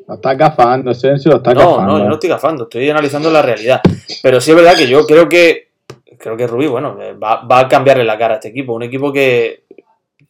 Lo 0.06 0.14
está 0.14 0.34
gafando, 0.34 0.92
Sensio, 0.94 1.30
lo 1.32 1.36
está 1.38 1.54
No, 1.54 1.60
gafando. 1.72 1.92
no, 1.92 1.98
yo 1.98 2.04
no 2.08 2.14
estoy 2.14 2.30
gafando, 2.30 2.64
estoy 2.64 2.88
analizando 2.90 3.30
la 3.30 3.42
realidad. 3.42 3.80
Pero 4.22 4.40
sí 4.40 4.50
es 4.50 4.56
verdad 4.56 4.76
que 4.76 4.86
yo 4.86 5.06
creo 5.06 5.28
que 5.28 5.68
creo 6.18 6.36
que 6.36 6.46
Rubí, 6.46 6.66
bueno, 6.66 6.96
eh, 7.00 7.12
va, 7.12 7.44
va 7.44 7.60
a 7.60 7.68
cambiarle 7.68 8.04
la 8.04 8.18
cara 8.18 8.34
a 8.34 8.36
este 8.36 8.48
equipo. 8.48 8.72
Un 8.74 8.82
equipo 8.82 9.12
que. 9.12 9.64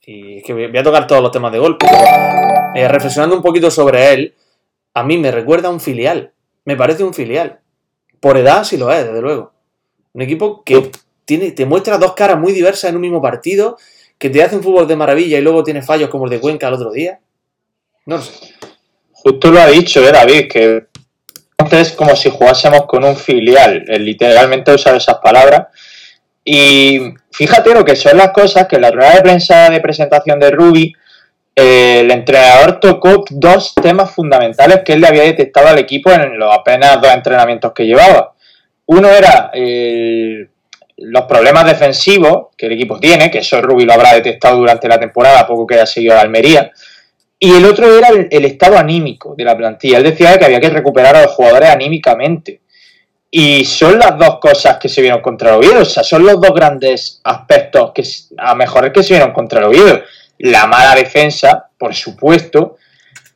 Y 0.05 0.39
es 0.39 0.45
que 0.45 0.53
voy 0.55 0.77
a 0.79 0.83
tocar 0.83 1.07
todos 1.07 1.21
los 1.23 1.31
temas 1.31 1.53
de 1.53 1.59
golpe. 1.59 1.87
eh, 2.75 2.89
reflexionando 2.89 3.37
un 3.37 3.43
poquito 3.43 3.71
sobre 3.71 4.13
él, 4.15 4.35
a 4.95 5.03
mí 5.03 5.19
me 5.19 5.31
recuerda 5.31 5.69
a 5.69 5.71
un 5.71 5.81
filial. 5.81 6.33
Me 6.65 6.77
parece 6.77 7.05
un 7.05 7.13
filial. 7.15 7.61
Por 8.21 8.37
edad 8.39 8.65
sí 8.65 8.77
lo 8.79 8.91
es, 8.91 9.07
desde 9.07 9.21
luego. 9.21 9.53
Un 10.15 10.23
equipo 10.23 10.63
que 10.65 10.91
tiene, 11.25 11.53
te 11.53 11.67
muestra 11.67 11.99
dos 11.99 12.15
caras 12.15 12.39
muy 12.39 12.53
diversas 12.53 12.89
en 12.91 12.97
un 12.97 13.03
mismo 13.03 13.21
partido, 13.21 13.77
que 14.19 14.31
te 14.31 14.43
hace 14.43 14.57
un 14.57 14.63
fútbol 14.63 14.89
de 14.89 14.97
maravilla 14.97 15.39
y 15.39 15.43
luego 15.43 15.63
tiene 15.63 15.83
fallos 15.83 16.09
como 16.09 16.25
el 16.25 16.31
de 16.31 16.41
Cuenca 16.41 16.69
el 16.69 16.75
otro 16.75 16.91
día. 16.91 17.21
No 18.09 18.23
sé. 18.23 18.55
Justo 19.13 19.51
lo 19.51 19.61
ha 19.61 19.67
dicho, 19.67 20.01
¿eh, 20.01 20.11
David? 20.11 20.49
Que 20.49 20.87
es 21.73 21.93
como 21.93 22.17
si 22.17 22.31
jugásemos 22.31 22.87
con 22.87 23.05
un 23.05 23.15
filial. 23.15 23.85
Él 23.87 24.03
literalmente 24.07 24.73
usado 24.73 24.97
esas 24.97 25.19
palabras. 25.19 25.67
Y 26.43 27.13
fíjate 27.31 27.75
lo 27.75 27.85
que 27.85 27.97
son 27.97 28.17
las 28.17 28.31
cosas, 28.31 28.67
que 28.67 28.77
en 28.77 28.83
la 28.83 28.91
rueda 28.91 29.17
de 29.17 29.21
prensa 29.21 29.69
de 29.69 29.81
presentación 29.81 30.41
de 30.41 30.51
Ruby 30.51 30.95
eh, 31.55 32.01
el 32.01 32.11
entrenador 32.11 32.81
tocó 32.81 33.27
dos 33.29 33.75
temas 33.75 34.11
fundamentales 34.11 34.81
que 34.87 34.95
él 34.95 35.03
le 35.03 35.09
había 35.09 35.25
detectado 35.25 35.69
al 35.69 35.79
equipo 35.79 36.11
en 36.11 36.39
los 36.39 36.51
apenas 36.51 37.03
dos 37.03 37.13
entrenamientos 37.13 37.73
que 37.75 37.85
llevaba. 37.85 38.33
Uno 38.87 39.11
era 39.11 39.51
el 39.53 40.49
los 41.01 41.25
problemas 41.25 41.65
defensivos 41.65 42.49
que 42.57 42.67
el 42.67 42.73
equipo 42.73 42.99
tiene, 42.99 43.31
que 43.31 43.39
eso 43.39 43.61
Rubi 43.61 43.85
lo 43.85 43.93
habrá 43.93 44.15
detectado 44.15 44.57
durante 44.57 44.89
la 44.89 44.99
temporada, 44.99 45.47
poco 45.47 45.67
que 45.67 45.75
haya 45.75 45.87
seguido 45.87 46.17
a 46.17 46.21
Almería. 46.21 46.73
Y 47.41 47.55
el 47.55 47.65
otro 47.65 47.97
era 47.97 48.09
el, 48.09 48.45
estado 48.45 48.77
anímico 48.77 49.35
de 49.37 49.45
la 49.45 49.57
plantilla. 49.57 49.99
Él 49.99 50.05
decía 50.05 50.37
que 50.39 50.45
había 50.45 50.61
que 50.61 50.71
recuperar 50.71 51.15
a 51.17 51.23
los 51.23 51.33
jugadores 51.33 51.69
anímicamente. 51.69 52.63
Y 53.31 53.65
son 53.65 53.99
las 53.99 54.19
dos 54.19 54.39
cosas 54.41 54.79
que 54.79 54.89
se 54.89 55.03
vieron 55.03 55.21
contra 55.21 55.51
el 55.51 55.57
Oviedo. 55.57 55.83
O 55.83 55.85
sea, 55.85 56.03
son 56.03 56.25
los 56.25 56.41
dos 56.41 56.53
grandes 56.53 57.21
aspectos 57.23 57.93
que 57.95 58.03
a 58.39 58.55
mejor 58.55 58.93
que 58.93 59.03
se 59.03 59.15
vieron 59.15 59.33
contra 59.33 59.61
el 59.61 59.67
Oviedo. 59.67 60.03
La 60.39 60.67
mala 60.67 60.97
defensa, 60.97 61.69
por 61.79 61.95
supuesto. 61.95 62.77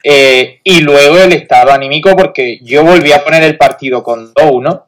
Eh, 0.02 0.60
y 0.64 0.80
luego 0.80 1.18
el 1.18 1.32
estado 1.32 1.70
anímico, 1.70 2.16
porque 2.16 2.58
yo 2.62 2.82
volví 2.82 3.12
a 3.12 3.22
poner 3.22 3.44
el 3.44 3.56
partido 3.56 4.02
con 4.02 4.34
2-1. 4.34 4.82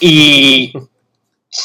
Y 0.00 0.72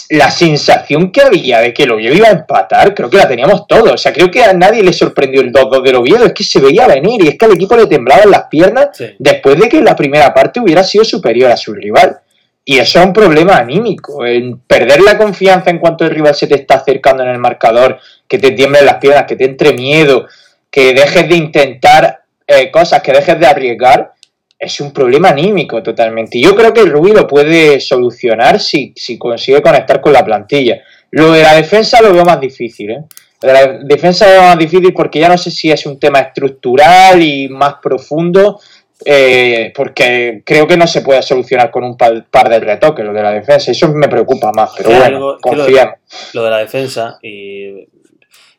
la 0.09 0.29
sensación 0.31 1.11
que 1.11 1.21
había 1.21 1.59
de 1.59 1.73
que 1.73 1.83
el 1.83 1.91
Oviedo 1.91 2.15
iba 2.15 2.27
a 2.27 2.31
empatar, 2.31 2.93
creo 2.93 3.09
que 3.09 3.17
la 3.17 3.27
teníamos 3.27 3.67
todos. 3.67 3.91
O 3.91 3.97
sea, 3.97 4.13
creo 4.13 4.29
que 4.29 4.43
a 4.43 4.53
nadie 4.53 4.83
le 4.83 4.93
sorprendió 4.93 5.41
el 5.41 5.51
2-2 5.51 5.83
del 5.83 5.95
Oviedo. 5.95 6.25
Es 6.25 6.33
que 6.33 6.43
se 6.43 6.59
veía 6.59 6.87
venir 6.87 7.23
y 7.23 7.27
es 7.29 7.37
que 7.37 7.45
al 7.45 7.53
equipo 7.53 7.75
le 7.75 7.87
temblaban 7.87 8.29
las 8.29 8.43
piernas 8.43 8.89
después 9.17 9.59
de 9.59 9.67
que 9.67 9.81
la 9.81 9.95
primera 9.95 10.33
parte 10.33 10.59
hubiera 10.59 10.83
sido 10.83 11.03
superior 11.03 11.51
a 11.51 11.57
su 11.57 11.73
rival. 11.73 12.19
Y 12.63 12.77
eso 12.77 12.99
es 12.99 13.05
un 13.05 13.13
problema 13.13 13.57
anímico. 13.57 14.25
En 14.25 14.59
perder 14.59 15.01
la 15.01 15.17
confianza 15.17 15.71
en 15.71 15.79
cuanto 15.79 16.05
el 16.05 16.11
rival 16.11 16.35
se 16.35 16.47
te 16.47 16.55
está 16.55 16.75
acercando 16.75 17.23
en 17.23 17.29
el 17.29 17.39
marcador, 17.39 17.99
que 18.27 18.37
te 18.37 18.51
tiemblen 18.51 18.85
las 18.85 18.97
piernas, 18.97 19.25
que 19.25 19.35
te 19.35 19.45
entre 19.45 19.73
miedo, 19.73 20.27
que 20.69 20.93
dejes 20.93 21.27
de 21.27 21.35
intentar 21.35 22.21
eh, 22.45 22.69
cosas, 22.69 23.01
que 23.01 23.11
dejes 23.11 23.39
de 23.39 23.47
arriesgar 23.47 24.13
es 24.61 24.79
un 24.79 24.93
problema 24.93 25.29
anímico 25.29 25.81
totalmente. 25.81 26.37
Y 26.37 26.43
yo 26.43 26.55
creo 26.55 26.71
que 26.71 26.81
el 26.81 26.91
Rubí 26.91 27.11
lo 27.11 27.25
puede 27.25 27.79
solucionar 27.79 28.59
si, 28.59 28.93
si 28.95 29.17
consigue 29.17 29.59
conectar 29.59 29.99
con 29.99 30.13
la 30.13 30.23
plantilla. 30.23 30.83
Lo 31.09 31.31
de 31.31 31.41
la 31.41 31.55
defensa 31.55 31.99
lo 31.99 32.13
veo 32.13 32.23
más 32.23 32.39
difícil, 32.39 32.91
¿eh? 32.91 33.03
La 33.41 33.79
defensa 33.79 34.27
lo 34.27 34.33
veo 34.33 34.43
más 34.43 34.59
difícil 34.59 34.93
porque 34.93 35.19
ya 35.19 35.29
no 35.29 35.37
sé 35.39 35.49
si 35.49 35.71
es 35.71 35.83
un 35.87 35.99
tema 35.99 36.19
estructural 36.19 37.23
y 37.23 37.49
más 37.49 37.77
profundo, 37.81 38.59
eh, 39.03 39.73
porque 39.75 40.43
creo 40.45 40.67
que 40.67 40.77
no 40.77 40.85
se 40.85 41.01
puede 41.01 41.23
solucionar 41.23 41.71
con 41.71 41.83
un 41.83 41.97
par, 41.97 42.49
de 42.49 42.59
retoques 42.59 43.03
lo 43.03 43.13
de 43.13 43.23
la 43.23 43.31
defensa. 43.31 43.71
Eso 43.71 43.87
me 43.87 44.07
preocupa 44.09 44.51
más, 44.51 44.73
pero 44.77 44.91
bueno, 44.91 45.37
confiamos. 45.41 45.95
Lo, 46.33 46.43
de 46.43 46.49
la 46.51 46.59
defensa 46.59 47.17
y 47.23 47.87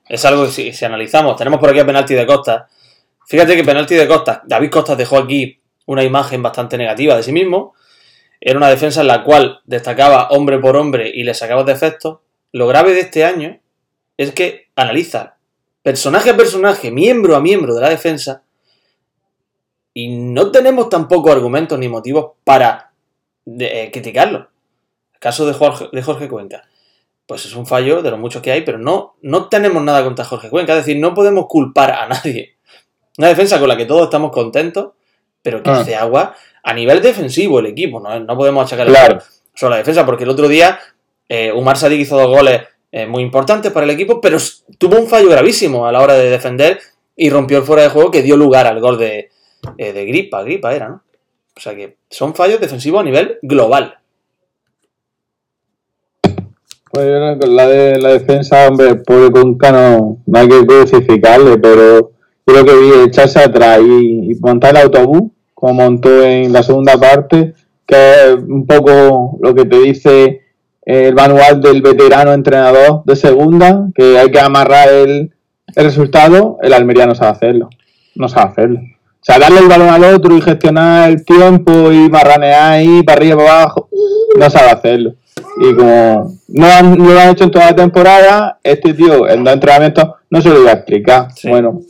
es 0.09 0.25
algo 0.25 0.47
que 0.47 0.51
si, 0.51 0.73
si 0.73 0.85
analizamos, 0.85 1.37
tenemos 1.37 1.61
por 1.61 1.71
aquí 1.71 1.79
a 1.79 1.87
penalti 1.87 2.15
de 2.15 2.27
Costa. 2.27 2.67
Fíjate 3.25 3.55
que 3.55 3.63
penalti 3.63 3.95
de 3.95 4.09
Costa, 4.09 4.43
David 4.45 4.71
Costa 4.71 4.97
dejó 4.97 5.19
aquí 5.19 5.62
una 5.87 6.05
imagen 6.05 6.43
bastante 6.43 6.79
negativa 6.79 7.17
de 7.17 7.23
sí 7.23 7.33
mismo. 7.33 7.75
Era 8.41 8.59
una 8.59 8.69
defensa 8.69 9.01
en 9.03 9.07
la 9.07 9.25
cual 9.25 9.61
destacaba 9.65 10.29
hombre 10.29 10.59
por 10.59 10.77
hombre 10.77 11.11
y 11.13 11.23
le 11.23 11.35
sacaba 11.35 11.65
defectos. 11.65 12.19
Lo 12.53 12.67
grave 12.67 12.93
de 12.93 13.01
este 13.01 13.25
año 13.25 13.61
es 14.17 14.33
que 14.33 14.69
analiza 14.77 15.37
personaje 15.83 16.31
a 16.31 16.37
personaje, 16.37 16.91
miembro 16.91 17.37
a 17.37 17.41
miembro 17.41 17.75
de 17.75 17.81
la 17.81 17.91
defensa, 17.91 18.43
y 19.95 20.09
no 20.09 20.51
tenemos 20.51 20.89
tampoco 20.89 21.31
argumentos 21.31 21.79
ni 21.79 21.89
motivos 21.89 22.33
para 22.45 22.93
eh, 23.47 23.91
criticarlo. 23.93 24.49
El 25.13 25.21
caso 25.21 25.47
de 25.47 25.53
Jorge, 25.53 25.89
de 25.93 26.03
Jorge 26.03 26.29
Cuenca. 26.29 26.63
Pues 27.27 27.45
es 27.45 27.55
un 27.55 27.67
fallo 27.67 28.03
de 28.03 28.11
los 28.11 28.19
muchos 28.19 28.43
que 28.43 28.53
hay, 28.53 28.63
pero 28.63 28.79
no, 28.79 29.17
no 29.23 29.49
tenemos 29.49 29.83
nada 29.83 30.03
contra 30.03 30.25
Jorge 30.25 30.51
Cuenca. 30.51 30.73
Es 30.73 30.87
decir, 30.87 31.01
no 31.01 31.15
podemos 31.15 31.47
culpar 31.47 31.93
a 31.93 32.09
nadie. 32.09 32.57
Una 33.19 33.29
defensa 33.29 33.59
con 33.59 33.69
la 33.69 33.77
que 33.77 33.85
todos 33.85 34.05
estamos 34.05 34.33
contentos 34.33 34.93
pero 35.43 35.63
que 35.63 35.71
ah. 35.71 35.81
hace 35.81 35.95
agua 35.97 36.35
a 36.63 36.73
nivel 36.73 37.03
defensivo 37.03 37.59
el 37.59 37.67
equipo. 37.67 38.01
No, 38.01 38.19
no 38.21 38.37
podemos 38.37 38.65
achacar 38.65 38.87
claro. 38.87 39.19
solo 39.55 39.71
la 39.71 39.79
defensa, 39.79 40.07
porque 40.07 40.25
el 40.25 40.31
otro 40.31 40.49
día 40.49 40.79
eh, 41.29 41.53
Umar 41.53 41.77
Sadik 41.77 42.01
hizo 42.01 42.17
dos 42.17 42.29
goles 42.29 42.63
eh, 42.91 43.07
muy 43.07 43.23
importantes 43.23 43.73
para 43.73 43.85
el 43.85 43.91
equipo, 43.91 44.21
pero 44.21 44.39
tuvo 44.79 44.99
un 44.99 45.09
fallo 45.09 45.29
gravísimo 45.29 45.87
a 45.87 45.93
la 45.93 46.01
hora 46.01 46.15
de 46.15 46.31
defender 46.31 46.79
y 47.17 47.31
rompió 47.31 47.59
el 47.59 47.65
fuera 47.65 47.83
de 47.83 47.89
juego 47.89 48.11
que 48.11 48.23
dio 48.23 48.37
lugar 48.37 48.67
al 48.67 48.81
gol 48.81 48.99
de, 48.99 49.31
eh, 49.79 49.93
de 49.93 50.05
Gripa. 50.07 50.43
Gripa 50.43 50.75
era, 50.75 50.89
¿no? 50.89 51.03
O 51.57 51.61
sea 51.61 51.75
que 51.75 51.97
son 52.11 52.35
fallos 52.35 52.61
defensivos 52.61 53.01
a 53.01 53.05
nivel 53.05 53.39
global. 53.43 53.99
Pues 56.91 57.07
la 57.49 57.67
de 57.69 57.99
la 57.99 58.13
defensa, 58.13 58.69
hombre, 58.69 58.97
pobre 58.97 59.31
Conca 59.31 59.73
no, 59.73 60.19
no 60.27 60.39
hay 60.39 60.47
que 60.47 60.67
crucificarle, 60.67 61.57
pero 61.57 62.13
creo 62.45 62.65
que 62.65 62.77
vi 62.77 62.91
echarse 63.07 63.39
atrás 63.39 63.81
y, 63.81 64.35
montar 64.41 64.77
el 64.77 64.83
autobús, 64.83 65.32
como 65.63 65.75
montó 65.75 66.25
en 66.25 66.53
la 66.53 66.65
segunda 66.65 66.99
parte, 66.99 67.55
que 67.87 67.95
es 67.97 68.35
un 68.35 68.67
poco 68.67 69.39
lo 69.41 69.55
que 69.55 69.65
te 69.65 69.79
dice 69.79 70.41
el 70.85 71.15
manual 71.15 71.61
del 71.61 71.81
veterano 71.81 72.33
entrenador 72.33 73.05
de 73.05 73.15
segunda, 73.15 73.87
que 73.95 74.19
hay 74.19 74.29
que 74.33 74.41
amarrar 74.41 74.89
el, 74.89 75.31
el 75.77 75.85
resultado, 75.85 76.59
el 76.63 76.73
Almería 76.73 77.07
no 77.07 77.15
sabe 77.15 77.31
hacerlo. 77.31 77.71
No 78.17 78.29
sabe 78.29 78.51
hacerlo. 78.51 78.81
O 78.81 79.25
sea, 79.25 79.39
darle 79.39 79.61
el 79.61 79.69
balón 79.69 79.91
al 79.91 80.03
otro 80.03 80.37
y 80.37 80.41
gestionar 80.41 81.09
el 81.09 81.25
tiempo 81.25 81.93
y 81.93 82.11
marranear 82.11 82.73
ahí 82.73 83.05
para 83.05 83.19
arriba 83.19 83.35
y 83.35 83.37
para 83.37 83.63
abajo, 83.63 83.89
no 84.37 84.51
sabe 84.51 84.71
hacerlo. 84.71 85.15
Y 85.61 85.77
como 85.77 86.39
no, 86.49 86.97
lo 86.97 87.21
han 87.21 87.29
hecho 87.29 87.45
en 87.45 87.53
toda 87.53 87.67
la 87.67 87.77
temporada, 87.77 88.59
este 88.65 88.95
tío 88.95 89.29
en 89.29 89.45
dos 89.45 89.55
entrenamientos 89.55 90.09
no 90.29 90.43
se 90.43 90.49
lo 90.49 90.63
iba 90.63 90.71
a 90.73 90.75
explicar. 90.75 91.29
Bueno, 91.45 91.83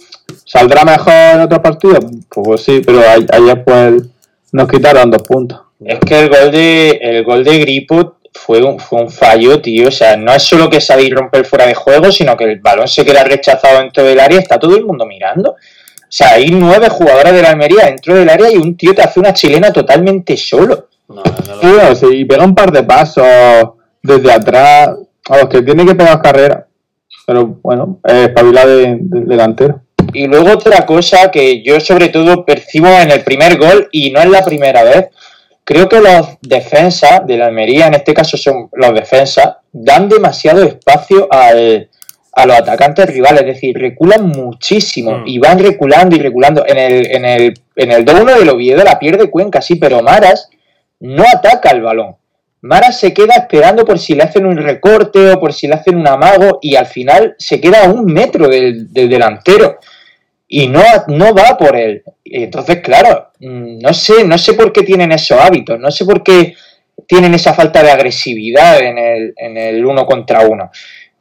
¿Saldrá 0.53 0.85
mejor 0.85 1.15
en 1.15 1.41
otro 1.41 1.63
partido? 1.63 1.99
Pues 2.29 2.63
sí, 2.63 2.83
pero 2.85 3.01
ayer 3.01 3.65
pues 3.65 4.03
nos 4.53 4.69
quitaron 4.69 5.11
dos 5.11 5.23
puntos. 5.23 5.59
Es 5.83 5.99
que 6.01 6.21
el 6.21 6.29
gol 6.29 6.51
de 6.51 6.91
el 7.01 7.25
gol 7.25 7.43
de 7.43 7.59
Griput 7.59 8.17
fue 8.35 8.63
un, 8.63 8.79
fue 8.79 9.01
un 9.01 9.11
fallo, 9.11 9.63
tío. 9.63 9.89
O 9.89 9.91
sea, 9.91 10.15
no 10.15 10.31
es 10.31 10.43
solo 10.43 10.69
que 10.69 10.83
salir 10.83 11.15
romper 11.15 11.47
fuera 11.47 11.65
de 11.65 11.75
juego, 11.75 12.13
sino 12.13 12.37
que 12.37 12.45
el 12.45 12.61
balón 12.61 12.87
se 12.87 13.03
queda 13.03 13.25
rechazado 13.25 13.79
dentro 13.79 14.05
del 14.05 14.21
área 14.21 14.37
y 14.37 14.43
está 14.43 14.59
todo 14.59 14.77
el 14.77 14.85
mundo 14.85 15.07
mirando. 15.07 15.53
O 15.53 15.57
sea, 16.11 16.33
hay 16.33 16.51
nueve 16.51 16.91
jugadores 16.91 17.33
de 17.33 17.41
la 17.41 17.49
Almería 17.49 17.87
dentro 17.87 18.15
del 18.15 18.29
área 18.29 18.51
y 18.53 18.59
un 18.59 18.77
tío 18.77 18.95
te 18.95 19.01
hace 19.01 19.21
una 19.21 19.33
chilena 19.33 19.73
totalmente 19.73 20.37
solo. 20.37 20.89
No, 21.09 21.23
no, 21.63 21.95
sí, 21.95 22.09
y 22.13 22.25
pega 22.27 22.45
un 22.45 22.55
par 22.55 22.71
de 22.71 22.83
pasos 22.83 23.25
desde 24.03 24.31
atrás 24.31 24.91
a 25.31 25.39
los 25.39 25.49
que 25.49 25.63
tiene 25.63 25.87
que 25.87 25.95
pegar 25.95 26.21
carrera. 26.21 26.67
Pero 27.27 27.59
bueno, 27.63 28.01
es 28.05 28.29
espabila 28.29 28.67
de, 28.67 28.99
delantero. 29.01 29.82
Y 30.13 30.27
luego 30.27 30.53
otra 30.53 30.85
cosa 30.85 31.31
que 31.31 31.63
yo 31.63 31.81
sobre 31.81 32.09
todo 32.09 32.45
percibo 32.45 32.89
en 32.89 33.11
el 33.11 33.23
primer 33.23 33.57
gol, 33.59 33.89
y 33.93 34.11
no 34.11 34.21
es 34.21 34.29
la 34.29 34.45
primera 34.45 34.83
vez, 34.83 35.09
creo 35.65 35.89
que 35.89 36.01
los 36.01 36.39
defensas 36.41 37.27
de 37.27 37.37
la 37.37 37.47
Almería, 37.47 37.87
en 37.87 37.95
este 37.95 38.15
caso 38.15 38.37
son 38.37 38.69
los 38.73 38.95
defensas, 38.95 39.57
dan 39.73 40.09
demasiado 40.09 40.63
espacio 40.63 41.29
al, 41.31 41.89
a 42.33 42.47
los 42.47 42.57
atacantes 42.57 43.07
rivales, 43.07 43.41
es 43.43 43.47
decir, 43.47 43.79
reculan 43.79 44.29
muchísimo 44.29 45.19
mm. 45.19 45.25
y 45.27 45.39
van 45.39 45.59
reculando 45.59 46.17
y 46.17 46.19
reculando. 46.19 46.65
En 46.67 46.79
el, 46.79 47.07
en 47.11 47.25
el, 47.25 47.55
en 47.77 47.93
el 47.93 48.05
2-1 48.05 48.39
del 48.39 48.49
Oviedo 48.49 48.85
la 48.85 48.99
pierde 48.99 49.31
Cuenca, 49.31 49.63
sí, 49.63 49.77
pero 49.77 50.03
Maras 50.03 50.49
no 51.01 51.25
ataca 51.25 51.71
el 51.71 51.83
balón. 51.83 52.17
Maras 52.63 53.01
se 53.01 53.13
queda 53.13 53.35
esperando 53.35 53.85
por 53.85 53.99
si 53.99 54.15
le 54.15 54.23
hacen 54.23 54.47
un 54.47 54.57
recorte 54.57 55.33
o 55.33 55.41
por 55.41 55.53
si 55.53 55.67
le 55.67 55.75
hacen 55.75 55.97
un 55.97 56.07
amago 56.07 56.61
y 56.63 56.77
al 56.77 56.87
final 56.87 57.35
se 57.37 57.61
queda 57.61 57.85
a 57.85 57.89
un 57.89 58.05
metro 58.05 58.47
del, 58.49 58.93
del 58.93 59.09
delantero 59.09 59.79
y 60.55 60.69
no, 60.69 60.83
no 61.07 61.35
va 61.35 61.57
por 61.57 61.75
él. 61.75 62.03
Entonces, 62.27 62.81
claro, 62.81 63.31
no 63.41 63.95
sé, 63.95 64.23
no 64.25 64.37
sé 64.37 64.53
por 64.53 64.71
qué 64.71 64.83
tienen 64.83 65.11
esos 65.11 65.41
hábitos, 65.41 65.81
no 65.81 65.91
sé 65.91 66.05
por 66.05 66.23
qué 66.23 66.55
tienen 67.07 67.33
esa 67.33 67.55
falta 67.55 67.83
de 67.83 67.91
agresividad 67.91 68.79
en 68.81 68.99
el, 68.99 69.35
en 69.35 69.57
el 69.57 69.85
uno 69.85 70.05
contra 70.05 70.41
uno. 70.41 70.71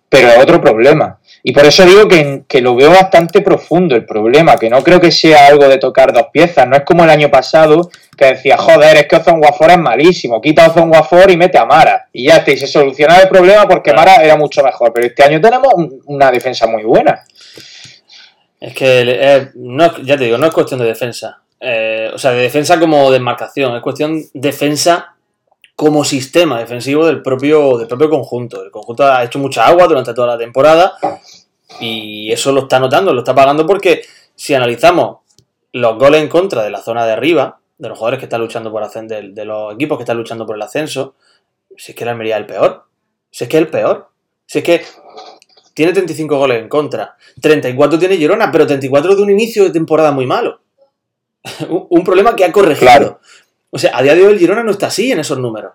Pero 0.09 0.27
es 0.27 0.37
otro 0.37 0.59
problema. 0.59 1.17
Y 1.43 1.53
por 1.53 1.65
eso 1.65 1.85
digo 1.85 2.09
que, 2.09 2.43
que, 2.45 2.59
lo 2.59 2.75
veo 2.75 2.89
bastante 2.89 3.39
profundo 3.39 3.95
el 3.95 4.05
problema, 4.05 4.57
que 4.57 4.69
no 4.69 4.83
creo 4.83 4.99
que 4.99 5.11
sea 5.11 5.47
algo 5.47 5.65
de 5.69 5.77
tocar 5.77 6.11
dos 6.11 6.27
piezas. 6.33 6.67
No 6.67 6.75
es 6.75 6.83
como 6.83 7.05
el 7.05 7.09
año 7.09 7.31
pasado 7.31 7.89
que 8.17 8.25
decía, 8.25 8.57
joder, 8.57 8.97
es 8.97 9.07
que 9.07 9.15
Ozon 9.15 9.41
Wafor 9.41 9.71
es 9.71 9.77
malísimo, 9.77 10.41
quita 10.41 10.67
Ozon 10.67 10.89
Wafor 10.89 11.31
y 11.31 11.37
mete 11.37 11.57
a 11.57 11.65
Mara. 11.65 12.09
Y 12.11 12.27
ya 12.27 12.35
está, 12.35 12.51
y 12.51 12.57
se 12.57 12.67
soluciona 12.67 13.17
el 13.21 13.29
problema 13.29 13.65
porque 13.65 13.93
Mara 13.93 14.15
era 14.15 14.35
mucho 14.35 14.61
mejor. 14.61 14.91
Pero 14.93 15.07
este 15.07 15.23
año 15.23 15.39
tenemos 15.39 15.73
una 16.07 16.29
defensa 16.29 16.67
muy 16.67 16.83
buena. 16.83 17.23
Es 18.61 18.75
que, 18.75 19.01
eh, 19.01 19.49
no, 19.55 19.97
ya 20.03 20.15
te 20.15 20.25
digo, 20.25 20.37
no 20.37 20.45
es 20.45 20.53
cuestión 20.53 20.79
de 20.79 20.85
defensa. 20.85 21.41
Eh, 21.59 22.11
o 22.13 22.17
sea, 22.17 22.31
de 22.31 22.43
defensa 22.43 22.79
como 22.79 23.11
desmarcación. 23.11 23.75
Es 23.75 23.81
cuestión 23.81 24.21
defensa 24.33 25.15
como 25.75 26.03
sistema 26.03 26.59
defensivo 26.59 27.07
del 27.07 27.23
propio, 27.23 27.79
del 27.79 27.87
propio 27.87 28.09
conjunto. 28.09 28.63
El 28.63 28.69
conjunto 28.69 29.03
ha 29.03 29.23
hecho 29.23 29.39
mucha 29.39 29.65
agua 29.65 29.87
durante 29.87 30.13
toda 30.13 30.27
la 30.27 30.37
temporada 30.37 30.93
y 31.79 32.31
eso 32.31 32.51
lo 32.51 32.61
está 32.61 32.79
notando, 32.79 33.13
lo 33.13 33.21
está 33.21 33.33
pagando 33.33 33.65
porque 33.65 34.03
si 34.35 34.53
analizamos 34.53 35.17
los 35.73 35.97
goles 35.97 36.21
en 36.21 36.29
contra 36.29 36.61
de 36.61 36.69
la 36.69 36.81
zona 36.81 37.05
de 37.07 37.13
arriba, 37.13 37.59
de 37.79 37.89
los 37.89 37.97
jugadores 37.97 38.19
que 38.19 38.25
están 38.25 38.41
luchando 38.41 38.71
por 38.71 38.83
ascender, 38.83 39.31
de 39.31 39.43
los 39.43 39.73
equipos 39.73 39.97
que 39.97 40.03
están 40.03 40.17
luchando 40.17 40.45
por 40.45 40.55
el 40.55 40.61
ascenso, 40.61 41.15
si 41.75 41.93
es 41.93 41.97
que 41.97 42.05
la 42.05 42.11
Almería 42.11 42.35
es 42.35 42.41
el 42.41 42.47
peor. 42.47 42.83
Si 43.31 43.45
es 43.45 43.49
que 43.49 43.57
es 43.57 43.63
el 43.63 43.69
peor. 43.69 44.09
Si 44.45 44.59
es 44.59 44.63
que 44.63 44.83
tiene 45.73 45.93
35 45.93 46.37
goles 46.37 46.61
en 46.61 46.69
contra. 46.69 47.15
34 47.41 47.99
tiene 47.99 48.17
Girona, 48.17 48.51
pero 48.51 48.67
34 48.67 49.15
de 49.15 49.21
un 49.21 49.29
inicio 49.29 49.63
de 49.63 49.71
temporada 49.71 50.11
muy 50.11 50.25
malo. 50.25 50.61
un 51.89 52.03
problema 52.03 52.35
que 52.35 52.45
ha 52.45 52.51
corregido. 52.51 52.91
Claro. 52.91 53.19
O 53.69 53.79
sea, 53.79 53.97
a 53.97 54.03
día 54.03 54.15
de 54.15 54.25
hoy 54.25 54.33
el 54.33 54.39
Girona 54.39 54.63
no 54.63 54.71
está 54.71 54.87
así 54.87 55.11
en 55.11 55.19
esos 55.19 55.39
números. 55.39 55.73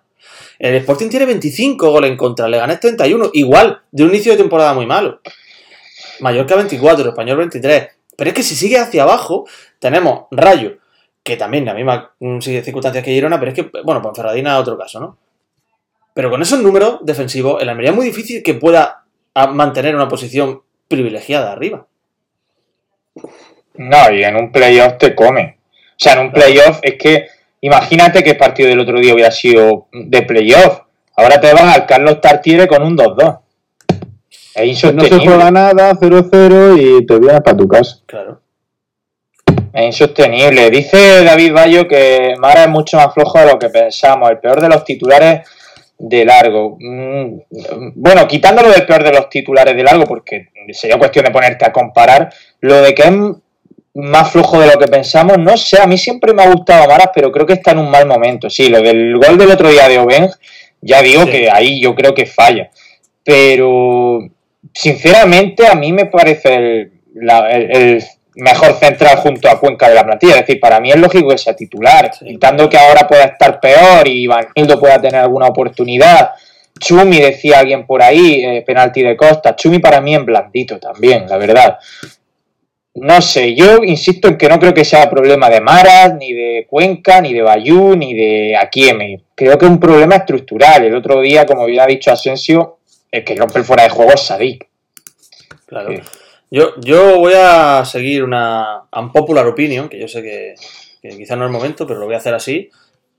El 0.59 0.75
Sporting 0.77 1.09
tiene 1.09 1.27
25 1.27 1.91
goles 1.91 2.11
en 2.11 2.17
contra, 2.17 2.49
le 2.49 2.59
gané 2.59 2.77
31, 2.77 3.31
igual, 3.35 3.83
de 3.91 4.05
un 4.05 4.11
inicio 4.11 4.33
de 4.33 4.39
temporada 4.39 4.73
muy 4.75 4.87
malo. 4.87 5.21
Mallorca 6.21 6.57
24, 6.57 7.11
Español 7.11 7.39
23. 7.39 7.89
Pero 8.17 8.31
es 8.31 8.35
que 8.35 8.43
si 8.43 8.55
sigue 8.55 8.79
hacia 8.79 9.03
abajo, 9.03 9.47
tenemos 9.79 10.27
Rayo, 10.31 10.79
que 11.23 11.37
también 11.37 11.67
la 11.67 11.75
misma 11.75 12.13
mm, 12.19 12.41
sigue 12.41 12.63
circunstancias 12.63 13.05
que 13.05 13.13
Girona, 13.13 13.39
pero 13.39 13.53
es 13.53 13.55
que, 13.55 13.71
bueno, 13.85 14.01
Ponferradina 14.01 14.55
es 14.55 14.61
otro 14.61 14.79
caso, 14.79 15.01
¿no? 15.01 15.19
Pero 16.15 16.31
con 16.31 16.41
esos 16.41 16.61
números 16.63 17.01
defensivos, 17.03 17.63
el 17.63 17.69
Almería 17.69 17.91
es 17.91 17.97
muy 17.97 18.07
difícil 18.07 18.43
que 18.43 18.55
pueda 18.55 19.05
a- 19.37 19.47
mantener 19.49 19.95
una 19.95 20.09
posición 20.09 20.63
privilegiada 20.89 21.53
arriba. 21.53 21.87
No, 23.75 24.11
y 24.13 24.25
en 24.25 24.37
un 24.37 24.51
playoff 24.53 24.97
te 24.99 25.15
come. 25.15 25.59
O 25.73 25.95
sea, 25.99 26.15
en 26.15 26.21
un 26.21 26.33
playoff 26.33 26.79
es 26.83 26.95
que 26.95 27.27
imagínate 27.61 28.23
que 28.25 28.31
el 28.31 28.37
partido 28.37 28.69
del 28.69 28.81
otro 28.81 28.99
día 28.99 29.15
hubiera 29.15 29.31
sido 29.31 29.89
de 29.93 30.23
playoff. 30.23 30.81
Ahora 31.17 31.41
te 31.41 31.53
vas 31.53 31.75
al 31.77 31.87
Carlos 31.87 32.21
Tartiere 32.21 32.67
con 32.67 32.83
un 32.83 32.97
2-2. 32.97 33.39
Es 33.89 34.81
Pues 34.81 34.95
no 34.95 35.03
se 35.03 35.07
insostenible. 35.09 35.27
juega 35.27 35.51
nada, 35.51 35.93
0-0 35.95 36.77
y 36.79 37.05
te 37.07 37.19
vienes 37.19 37.41
para 37.43 37.57
tu 37.57 37.69
casa. 37.69 37.99
Claro. 38.07 38.41
Es 39.73 39.85
insostenible. 39.87 40.71
Dice 40.71 41.23
David 41.25 41.53
Bayo 41.53 41.87
que 41.87 42.35
Mara 42.39 42.63
es 42.65 42.69
mucho 42.71 42.97
más 42.97 43.13
flojo 43.13 43.39
de 43.39 43.47
lo 43.53 43.59
que 43.59 43.69
pensamos. 43.69 44.31
El 44.31 44.39
peor 44.39 44.63
de 44.63 44.69
los 44.71 44.85
titulares 44.85 45.47
de 45.99 46.25
largo. 46.25 46.77
Mm, 46.81 47.39
Bueno, 47.95 48.27
quitándolo 48.29 48.71
del 48.71 48.85
peor 48.87 49.03
de 49.03 49.13
los 49.13 49.29
titulares 49.31 49.75
de 49.77 49.83
largo, 49.83 50.05
porque 50.05 50.49
sería 50.73 50.99
cuestión 50.99 51.25
de 51.25 51.31
ponerte 51.31 51.65
a 51.65 51.73
comparar, 51.73 52.33
lo 52.61 52.83
de 52.83 52.95
que 52.95 53.03
es 53.03 53.13
más 53.95 54.31
flojo 54.31 54.61
de 54.61 54.67
lo 54.67 54.79
que 54.79 54.89
pensamos, 54.89 55.39
no 55.39 55.57
sé, 55.57 55.81
a 55.81 55.87
mí 55.87 55.97
siempre 55.97 56.35
me 56.35 56.43
ha 56.43 56.51
gustado 56.53 56.87
Maras, 56.87 57.11
pero 57.15 57.33
creo 57.33 57.47
que 57.47 57.55
está 57.55 57.71
en 57.73 57.79
un 57.79 57.91
mal 57.91 58.07
momento. 58.07 58.51
Sí, 58.51 58.69
lo 58.69 58.81
del 58.83 59.17
gol 59.17 59.39
del 59.39 59.51
otro 59.51 59.71
día 59.71 59.89
de 59.89 59.99
Oben, 59.99 60.29
ya 60.83 61.01
digo 61.01 61.23
Sí. 61.25 61.31
que 61.31 61.51
ahí 61.51 61.81
yo 61.81 61.95
creo 61.95 62.13
que 62.15 62.27
falla. 62.27 62.71
Pero, 63.25 64.21
sinceramente, 64.75 65.67
a 65.67 65.75
mí 65.75 65.93
me 65.93 66.07
parece 66.07 66.55
el, 66.55 66.93
la- 67.15 67.49
el- 67.51 67.71
el 67.77 68.05
mejor 68.37 68.75
central 68.75 69.17
junto 69.19 69.49
a 69.49 69.59
Cuenca 69.59 69.89
de 69.89 69.95
la 69.95 70.05
plantilla. 70.05 70.35
Es 70.35 70.41
decir, 70.41 70.61
para 70.61 70.81
mí 70.81 70.91
es 70.91 70.97
lógico 70.97 71.31
que 71.31 71.39
sea 71.39 71.57
titular. 71.57 72.13
Sí. 72.15 72.27
Quitando 72.27 72.69
que 72.69 72.79
ahora 72.79 73.07
pueda 73.07 73.25
estar 73.25 73.61
peor 73.61 74.07
y 74.07 74.27
Vanildo 74.27 74.79
pueda 74.79 75.01
tener 75.01 75.21
alguna 75.21 75.47
oportunidad. 75.47 76.31
Chumi, 76.79 77.21
decía 77.21 77.61
alguien 77.61 77.87
por 77.87 78.03
ahí, 78.03 78.45
eh, 78.45 78.63
penalti 78.67 79.03
de 79.03 79.17
Costa. 79.17 79.57
Chumi 79.57 79.79
para 79.79 80.01
mí 80.01 80.15
en 80.15 80.27
blandito 80.27 80.79
también, 80.79 81.27
la 81.29 81.39
verdad. 81.39 81.79
No 82.95 83.21
sé, 83.21 83.55
yo 83.55 83.85
insisto 83.85 84.29
en 84.29 84.39
que 84.39 84.49
no 84.49 84.59
creo 84.59 84.73
que 84.73 84.85
sea 84.85 85.11
problema 85.11 85.51
de 85.51 85.61
Maras, 85.61 86.15
ni 86.15 86.33
de 86.33 86.67
Cuenca, 86.69 87.21
ni 87.21 87.35
de 87.35 87.43
Bayú, 87.43 87.95
ni 87.95 88.15
de 88.15 88.57
Akieme. 88.57 89.21
Creo 89.35 89.59
que 89.59 89.67
es 89.67 89.71
un 89.71 89.81
problema 89.81 90.17
estructural. 90.17 90.85
El 90.85 90.95
otro 90.95 91.21
día, 91.21 91.45
como 91.45 91.67
bien 91.67 91.81
ha 91.81 91.87
dicho 91.87 92.11
Asensio, 92.11 92.79
el 93.11 93.23
que 93.23 93.35
rompe 93.35 93.59
el 93.59 93.65
fuera 93.65 93.83
de 93.83 93.91
juego 93.91 94.13
es 94.13 94.23
Sadik. 94.23 94.67
Claro. 95.67 95.91
Yo, 96.51 96.79
yo 96.81 97.19
voy 97.19 97.35
a 97.35 97.85
seguir 97.85 98.23
una 98.23 98.85
unpopular 98.93 99.47
opinion, 99.47 99.89
que 99.89 99.99
yo 99.99 100.07
sé 100.07 100.23
que, 100.23 100.55
que 101.03 101.17
quizá 101.17 101.37
no 101.37 101.45
es 101.45 101.49
el 101.49 101.53
momento, 101.53 101.87
pero 101.87 101.99
lo 101.99 102.07
voy 102.07 102.15
a 102.15 102.19
hacer 102.19 102.35
así. 102.35 102.71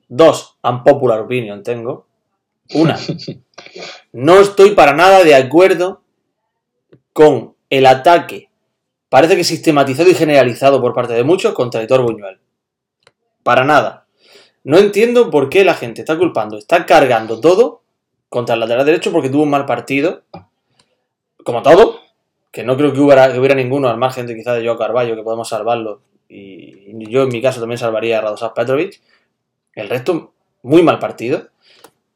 Dos 0.08 0.58
unpopular 0.64 1.20
opinion 1.20 1.64
tengo. 1.64 2.08
Una, 2.74 2.98
no 4.14 4.40
estoy 4.40 4.72
para 4.72 4.94
nada 4.94 5.24
de 5.24 5.36
acuerdo 5.36 6.02
con 7.14 7.56
el 7.70 7.86
ataque, 7.86 8.50
parece 9.10 9.36
que 9.36 9.44
sistematizado 9.44 10.10
y 10.10 10.14
generalizado 10.14 10.82
por 10.82 10.94
parte 10.94 11.14
de 11.14 11.24
muchos 11.24 11.54
contra 11.54 11.82
Hitor 11.82 12.02
Buñuel. 12.02 12.40
Para 13.44 13.64
nada. 13.64 14.06
No 14.64 14.78
entiendo 14.78 15.30
por 15.30 15.50
qué 15.50 15.64
la 15.64 15.74
gente 15.74 16.02
está 16.02 16.18
culpando, 16.18 16.58
está 16.58 16.86
cargando 16.86 17.40
todo 17.40 17.82
contra 18.30 18.56
el 18.56 18.60
lateral 18.60 18.86
derecho 18.86 19.12
porque 19.12 19.30
tuvo 19.30 19.44
un 19.44 19.50
mal 19.50 19.66
partido, 19.66 20.24
como 21.44 21.62
todo, 21.62 22.02
que 22.58 22.64
no 22.64 22.76
creo 22.76 22.92
que 22.92 23.00
hubiera, 23.00 23.32
que 23.32 23.38
hubiera 23.38 23.54
ninguno 23.54 23.88
al 23.88 24.00
margen 24.00 24.26
de 24.26 24.36
quizá 24.36 24.56
de 24.56 24.66
Joao 24.66 24.80
Carballo 24.80 25.16
que 25.16 25.22
podemos 25.22 25.48
salvarlo 25.48 26.02
y 26.28 27.08
yo 27.08 27.22
en 27.22 27.30
mi 27.30 27.40
caso 27.40 27.60
también 27.60 27.78
salvaría 27.78 28.18
a 28.18 28.22
Radosław 28.22 28.56
Petrovic. 28.56 29.00
El 29.74 29.88
resto 29.88 30.34
muy 30.64 30.82
mal 30.82 30.98
partido 30.98 31.50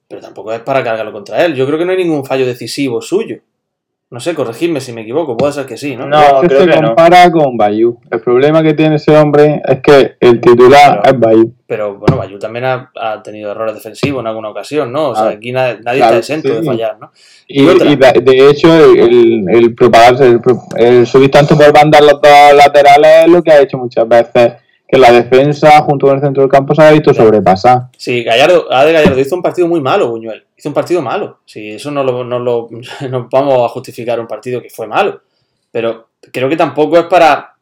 pero 0.07 0.19
tampoco 0.19 0.51
es 0.51 0.61
para 0.61 0.83
cargarlo 0.83 1.13
contra 1.13 1.45
él. 1.45 1.53
Yo 1.53 1.67
creo 1.67 1.77
que 1.77 1.85
no 1.85 1.91
hay 1.91 1.97
ningún 1.99 2.25
fallo 2.25 2.47
decisivo 2.47 3.03
suyo 3.03 3.39
no 4.11 4.19
sé, 4.19 4.35
corregidme 4.35 4.81
si 4.81 4.91
me 4.91 5.01
equivoco, 5.01 5.37
puede 5.37 5.53
ser 5.53 5.65
que 5.65 5.77
sí, 5.77 5.95
¿no? 5.95 6.05
No, 6.05 6.19
es 6.19 6.33
que 6.41 6.47
creo 6.47 6.59
se 6.65 6.69
que 6.69 6.81
no. 6.81 6.87
compara 6.89 7.31
con 7.31 7.55
Bayou. 7.57 7.97
El 8.11 8.19
problema 8.19 8.61
que 8.61 8.73
tiene 8.73 8.97
ese 8.97 9.17
hombre 9.17 9.61
es 9.65 9.79
que 9.81 10.15
el 10.19 10.41
titular 10.41 11.01
es 11.05 11.17
Bayou. 11.17 11.53
Pero 11.65 11.95
bueno, 11.95 12.17
Bayou 12.17 12.37
también 12.37 12.65
ha, 12.65 12.91
ha 12.99 13.23
tenido 13.23 13.51
errores 13.51 13.73
defensivos 13.73 14.19
en 14.21 14.27
alguna 14.27 14.49
ocasión, 14.49 14.91
¿no? 14.91 15.09
O 15.11 15.15
sea, 15.15 15.27
Ah, 15.27 15.29
aquí 15.29 15.53
na- 15.53 15.77
nadie 15.81 15.99
claro, 15.99 16.17
está 16.17 16.33
exento 16.35 16.53
de 16.53 16.61
fallar, 16.63 16.97
¿no? 16.99 17.11
Y, 17.47 17.63
Y 17.63 17.67
otra. 17.69 17.89
y 17.89 17.95
de, 17.95 18.49
hecho, 18.49 18.75
el, 18.93 19.45
el 19.49 19.73
propagarse, 19.75 20.27
el, 20.27 20.41
pro- 20.41 20.61
el 20.75 21.07
subir 21.07 21.31
tanto 21.31 21.57
por 21.57 21.71
banda 21.71 22.01
los 22.01 22.21
dos 22.21 22.53
laterales 22.55 23.23
es 23.25 23.29
lo 23.31 23.41
que 23.41 23.51
ha 23.51 23.61
hecho 23.61 23.77
muchas 23.77 24.05
veces 24.09 24.53
que 24.91 24.97
la 24.97 25.11
defensa 25.11 25.81
junto 25.83 26.07
con 26.07 26.17
el 26.17 26.21
centro 26.21 26.43
del 26.43 26.51
campo 26.51 26.75
se 26.75 26.81
ha 26.81 26.91
visto 26.91 27.13
sobrepasar. 27.13 27.83
Sí, 27.97 28.23
Gallardo, 28.23 28.67
Ade 28.71 28.91
Gallardo 28.91 29.19
hizo 29.19 29.35
un 29.35 29.41
partido 29.41 29.67
muy 29.67 29.79
malo, 29.79 30.09
Buñuel. 30.09 30.45
Hizo 30.57 30.67
un 30.69 30.75
partido 30.75 31.01
malo. 31.01 31.39
Sí, 31.45 31.71
eso 31.71 31.89
no 31.91 32.03
lo, 32.03 32.23
no 32.25 32.39
lo 32.39 32.67
no 33.09 33.29
vamos 33.31 33.63
a 33.65 33.69
justificar 33.69 34.19
un 34.19 34.27
partido 34.27 34.61
que 34.61 34.69
fue 34.69 34.87
malo. 34.87 35.21
Pero 35.71 36.09
creo 36.31 36.49
que 36.49 36.57
tampoco 36.57 36.97
es 36.97 37.05
para, 37.05 37.53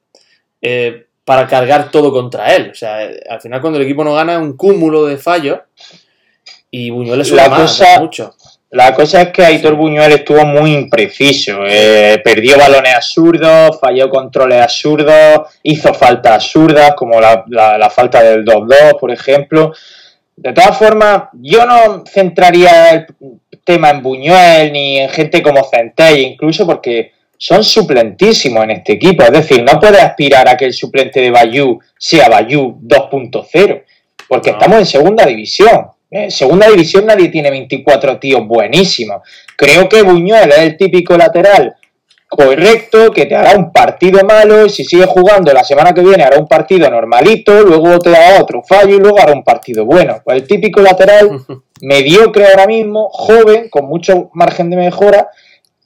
eh, 0.59 1.05
para 1.23 1.45
cargar 1.47 1.91
todo 1.91 2.11
contra 2.11 2.55
él. 2.55 2.71
O 2.71 2.75
sea, 2.75 3.05
eh, 3.05 3.21
al 3.29 3.39
final 3.39 3.61
cuando 3.61 3.77
el 3.77 3.85
equipo 3.85 4.03
no 4.03 4.15
gana 4.15 4.33
es 4.33 4.39
un 4.41 4.57
cúmulo 4.57 5.05
de 5.05 5.17
fallos 5.17 5.59
y 6.71 6.89
Buñuel 6.89 7.23
La 7.35 7.49
más, 7.49 7.61
cosa- 7.61 7.99
mucho. 7.99 8.33
La 8.71 8.93
cosa 8.93 9.21
es 9.23 9.29
que 9.29 9.43
Aitor 9.43 9.73
Buñuel 9.75 10.11
estuvo 10.11 10.45
muy 10.45 10.73
impreciso. 10.73 11.61
eh, 11.67 12.21
perdió 12.23 12.57
balones 12.57 12.93
absurdos, 12.95 13.79
falló 13.79 14.09
controles 14.09 14.61
absurdos, 14.61 15.47
hizo 15.63 15.91
faltas 15.93 16.33
absurdas, 16.33 16.93
como 16.95 17.19
la, 17.19 17.43
la- 17.47 17.77
la 17.79 17.89
falta 17.89 18.21
del 18.21 18.45
2-2, 18.45 18.99
por 18.99 19.11
ejemplo. 19.11 19.73
De 20.35 20.53
todas 20.53 20.77
formas, 20.77 21.23
yo 21.33 21.65
no 21.65 22.03
centraría 22.05 22.91
el 22.91 23.07
tema 23.63 23.89
en 23.89 24.03
Buñuel 24.03 24.71
ni 24.71 24.99
en 24.99 25.09
gente 25.09 25.41
como 25.41 25.63
Centella, 25.63 26.17
incluso 26.19 26.65
porque 26.67 27.11
son 27.37 27.63
suplentísimos 27.63 28.63
en 28.65 28.71
este 28.71 28.93
equipo. 28.93 29.23
Es 29.23 29.31
decir, 29.31 29.63
no 29.63 29.79
puedes 29.79 30.01
aspirar 30.01 30.47
a 30.47 30.55
que 30.55 30.65
el 30.65 30.73
suplente 30.73 31.19
de 31.21 31.31
Bayou 31.31 31.79
sea 31.97 32.29
Bayou 32.29 32.77
2.0, 32.83 33.83
porque 34.27 34.51
No. 34.51 34.57
estamos 34.57 34.79
en 34.79 34.85
segunda 34.85 35.25
división. 35.25 35.87
En 36.11 36.31
segunda 36.31 36.67
división 36.67 37.05
nadie 37.05 37.29
tiene 37.29 37.51
24 37.51 38.17
tíos 38.19 38.45
buenísimos. 38.47 39.21
Creo 39.55 39.87
que 39.87 40.01
Buñuel 40.01 40.51
es 40.51 40.59
el 40.59 40.77
típico 40.77 41.15
lateral 41.17 41.75
correcto, 42.29 43.11
que 43.11 43.25
te 43.25 43.35
hará 43.35 43.57
un 43.57 43.71
partido 43.71 44.23
malo 44.23 44.65
y 44.65 44.69
si 44.69 44.85
sigue 44.85 45.05
jugando 45.07 45.51
la 45.51 45.63
semana 45.63 45.93
que 45.93 46.01
viene 46.01 46.23
hará 46.23 46.37
un 46.37 46.47
partido 46.47 46.89
normalito, 46.89 47.63
luego 47.63 47.97
te 47.99 48.15
hará 48.15 48.41
otro 48.41 48.61
fallo 48.61 48.95
y 48.95 48.99
luego 48.99 49.19
hará 49.19 49.33
un 49.33 49.43
partido 49.43 49.83
bueno. 49.83 50.21
Pues 50.23 50.37
el 50.37 50.47
típico 50.47 50.81
lateral 50.81 51.43
mediocre 51.81 52.45
ahora 52.45 52.67
mismo, 52.67 53.09
joven, 53.11 53.67
con 53.69 53.85
mucho 53.85 54.29
margen 54.33 54.69
de 54.69 54.77
mejora, 54.77 55.29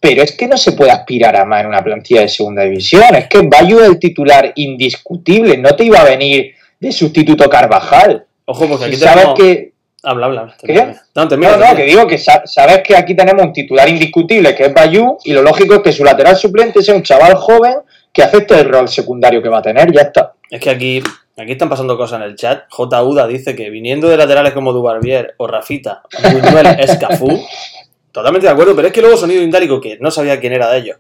pero 0.02 0.22
es 0.22 0.34
que 0.34 0.48
no 0.48 0.58
se 0.58 0.74
puede 0.74 0.92
aspirar 0.92 1.36
a 1.38 1.46
más 1.46 1.62
en 1.62 1.68
una 1.68 1.82
plantilla 1.82 2.22
de 2.22 2.28
segunda 2.28 2.64
división. 2.64 3.16
Es 3.16 3.28
que 3.28 3.42
Bayo 3.42 3.82
es 3.82 3.90
el 3.90 4.00
titular 4.00 4.52
indiscutible, 4.56 5.58
no 5.58 5.76
te 5.78 5.86
iba 5.86 6.02
a 6.02 6.04
venir 6.04 6.56
de 6.78 6.92
sustituto 6.92 7.50
Carvajal. 7.50 8.26
Ojo, 8.46 8.68
porque 8.68 8.86
aquí 8.86 8.98
tenemos... 8.98 9.40
que 9.40 9.73
Habla, 10.04 10.26
habla. 10.26 10.56
¿Qué? 10.62 10.96
No, 11.16 11.28
termina, 11.28 11.56
no, 11.56 11.76
que 11.78 11.84
digo 11.84 12.06
que 12.08 12.18
sa- 12.18 12.44
sabes 12.46 12.82
que 12.84 12.96
aquí 12.96 13.16
tenemos 13.16 13.42
un 13.44 13.54
titular 13.54 13.88
indiscutible 13.88 14.54
que 14.54 14.66
es 14.66 14.74
Bayú 14.74 15.18
y 15.24 15.32
lo 15.34 15.42
lógico 15.42 15.76
es 15.76 15.80
que 15.82 15.94
su 15.94 16.04
lateral 16.04 16.36
suplente 16.36 16.82
sea 16.84 16.94
un 16.96 17.04
chaval 17.04 17.36
joven 17.36 17.76
que 18.12 18.22
acepte 18.22 18.54
el 18.60 18.68
rol 18.70 18.90
secundario 18.90 19.42
que 19.42 19.48
va 19.50 19.60
a 19.60 19.62
tener, 19.62 19.92
ya 19.94 20.02
está. 20.02 20.34
Es 20.50 20.60
que 20.60 20.70
aquí, 20.70 21.02
aquí 21.38 21.54
están 21.54 21.70
pasando 21.70 21.98
cosas 21.98 22.20
en 22.20 22.26
el 22.28 22.36
chat. 22.36 22.66
J. 22.70 23.04
Uda 23.04 23.26
dice 23.28 23.56
que 23.56 23.70
viniendo 23.70 24.10
de 24.10 24.18
laterales 24.18 24.54
como 24.54 24.74
Dubarbier 24.74 25.36
o 25.38 25.48
Rafita, 25.48 26.04
Buñuel 26.32 26.68
es 26.80 26.98
Cafú. 26.98 27.30
Totalmente 28.12 28.46
de 28.46 28.54
acuerdo, 28.54 28.76
pero 28.76 28.90
es 28.90 28.94
que 28.94 29.02
luego 29.02 29.18
Sonido 29.18 29.42
Indálico, 29.42 29.80
que 29.82 29.98
no 30.00 30.12
sabía 30.12 30.40
quién 30.40 30.54
era 30.54 30.70
de 30.70 30.80
ellos, 30.80 30.98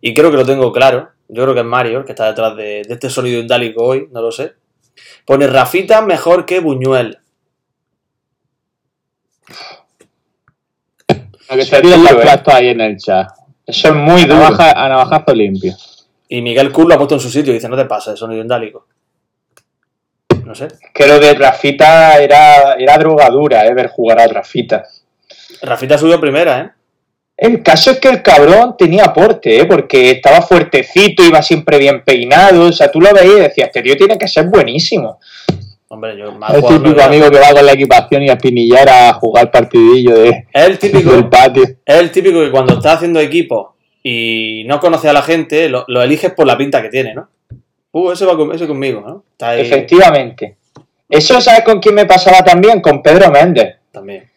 y 0.00 0.14
creo 0.14 0.30
que 0.30 0.38
lo 0.38 0.46
tengo 0.46 0.72
claro, 0.72 1.10
yo 1.28 1.42
creo 1.42 1.54
que 1.54 1.60
es 1.60 1.66
Mario, 1.66 2.04
que 2.06 2.12
está 2.12 2.26
detrás 2.28 2.56
de, 2.56 2.82
de 2.86 2.94
este 2.94 3.10
Sonido 3.10 3.40
Indálico 3.40 3.84
hoy, 3.84 4.08
no 4.12 4.22
lo 4.22 4.30
sé, 4.32 4.52
pone 5.26 5.46
Rafita 5.46 6.00
mejor 6.02 6.46
que 6.46 6.60
Buñuel. 6.60 7.18
Lo 11.08 11.56
que 11.56 11.62
Eso 11.62 11.76
se 11.76 12.50
ahí 12.52 12.68
en 12.68 12.80
el 12.80 12.96
chat. 12.96 13.28
Eso 13.66 13.88
es 13.88 13.94
muy 13.94 14.22
duro. 14.24 14.40
navaja- 14.40 14.72
a 14.72 14.88
navajazo 14.88 15.34
limpio. 15.34 15.74
Y 16.28 16.42
Miguel 16.42 16.72
Kur 16.72 16.88
lo 16.88 16.94
ha 16.94 16.98
puesto 16.98 17.14
en 17.14 17.20
su 17.20 17.30
sitio 17.30 17.52
y 17.52 17.56
dice, 17.56 17.68
no 17.68 17.76
te 17.76 17.84
pases, 17.84 18.18
Sonido 18.18 18.42
Indálico. 18.42 18.86
No 20.44 20.54
sé. 20.54 20.68
Que 20.92 21.06
lo 21.06 21.18
de 21.20 21.34
Rafita 21.34 22.18
era, 22.18 22.74
era 22.74 22.98
drogadura, 22.98 23.64
eh, 23.66 23.74
ver 23.74 23.88
jugar 23.88 24.20
a 24.20 24.26
Rafita. 24.26 24.84
Rafita 25.62 25.96
subió 25.96 26.20
primera, 26.20 26.60
¿eh? 26.60 26.70
El 27.36 27.62
caso 27.62 27.90
es 27.90 27.98
que 28.00 28.08
el 28.08 28.22
cabrón 28.22 28.76
tenía 28.78 29.06
aporte, 29.06 29.58
¿eh? 29.58 29.64
porque 29.64 30.12
estaba 30.12 30.40
fuertecito, 30.40 31.24
iba 31.24 31.42
siempre 31.42 31.78
bien 31.78 32.04
peinado. 32.04 32.68
O 32.68 32.72
sea, 32.72 32.90
tú 32.92 33.00
lo 33.00 33.12
veías 33.12 33.36
y 33.36 33.40
decías, 33.40 33.66
este 33.68 33.82
tío 33.82 33.96
tiene 33.96 34.16
que 34.16 34.28
ser 34.28 34.46
buenísimo. 34.48 35.18
Hombre, 35.88 36.16
yo 36.16 36.32
más 36.32 36.54
Es 36.54 36.64
el 36.64 36.82
típico 36.82 37.02
amigo 37.02 37.30
que 37.30 37.38
va 37.38 37.52
con 37.52 37.66
la 37.66 37.72
equipación 37.72 38.22
y 38.22 38.30
a 38.30 38.34
espinillar 38.34 38.88
a 38.88 39.12
jugar 39.14 39.50
partidillo 39.50 40.14
de, 40.14 40.46
el 40.52 40.78
típico, 40.78 41.12
del 41.12 41.28
patio. 41.28 41.62
es 41.62 41.96
el 42.00 42.10
típico 42.10 42.40
que 42.40 42.50
cuando 42.50 42.74
estás 42.74 42.96
haciendo 42.96 43.20
equipo 43.20 43.76
y 44.02 44.64
no 44.66 44.80
conoces 44.80 45.10
a 45.10 45.12
la 45.12 45.22
gente, 45.22 45.68
lo, 45.68 45.84
lo 45.88 46.02
eliges 46.02 46.32
por 46.32 46.46
la 46.46 46.56
pinta 46.56 46.82
que 46.82 46.88
tiene, 46.88 47.14
¿no? 47.14 47.28
Uh, 47.92 48.10
ese 48.10 48.26
va 48.26 48.36
con, 48.36 48.52
ese 48.52 48.66
conmigo, 48.66 49.00
¿no? 49.00 49.24
Está 49.32 49.50
ahí 49.50 49.60
Efectivamente. 49.60 50.56
Eso, 51.08 51.40
¿sabes 51.40 51.62
con 51.64 51.78
quién 51.78 51.94
me 51.94 52.06
pasaba 52.06 52.42
también? 52.42 52.80
Con 52.80 53.02
Pedro 53.02 53.30
Méndez. 53.30 53.76
también. 53.92 54.28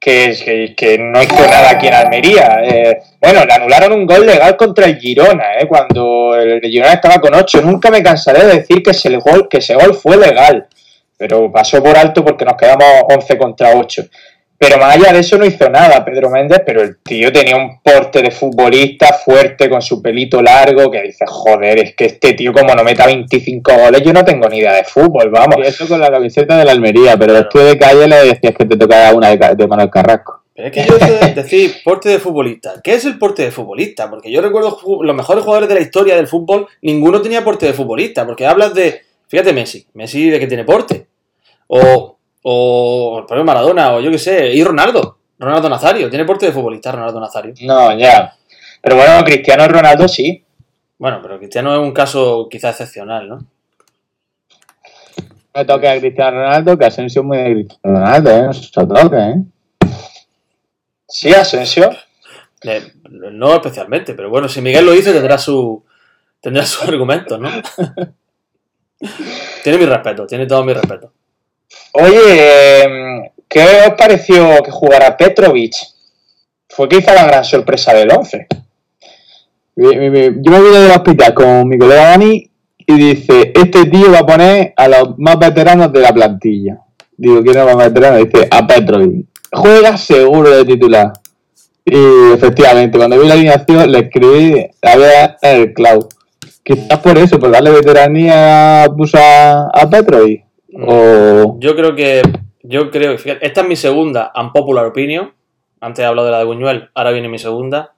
Que, 0.00 0.74
que, 0.76 0.98
no 0.98 1.22
hizo 1.22 1.34
nada 1.34 1.70
aquí 1.70 1.86
en 1.86 1.94
Almería. 1.94 2.60
Eh, 2.64 3.02
bueno, 3.20 3.44
le 3.44 3.52
anularon 3.52 3.92
un 3.92 4.06
gol 4.06 4.26
legal 4.26 4.56
contra 4.56 4.86
el 4.86 4.98
Girona, 4.98 5.58
eh, 5.58 5.68
cuando 5.68 6.34
el 6.34 6.60
Girona 6.62 6.94
estaba 6.94 7.20
con 7.20 7.34
8. 7.34 7.60
Nunca 7.60 7.90
me 7.90 8.02
cansaré 8.02 8.46
de 8.46 8.56
decir 8.56 8.82
que 8.82 8.92
ese 8.92 9.14
gol, 9.16 9.46
que 9.48 9.58
ese 9.58 9.74
gol 9.74 9.94
fue 9.94 10.16
legal, 10.16 10.66
pero 11.18 11.52
pasó 11.52 11.82
por 11.82 11.98
alto 11.98 12.24
porque 12.24 12.46
nos 12.46 12.54
quedamos 12.54 13.02
11 13.10 13.36
contra 13.36 13.76
8. 13.76 14.04
Pero 14.62 14.76
más 14.76 14.94
allá 14.94 15.14
de 15.14 15.20
eso 15.20 15.38
no 15.38 15.46
hizo 15.46 15.70
nada 15.70 16.04
Pedro 16.04 16.28
Méndez, 16.28 16.60
pero 16.66 16.82
el 16.82 16.98
tío 16.98 17.32
tenía 17.32 17.56
un 17.56 17.80
porte 17.80 18.20
de 18.20 18.30
futbolista 18.30 19.14
fuerte 19.14 19.70
con 19.70 19.80
su 19.80 20.02
pelito 20.02 20.42
largo 20.42 20.90
que 20.90 21.00
dice, 21.00 21.24
joder, 21.26 21.78
es 21.78 21.96
que 21.96 22.04
este 22.04 22.34
tío 22.34 22.52
como 22.52 22.74
no 22.74 22.84
meta 22.84 23.06
25 23.06 23.72
goles, 23.72 24.02
yo 24.02 24.12
no 24.12 24.22
tengo 24.22 24.46
ni 24.50 24.58
idea 24.58 24.74
de 24.74 24.84
fútbol, 24.84 25.30
vamos. 25.30 25.56
Y 25.60 25.62
eso 25.62 25.88
con 25.88 25.98
la 25.98 26.10
camiseta 26.10 26.58
de 26.58 26.66
la 26.66 26.72
Almería, 26.72 27.16
pero 27.16 27.32
después 27.32 27.64
de 27.64 27.78
calle 27.78 28.06
le 28.06 28.16
decías 28.16 28.54
que 28.54 28.66
te 28.66 28.76
tocaba 28.76 29.16
una 29.16 29.34
de, 29.34 29.54
de 29.56 29.66
Manuel 29.66 29.88
Carrasco. 29.88 30.42
Pero 30.54 30.68
es 30.68 30.74
que 30.74 30.84
yo 30.84 30.96
eso 30.98 31.26
de 31.26 31.32
decir 31.32 31.76
porte 31.82 32.10
de 32.10 32.18
futbolista. 32.18 32.74
¿Qué 32.84 32.92
es 32.92 33.06
el 33.06 33.16
porte 33.16 33.42
de 33.42 33.52
futbolista? 33.52 34.10
Porque 34.10 34.30
yo 34.30 34.42
recuerdo 34.42 34.78
los 35.00 35.16
mejores 35.16 35.42
jugadores 35.42 35.70
de 35.70 35.76
la 35.76 35.80
historia 35.80 36.16
del 36.16 36.28
fútbol, 36.28 36.66
ninguno 36.82 37.22
tenía 37.22 37.42
porte 37.42 37.64
de 37.64 37.72
futbolista. 37.72 38.26
Porque 38.26 38.44
hablas 38.44 38.74
de, 38.74 39.00
fíjate, 39.26 39.54
Messi. 39.54 39.86
Messi 39.94 40.28
de 40.28 40.38
que 40.38 40.46
tiene 40.46 40.64
porte. 40.64 41.06
O, 41.66 42.18
o 42.42 43.18
el 43.20 43.26
propio 43.26 43.44
Maradona, 43.44 43.94
o 43.94 44.00
yo 44.00 44.10
qué 44.10 44.18
sé, 44.18 44.52
y 44.52 44.64
Ronaldo. 44.64 45.18
Ronaldo 45.38 45.68
Nazario. 45.68 46.10
Tiene 46.10 46.24
porte 46.24 46.46
de 46.46 46.52
futbolista, 46.52 46.92
Ronaldo 46.92 47.18
Nazario. 47.18 47.54
No, 47.62 47.96
ya. 47.96 48.34
Pero 48.82 48.96
bueno, 48.96 49.24
Cristiano 49.24 49.66
Ronaldo 49.66 50.06
sí. 50.06 50.44
Bueno, 50.98 51.20
pero 51.22 51.38
Cristiano 51.38 51.72
es 51.74 51.80
un 51.80 51.92
caso 51.92 52.46
quizá 52.50 52.70
excepcional, 52.70 53.28
¿no? 53.28 53.38
Me 55.54 55.64
toca 55.64 55.92
a 55.92 55.98
Cristiano 55.98 56.42
Ronaldo, 56.42 56.78
que 56.78 56.84
Asensio 56.84 57.22
es 57.22 57.26
muy 57.26 57.38
de 57.38 57.52
Cristiano 57.52 57.98
Ronaldo, 57.98 58.30
¿eh? 58.30 58.42
No 58.42 58.52
se 58.52 58.70
toca, 58.70 59.30
¿eh? 59.30 59.42
Sí, 61.08 61.32
Asensio. 61.32 61.90
Eh, 62.62 62.92
no 63.32 63.54
especialmente, 63.54 64.14
pero 64.14 64.28
bueno, 64.28 64.48
si 64.48 64.60
Miguel 64.60 64.84
lo 64.84 64.94
hizo 64.94 65.12
tendrá 65.12 65.38
su 65.38 65.82
tendrá 66.40 66.64
sus 66.64 66.86
argumentos, 66.86 67.40
¿no? 67.40 67.50
tiene 69.64 69.78
mi 69.78 69.86
respeto, 69.86 70.26
tiene 70.26 70.46
todo 70.46 70.64
mi 70.64 70.74
respeto. 70.74 71.12
Oye, 71.92 72.82
em, 72.82 73.22
¿qué 73.48 73.64
os 73.88 73.94
pareció 73.96 74.62
que 74.62 74.70
jugara 74.70 75.16
Petrovic? 75.16 75.74
Fue 76.68 76.88
quizá 76.88 77.14
la 77.14 77.26
gran 77.26 77.44
sorpresa 77.44 77.92
del 77.94 78.10
11. 78.12 78.46
Mi- 79.76 79.96
mi- 79.96 80.10
mi- 80.10 80.42
Yo 80.42 80.50
me 80.52 80.60
vine 80.60 80.78
del 80.80 80.90
hospital 80.92 81.34
con 81.34 81.68
mi 81.68 81.78
colega 81.78 82.06
Dani 82.10 82.50
y 82.86 82.94
dice, 82.94 83.52
este 83.54 83.86
tío 83.86 84.12
va 84.12 84.20
a 84.20 84.26
poner 84.26 84.72
a 84.76 84.88
los 84.88 85.18
más 85.18 85.38
veteranos 85.38 85.92
de 85.92 86.00
la 86.00 86.12
plantilla. 86.12 86.78
Digo, 87.16 87.42
¿quién 87.42 87.56
es 87.56 87.64
el 87.66 87.76
más 87.76 87.92
veterano? 87.92 88.24
Dice, 88.24 88.48
a 88.50 88.66
Petrovic. 88.66 89.26
Juega 89.52 89.96
seguro 89.96 90.50
de 90.50 90.64
titular. 90.64 91.12
Y 91.84 92.32
efectivamente, 92.34 92.98
cuando 92.98 93.18
vi 93.18 93.26
la 93.26 93.34
alineación 93.34 93.90
le 93.90 93.98
escribí, 94.00 94.66
a 94.82 94.96
ver 94.96 95.36
el 95.42 95.72
clavo. 95.72 96.08
Quizás 96.62 96.98
por 97.00 97.18
eso, 97.18 97.38
por 97.38 97.50
darle 97.50 97.70
veteranía 97.70 98.86
puso 98.96 99.18
a, 99.18 99.70
a 99.72 99.88
Petrovic. 99.90 100.44
Yo 101.58 101.76
creo 101.76 101.94
que 101.94 102.22
yo 102.62 102.90
creo, 102.90 103.12
esta 103.12 103.60
es 103.62 103.66
mi 103.68 103.76
segunda 103.76 104.32
unpopular 104.34 104.86
opinion. 104.86 105.32
Antes 105.80 106.02
he 106.02 106.06
hablado 106.06 106.26
de 106.26 106.32
la 106.32 106.38
de 106.38 106.44
Buñuel, 106.44 106.90
ahora 106.94 107.10
viene 107.10 107.28
mi 107.28 107.38
segunda. 107.38 107.94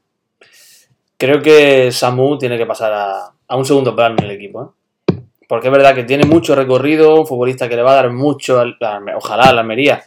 Creo 1.17 1.43
que 1.43 1.91
Samu 1.93 2.39
tiene 2.39 2.57
que 2.59 2.67
pasar 2.67 2.93
a, 2.93 3.57
un 3.57 3.65
segundo 3.65 3.95
plano 3.95 4.17
en 4.19 4.25
el 4.25 4.31
equipo. 4.31 4.75
¿eh? 5.09 5.15
Porque 5.49 5.69
es 5.69 5.73
verdad 5.73 5.95
que 5.95 6.05
tiene 6.05 6.25
mucho 6.25 6.55
recorrido, 6.55 7.21
un 7.21 7.27
futbolista 7.27 7.69
que 7.69 7.77
le 7.77 7.83
va 7.83 7.93
a 7.93 7.97
dar 7.97 8.13
mucho, 8.13 8.61
al- 8.61 8.79
ojalá 9.17 9.45
a 9.45 9.53
la 9.53 9.61
Almería, 9.61 10.05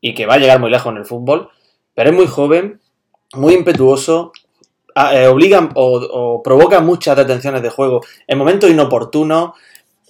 y 0.00 0.14
que 0.14 0.26
va 0.26 0.34
a 0.34 0.38
llegar 0.38 0.60
muy 0.60 0.70
lejos 0.70 0.92
en 0.92 0.98
el 0.98 1.04
fútbol. 1.04 1.50
Pero 1.94 2.10
es 2.10 2.16
muy 2.16 2.26
joven, 2.26 2.80
muy 3.34 3.54
impetuoso, 3.54 4.32
eh, 5.12 5.26
obliga 5.26 5.68
o, 5.74 5.96
o 5.98 6.42
provoca 6.42 6.80
muchas 6.80 7.16
detenciones 7.16 7.60
de 7.62 7.70
juego 7.70 8.00
en 8.26 8.38
momentos 8.38 8.70
inoportunos 8.70 9.50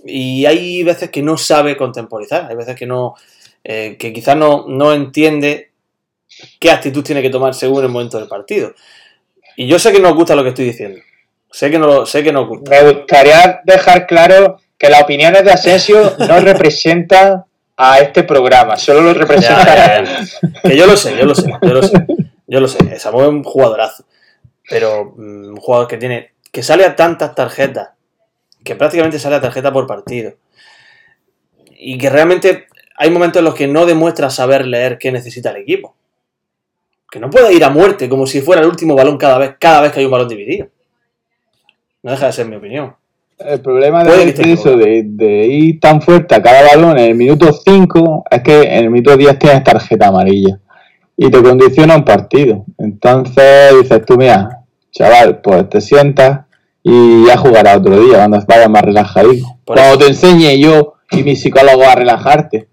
y 0.07 0.47
hay 0.47 0.83
veces 0.83 1.11
que 1.11 1.23
no 1.23 1.37
sabe 1.37 1.77
contemporizar, 1.77 2.47
hay 2.49 2.57
veces 2.57 2.77
que 2.77 2.87
no, 2.87 3.15
eh, 3.65 3.97
que 3.99 4.13
quizás 4.13 4.37
no, 4.37 4.67
no 4.69 4.93
entiende 4.93 5.71
qué 6.59 6.71
actitud 6.71 7.03
tiene 7.03 7.23
que 7.23 7.31
tomar 7.31 7.55
según 7.55 7.85
el 7.85 7.91
momento 7.91 8.19
del 8.19 8.29
partido. 8.29 8.75
Y 9.57 9.67
yo 9.67 9.79
sé 9.79 9.93
que 9.93 10.01
no 10.01 10.11
os 10.11 10.15
gusta 10.15 10.37
lo 10.37 10.43
que 10.43 10.51
estoy 10.51 10.67
diciendo. 10.67 11.01
Sé 11.51 11.71
que 11.71 11.79
no, 11.79 12.05
sé 12.05 12.23
que 12.23 12.33
no 12.33 12.43
os 12.43 12.49
gusta. 12.49 12.71
Me 12.71 12.93
gustaría 12.93 13.61
dejar 13.65 14.07
claro 14.07 14.61
que 14.79 14.91
las 14.91 15.03
opiniones 15.03 15.45
de 15.45 15.53
Asensio 15.53 16.15
no 16.29 16.41
representan 16.41 17.45
a 17.77 17.99
este 17.99 18.23
programa, 18.23 18.77
solo 18.77 19.13
lo 19.13 19.41
ya. 19.41 20.25
Que 20.63 20.77
yo 20.77 20.87
lo 20.87 20.97
sé, 20.97 21.17
yo 21.17 21.25
lo 21.25 21.35
sé, 21.35 21.51
yo 21.63 21.75
lo 21.75 21.83
sé. 21.83 22.07
Yo 22.47 22.61
lo 22.61 22.69
sé. 22.69 22.79
Es 22.93 23.05
un 23.07 23.43
jugadorazo. 23.43 24.05
Pero 24.69 25.13
mm, 25.17 25.49
un 25.49 25.57
jugador 25.57 25.89
que 25.89 25.97
tiene. 25.97 26.33
que 26.53 26.63
sale 26.63 26.85
a 26.85 26.97
tantas 26.97 27.35
tarjetas. 27.35 27.91
Que 28.67 28.75
prácticamente 28.75 29.21
sale 29.21 29.37
a 29.37 29.41
tarjeta 29.41 29.73
por 29.73 29.87
partido. 29.87 30.35
Y 31.79 31.97
que 31.99 32.11
realmente 32.11 32.67
hay 32.97 33.11
momentos 33.11 33.39
en 33.39 33.45
los 33.45 33.55
que 33.55 33.69
no 33.69 33.87
demuestra 33.87 34.29
saber 34.29 34.67
leer 34.67 34.99
qué 34.99 35.13
necesita 35.13 35.51
el 35.51 35.59
equipo. 35.59 35.95
Que 37.09 37.21
no 37.21 37.31
puede 37.31 37.55
ir 37.55 37.63
a 37.63 37.71
muerte 37.71 38.09
como 38.09 38.27
si 38.27 38.41
fuera 38.41 38.63
el 38.63 38.69
último 38.69 38.97
balón 38.97 39.19
cada 39.19 39.39
vez, 39.39 39.55
cada 39.61 39.83
vez 39.83 39.93
que 39.93 40.01
hay 40.01 40.07
un 40.07 40.11
balón 40.11 40.29
dividido. 40.29 40.67
No 42.03 42.11
deja 42.11 42.27
de 42.27 42.33
ser 42.33 42.49
mi 42.49 42.57
opinión. 42.57 42.97
El 43.39 43.61
problema 43.61 44.03
de, 44.03 44.35
eso, 44.53 44.77
de, 44.77 45.03
de 45.05 45.47
ir 45.47 45.79
tan 45.79 46.03
fuerte 46.03 46.35
a 46.35 46.43
cada 46.43 46.75
balón 46.75 46.99
en 46.99 47.05
el 47.05 47.15
minuto 47.15 47.53
5, 47.53 48.25
es 48.31 48.43
que 48.43 48.63
en 48.63 48.85
el 48.85 48.91
minuto 48.91 49.17
10 49.17 49.39
tienes 49.39 49.63
tarjeta 49.63 50.09
amarilla 50.09 50.59
y 51.17 51.31
te 51.31 51.41
condiciona 51.41 51.95
un 51.95 52.05
partido. 52.05 52.65
Entonces 52.79 53.75
dices 53.81 54.05
tú, 54.05 54.17
mira, 54.17 54.65
chaval, 54.91 55.41
pues 55.41 55.69
te 55.69 55.81
sientas 55.81 56.46
y 56.89 57.27
ya 57.27 57.37
jugarás 57.37 57.79
otro 57.79 57.99
día 58.01 58.19
cuando 58.19 58.41
vayas 58.47 58.71
más 58.71 58.83
relajadito. 58.83 59.45
Cuando 59.65 59.99
te 59.99 60.07
enseñe 60.07 60.57
yo 60.61 60.95
y 61.11 61.25
mi 61.25 61.35
psicólogo 61.35 61.83
a 61.85 61.97
relajarte. 61.97 62.69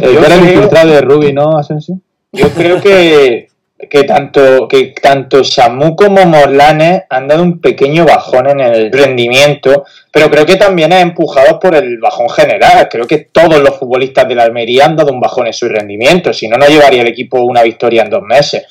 El 0.00 0.14
Yo 0.14 0.20
eres 0.20 0.38
creo- 0.38 0.52
infiltrado 0.54 0.90
de 0.90 1.00
Ruby, 1.02 1.32
¿no, 1.34 1.58
Asensio? 1.58 1.98
Yo 2.32 2.48
creo 2.50 2.80
que, 2.80 3.48
que 3.90 4.04
tanto 4.04 4.66
que 4.66 4.94
tanto 5.00 5.44
Samu 5.44 5.94
como 5.94 6.24
Morlanes 6.24 7.02
han 7.10 7.28
dado 7.28 7.42
un 7.42 7.60
pequeño 7.60 8.06
bajón 8.06 8.48
en 8.48 8.60
el 8.60 8.90
rendimiento, 8.90 9.84
pero 10.10 10.30
creo 10.30 10.46
que 10.46 10.56
también 10.56 10.90
es 10.92 11.02
empujado 11.02 11.60
por 11.60 11.74
el 11.74 11.98
bajón 11.98 12.30
general. 12.30 12.88
Creo 12.90 13.06
que 13.06 13.18
todos 13.30 13.60
los 13.60 13.76
futbolistas 13.78 14.26
de 14.26 14.34
la 14.34 14.44
Almería 14.44 14.86
han 14.86 14.96
dado 14.96 15.12
un 15.12 15.20
bajón 15.20 15.46
en 15.46 15.52
su 15.52 15.68
rendimiento, 15.68 16.32
si 16.32 16.48
no, 16.48 16.56
no 16.56 16.66
llevaría 16.66 17.02
el 17.02 17.08
equipo 17.08 17.42
una 17.42 17.62
victoria 17.62 18.02
en 18.02 18.10
dos 18.10 18.22
meses. 18.22 18.64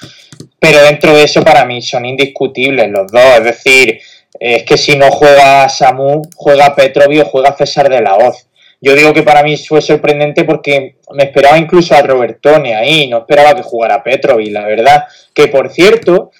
Pero 0.59 0.81
dentro 0.81 1.13
de 1.15 1.23
eso, 1.23 1.43
para 1.43 1.65
mí, 1.65 1.81
son 1.81 2.05
indiscutibles 2.05 2.89
los 2.89 3.11
dos. 3.11 3.21
Es 3.37 3.43
decir, 3.43 3.99
es 4.39 4.63
que 4.63 4.77
si 4.77 4.95
no 4.97 5.09
juega 5.11 5.67
Samu, 5.69 6.21
juega 6.35 6.75
Petrovi 6.75 7.19
o 7.19 7.25
juega 7.25 7.55
César 7.55 7.89
de 7.89 8.01
la 8.01 8.15
Hoz. 8.15 8.47
Yo 8.81 8.95
digo 8.95 9.13
que 9.13 9.23
para 9.23 9.43
mí 9.43 9.55
fue 9.57 9.81
sorprendente 9.81 10.43
porque 10.43 10.95
me 11.13 11.23
esperaba 11.23 11.57
incluso 11.57 11.95
a 11.95 12.01
Robertone 12.01 12.75
ahí, 12.75 13.07
no 13.07 13.19
esperaba 13.19 13.55
que 13.55 13.61
jugara 13.61 14.03
Petrovic, 14.03 14.51
la 14.51 14.65
verdad. 14.65 15.05
Que 15.33 15.47
por 15.47 15.69
cierto, 15.71 16.31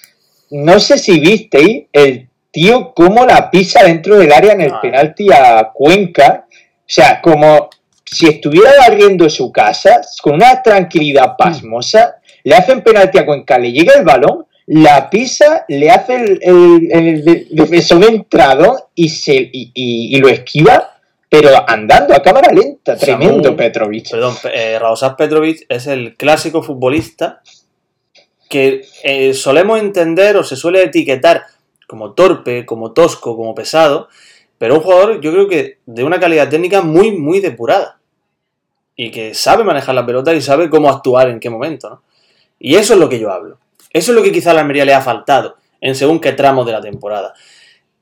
no 0.52 0.80
sé 0.80 0.98
si 0.98 1.20
visteis 1.20 1.86
el 1.94 2.28
tío 2.52 2.94
cómo 2.94 3.26
la 3.26 3.50
pisa 3.50 3.84
dentro 3.84 4.18
del 4.18 4.32
área 4.34 4.54
en 4.54 4.62
el 4.62 4.72
Ah. 4.74 4.80
penalti 4.82 5.32
a 5.32 5.70
Cuenca. 5.74 6.46
O 6.50 6.86
sea, 6.86 7.22
como 7.22 7.70
si 8.06 8.28
estuviera 8.28 8.72
barriendo 8.78 9.30
su 9.30 9.52
casa, 9.52 10.02
con 10.22 10.34
una 10.36 10.62
tranquilidad 10.62 11.36
pasmosa, 11.38 12.18
le 12.44 12.56
hacen 12.56 12.82
penalti 12.82 13.18
a 13.18 13.26
Cuenca, 13.26 13.58
le 13.58 13.72
llega 13.72 13.94
el 13.98 14.04
balón, 14.04 14.46
la 14.68 15.10
pisa, 15.10 15.66
le 15.68 15.90
hace 15.90 16.16
el, 16.16 16.40
el, 16.42 16.92
el, 16.92 17.48
defensor 17.52 18.04
entrado 18.06 18.90
y, 18.96 19.10
se, 19.10 19.36
y, 19.36 19.72
y- 19.74 20.16
y 20.16 20.20
lo 20.20 20.30
esquiva, 20.30 20.98
pero 21.30 21.50
andando 21.70 22.14
a 22.16 22.22
cámara 22.22 22.52
lenta. 22.54 22.96
Tremendo 22.96 23.52
Samu- 23.52 23.56
Petrovic. 23.58 24.12
Perdón, 24.12 24.36
eh, 24.54 24.78
Radoslav 24.80 25.16
Petrovic 25.18 25.66
es 25.68 25.88
el 25.88 26.16
clásico 26.16 26.62
futbolista 26.64 27.42
que 28.50 28.86
eh, 29.04 29.34
solemos 29.34 29.80
entender 29.80 30.38
o 30.38 30.44
se 30.44 30.56
suele 30.56 30.84
etiquetar 30.84 31.44
como 31.88 32.14
torpe, 32.14 32.66
como 32.66 32.92
tosco, 32.94 33.36
como 33.36 33.56
pesado, 33.56 34.08
pero 34.58 34.76
un 34.76 34.82
jugador 34.82 35.22
yo 35.22 35.32
creo 35.32 35.48
que 35.48 35.80
de 35.86 36.04
una 36.04 36.20
calidad 36.20 36.50
técnica 36.50 36.82
muy, 36.82 37.12
muy 37.12 37.40
depurada. 37.40 38.00
Y 38.96 39.10
que 39.10 39.34
sabe 39.34 39.64
manejar 39.64 39.96
la 39.96 40.06
pelota 40.06 40.34
y 40.36 40.42
sabe 40.42 40.70
cómo 40.70 40.88
actuar 40.90 41.30
en 41.30 41.40
qué 41.40 41.50
momento, 41.50 41.90
¿no? 41.90 42.04
Y 42.60 42.76
eso 42.76 42.94
es 42.94 43.00
lo 43.00 43.10
que 43.10 43.20
yo 43.20 43.32
hablo. 43.32 43.58
Eso 43.94 44.12
es 44.12 44.16
lo 44.18 44.24
que 44.24 44.32
quizá 44.32 44.52
a 44.52 44.54
la 44.56 44.62
Almería 44.62 44.86
le 44.86 44.94
ha 44.94 45.02
faltado 45.02 45.56
en 45.80 45.96
según 45.96 46.20
qué 46.20 46.32
tramos 46.32 46.66
de 46.66 46.72
la 46.72 46.82
temporada. 46.82 47.34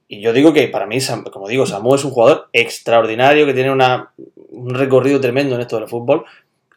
Y 0.08 0.22
yo 0.22 0.34
digo 0.34 0.54
que 0.54 0.68
para 0.68 0.86
mí, 0.86 0.98
como 1.32 1.48
digo, 1.48 1.66
Samu 1.66 1.96
es 1.96 2.04
un 2.04 2.12
jugador 2.12 2.50
extraordinario 2.54 3.46
que 3.46 3.54
tiene 3.54 3.72
una, 3.72 4.12
un 4.50 4.74
recorrido 4.74 5.20
tremendo 5.20 5.56
en 5.56 5.62
esto 5.62 5.78
del 5.78 5.88
fútbol. 5.88 6.26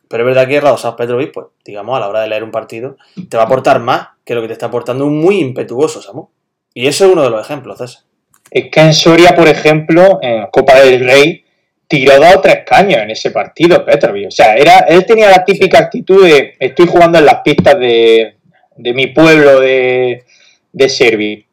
Pero 0.09 0.23
es 0.23 0.27
verdad 0.27 0.49
que 0.49 0.61
Radosław 0.61 0.97
Petrovic, 0.97 1.33
pues, 1.33 1.47
digamos, 1.65 1.97
a 1.97 2.01
la 2.01 2.09
hora 2.09 2.21
de 2.21 2.29
leer 2.29 2.45
un 2.45 2.51
partido, 2.51 2.97
te 3.29 3.37
va 3.37 3.45
a 3.45 3.47
aportar 3.47 3.81
más 3.81 4.09
que 4.25 4.35
lo 4.35 4.43
que 4.43 4.49
te 4.49 4.53
está 4.53 4.67
aportando 4.67 5.07
un 5.07 5.19
muy 5.19 5.41
impetuoso 5.41 6.03
Samu. 6.03 6.29
Y 6.75 6.87
ese 6.87 7.05
es 7.05 7.13
uno 7.13 7.23
de 7.23 7.31
los 7.31 7.45
ejemplos, 7.45 7.79
César. 7.79 8.03
Es 8.51 8.71
que 8.71 8.81
en 8.81 8.95
Soria, 8.95 9.35
por 9.35 9.49
ejemplo, 9.49 10.19
en 10.23 10.47
Copa 10.53 10.81
del 10.81 11.05
Rey, 11.05 11.45
tiró 11.89 12.17
dos 12.19 12.37
o 12.37 12.41
tres 12.41 12.61
caños 12.67 13.01
en 13.01 13.11
ese 13.11 13.31
partido, 13.31 13.85
Petrovic. 13.85 14.29
O 14.29 14.31
sea, 14.31 14.55
era, 14.55 14.79
él 14.81 15.05
tenía 15.07 15.31
la 15.31 15.45
típica 15.45 15.79
actitud 15.79 16.25
de 16.25 16.55
estoy 16.59 16.87
jugando 16.87 17.19
en 17.19 17.27
las 17.27 17.41
pistas 17.43 17.79
de, 17.79 18.37
de 18.77 18.95
mi 18.95 19.09
pueblo 19.09 19.61
de, 19.61 20.25
de 20.73 20.89
Servi. 20.89 21.47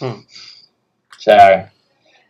Hmm. 0.00 0.10
O 0.10 1.20
sea, 1.20 1.72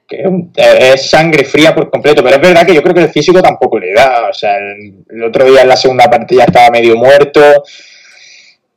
que 0.08 0.24
es 0.54 1.10
sangre 1.10 1.44
fría 1.44 1.74
por 1.74 1.90
completo, 1.90 2.22
pero 2.22 2.36
es 2.36 2.42
verdad 2.42 2.66
que 2.66 2.74
yo 2.74 2.82
creo 2.82 2.94
que 2.94 3.02
el 3.02 3.10
físico 3.10 3.42
tampoco 3.42 3.78
le 3.78 3.92
da. 3.92 4.28
O 4.30 4.32
sea, 4.32 4.56
el, 4.56 5.22
otro 5.22 5.44
día 5.44 5.62
en 5.62 5.68
la 5.68 5.76
segunda 5.76 6.08
parte 6.08 6.36
ya 6.36 6.44
estaba 6.44 6.70
medio 6.70 6.96
muerto. 6.96 7.40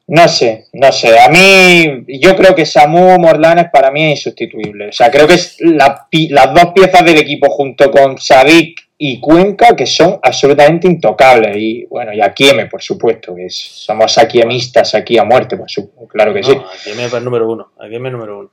No 0.07 0.27
sé, 0.27 0.65
no 0.73 0.91
sé. 0.91 1.17
A 1.17 1.29
mí, 1.29 2.03
yo 2.19 2.35
creo 2.35 2.53
que 2.53 2.65
Samu 2.65 3.17
Morlanes 3.17 3.67
para 3.71 3.91
mí 3.91 4.11
es 4.11 4.17
insustituible. 4.17 4.89
O 4.89 4.91
sea, 4.91 5.09
creo 5.09 5.25
que 5.25 5.35
es 5.35 5.55
las 5.59 6.53
dos 6.53 6.73
piezas 6.75 7.05
del 7.05 7.17
equipo 7.17 7.49
junto 7.49 7.89
con 7.89 8.17
Sadik 8.17 8.77
y 9.03 9.19
Cuenca 9.19 9.75
que 9.75 9.87
son 9.87 10.19
absolutamente 10.21 10.85
intocables. 10.85 11.57
Y 11.57 11.85
bueno, 11.85 12.13
y 12.13 12.21
Akieme, 12.21 12.67
por 12.67 12.83
supuesto, 12.83 13.33
que 13.33 13.49
somos 13.49 14.15
akiemistas 14.19 14.93
aquí 14.93 15.17
a 15.17 15.23
muerte, 15.23 15.57
por 15.57 15.67
supuesto, 15.67 16.07
claro 16.07 16.31
que 16.31 16.43
sí. 16.43 16.51
Akieme 16.51 17.05
es 17.05 17.13
el 17.13 17.23
número 17.23 17.49
uno. 17.49 17.71
Akieme 17.79 18.09
es 18.09 18.13
número 18.13 18.37
uno. 18.37 18.51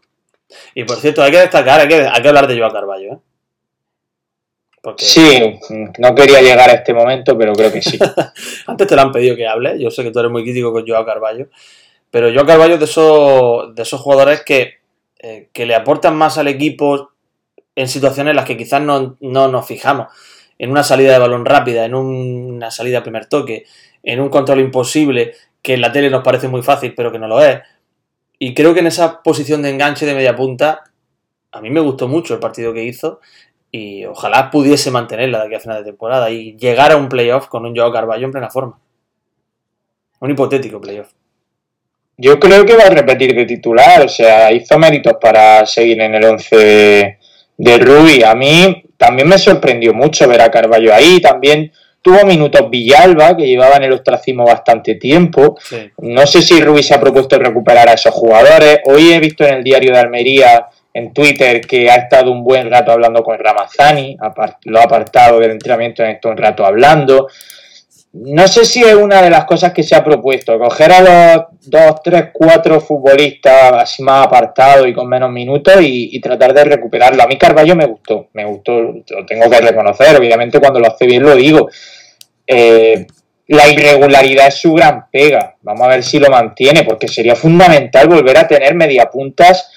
Y 0.74 0.84
por 0.84 0.96
cierto, 0.96 1.22
hay 1.22 1.32
que 1.32 1.40
destacar, 1.40 1.80
hay 1.80 1.88
que, 1.88 1.96
hay 1.96 2.22
que 2.22 2.28
hablar 2.28 2.46
de 2.46 2.56
Joao 2.56 2.72
Carballo, 2.72 3.12
¿eh? 3.12 3.18
Sí, 4.96 5.60
no 5.98 6.14
quería 6.14 6.40
llegar 6.40 6.70
a 6.70 6.74
este 6.74 6.94
momento, 6.94 7.36
pero 7.36 7.52
creo 7.52 7.70
que 7.70 7.82
sí. 7.82 7.98
Antes 8.66 8.86
te 8.86 8.96
lo 8.96 9.02
han 9.02 9.12
pedido 9.12 9.36
que 9.36 9.46
hable, 9.46 9.78
yo 9.78 9.90
sé 9.90 10.02
que 10.02 10.10
tú 10.10 10.20
eres 10.20 10.32
muy 10.32 10.44
crítico 10.44 10.72
con 10.72 10.86
Joao 10.88 11.04
Carballo, 11.04 11.48
pero 12.10 12.32
Joao 12.32 12.46
Carballo 12.46 12.74
es 12.74 12.80
de 12.80 12.86
esos, 12.86 13.74
de 13.74 13.82
esos 13.82 14.00
jugadores 14.00 14.44
que, 14.44 14.76
eh, 15.18 15.50
que 15.52 15.66
le 15.66 15.74
aportan 15.74 16.16
más 16.16 16.38
al 16.38 16.48
equipo 16.48 17.10
en 17.74 17.86
situaciones 17.86 18.30
en 18.30 18.36
las 18.36 18.46
que 18.46 18.56
quizás 18.56 18.80
no, 18.80 19.18
no 19.20 19.48
nos 19.48 19.66
fijamos. 19.66 20.06
En 20.58 20.70
una 20.70 20.82
salida 20.82 21.12
de 21.12 21.18
balón 21.18 21.44
rápida, 21.44 21.84
en 21.84 21.94
una 21.94 22.70
salida 22.70 22.98
a 22.98 23.02
primer 23.02 23.26
toque, 23.26 23.64
en 24.02 24.20
un 24.20 24.28
control 24.28 24.60
imposible, 24.60 25.34
que 25.62 25.74
en 25.74 25.80
la 25.80 25.92
tele 25.92 26.10
nos 26.10 26.24
parece 26.24 26.48
muy 26.48 26.62
fácil, 26.62 26.94
pero 26.94 27.12
que 27.12 27.18
no 27.18 27.28
lo 27.28 27.40
es. 27.40 27.60
Y 28.38 28.54
creo 28.54 28.74
que 28.74 28.80
en 28.80 28.86
esa 28.86 29.22
posición 29.22 29.62
de 29.62 29.70
enganche 29.70 30.06
de 30.06 30.14
media 30.14 30.36
punta, 30.36 30.84
a 31.52 31.60
mí 31.60 31.70
me 31.70 31.80
gustó 31.80 32.08
mucho 32.08 32.34
el 32.34 32.40
partido 32.40 32.72
que 32.72 32.84
hizo 32.84 33.20
y 33.70 34.04
ojalá 34.06 34.50
pudiese 34.50 34.90
mantenerla 34.90 35.40
de 35.40 35.46
aquí 35.46 35.54
a 35.56 35.60
final 35.60 35.78
de 35.78 35.90
temporada 35.90 36.30
y 36.30 36.56
llegar 36.56 36.92
a 36.92 36.96
un 36.96 37.08
playoff 37.08 37.48
con 37.48 37.66
un 37.66 37.76
Joao 37.76 37.92
Carballo 37.92 38.24
en 38.24 38.32
plena 38.32 38.50
forma. 38.50 38.78
Un 40.20 40.30
hipotético 40.30 40.80
playoff. 40.80 41.12
Yo 42.16 42.40
creo 42.40 42.66
que 42.66 42.76
va 42.76 42.84
a 42.84 42.90
repetir 42.90 43.34
de 43.34 43.44
titular, 43.44 44.04
o 44.04 44.08
sea, 44.08 44.52
hizo 44.52 44.76
méritos 44.78 45.14
para 45.20 45.64
seguir 45.66 46.00
en 46.00 46.14
el 46.14 46.24
11 46.24 46.56
de, 46.56 47.18
de 47.56 48.26
A 48.26 48.34
mí 48.34 48.87
también 48.98 49.28
me 49.28 49.38
sorprendió 49.38 49.94
mucho 49.94 50.28
ver 50.28 50.42
a 50.42 50.50
Carballo 50.50 50.92
ahí, 50.92 51.20
también 51.20 51.72
tuvo 52.02 52.26
minutos 52.26 52.68
Villalba, 52.68 53.36
que 53.36 53.46
llevaba 53.46 53.76
en 53.76 53.84
el 53.84 53.92
ostracismo 53.92 54.44
bastante 54.44 54.96
tiempo. 54.96 55.56
No 55.98 56.26
sé 56.26 56.42
si 56.42 56.60
Rubí 56.60 56.82
se 56.82 56.94
ha 56.94 57.00
propuesto 57.00 57.38
recuperar 57.38 57.88
a 57.88 57.92
esos 57.92 58.12
jugadores. 58.12 58.80
Hoy 58.84 59.12
he 59.12 59.20
visto 59.20 59.44
en 59.44 59.54
el 59.54 59.64
diario 59.64 59.92
de 59.92 59.98
Almería 59.98 60.66
en 60.92 61.12
Twitter 61.12 61.60
que 61.60 61.88
ha 61.90 61.94
estado 61.94 62.32
un 62.32 62.42
buen 62.42 62.70
rato 62.70 62.90
hablando 62.90 63.22
con 63.22 63.38
Ramazani, 63.38 64.16
lo 64.64 64.80
ha 64.80 64.82
apartado 64.82 65.38
del 65.38 65.52
entrenamiento 65.52 66.02
en 66.02 66.10
esto 66.10 66.28
un 66.28 66.36
rato 66.36 66.66
hablando. 66.66 67.28
No 68.12 68.48
sé 68.48 68.64
si 68.64 68.82
es 68.82 68.94
una 68.94 69.20
de 69.20 69.28
las 69.28 69.44
cosas 69.44 69.72
que 69.72 69.82
se 69.82 69.94
ha 69.94 70.02
propuesto, 70.02 70.58
coger 70.58 70.92
a 70.92 71.00
los 71.00 71.44
dos, 71.66 72.02
tres, 72.02 72.30
cuatro 72.32 72.80
futbolistas 72.80 73.72
así 73.74 74.02
más 74.02 74.26
apartados 74.26 74.88
y 74.88 74.94
con 74.94 75.08
menos 75.08 75.30
minutos 75.30 75.74
y, 75.80 76.18
tratar 76.20 76.54
de 76.54 76.64
recuperarlo. 76.64 77.22
A 77.22 77.26
mí 77.26 77.36
Carballo 77.36 77.76
me 77.76 77.84
gustó, 77.84 78.28
me 78.32 78.46
gustó, 78.46 78.80
lo 78.80 79.26
tengo 79.26 79.50
que 79.50 79.60
reconocer, 79.60 80.16
obviamente 80.16 80.58
cuando 80.58 80.80
lo 80.80 80.88
hace 80.88 81.06
bien 81.06 81.22
lo 81.22 81.34
digo. 81.36 81.68
Eh, 82.46 83.06
la 83.48 83.68
irregularidad 83.68 84.48
es 84.48 84.54
su 84.54 84.72
gran 84.72 85.10
pega, 85.10 85.56
vamos 85.62 85.86
a 85.86 85.90
ver 85.90 86.02
si 86.02 86.18
lo 86.18 86.30
mantiene, 86.30 86.84
porque 86.84 87.08
sería 87.08 87.34
fundamental 87.34 88.08
volver 88.08 88.38
a 88.38 88.48
tener 88.48 88.74
mediapuntas 88.74 89.70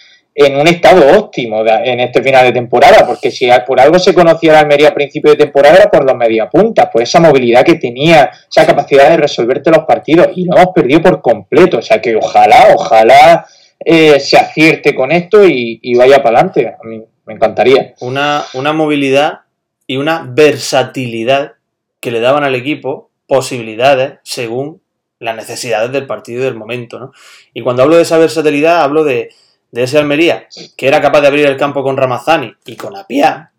en 0.46 0.56
un 0.56 0.68
estado 0.68 1.18
óptimo 1.18 1.66
en 1.66 2.00
este 2.00 2.22
final 2.22 2.46
de 2.46 2.52
temporada, 2.52 3.06
porque 3.06 3.32
si 3.32 3.50
por 3.66 3.80
algo 3.80 4.00
se 4.00 4.14
conocía 4.14 4.54
la 4.54 4.60
Almería 4.60 4.90
a 4.90 4.94
principio 4.94 5.32
de 5.32 5.38
temporada 5.38 5.78
era 5.78 5.92
por 5.92 6.06
los 6.06 6.16
mediapuntas, 6.16 6.90
por 6.92 7.02
esa 7.02 7.20
movilidad 7.20 7.64
que 7.64 7.76
tenía, 7.76 8.32
esa 8.50 8.66
capacidad 8.66 9.10
de 9.10 9.18
resolverte 9.18 9.72
los 9.72 9.86
partidos, 9.86 10.30
y 10.36 10.46
lo 10.46 10.58
hemos 10.58 10.74
perdido 10.74 11.02
por 11.02 11.22
completo, 11.22 11.78
o 11.78 11.82
sea 11.82 12.02
que 12.02 12.16
ojalá, 12.16 12.68
ojalá 12.76 13.46
eh, 13.84 14.20
se 14.20 14.38
acierte 14.38 14.94
con 14.94 15.12
esto 15.12 15.46
y, 15.46 15.96
vaya 15.96 16.22
para 16.22 16.40
adelante, 16.40 16.68
a 16.68 16.88
mí 16.88 17.04
me 17.26 17.34
encantaría. 17.34 17.94
Una, 18.02 18.44
una 18.54 18.74
movilidad 18.74 19.42
y 19.88 19.98
una 19.98 20.26
versatilidad 20.28 21.54
que 22.00 22.12
le 22.12 22.20
daban 22.20 22.44
al 22.44 22.56
equipo 22.56 23.10
posibilidades 23.28 24.20
según 24.24 24.82
las 25.20 25.36
necesidades 25.36 25.92
del 25.92 26.08
partido 26.08 26.42
y 26.42 26.46
del 26.46 26.56
momento, 26.56 27.00
¿no? 27.00 27.12
Y 27.54 27.62
cuando 27.62 27.84
hablo 27.84 27.96
de 27.96 28.02
esa 28.02 28.18
versatilidad, 28.18 28.82
hablo 28.82 29.04
de 29.04 29.30
de 29.72 29.84
ese 29.84 29.98
Almería, 29.98 30.48
que 30.76 30.88
era 30.88 31.02
capaz 31.02 31.22
de 31.22 31.28
abrir 31.28 31.46
el 31.46 31.58
campo 31.58 31.84
con 31.84 31.98
Ramazani 31.98 32.54
y 32.66 32.76
con 32.76 32.96
Apia 32.96 33.52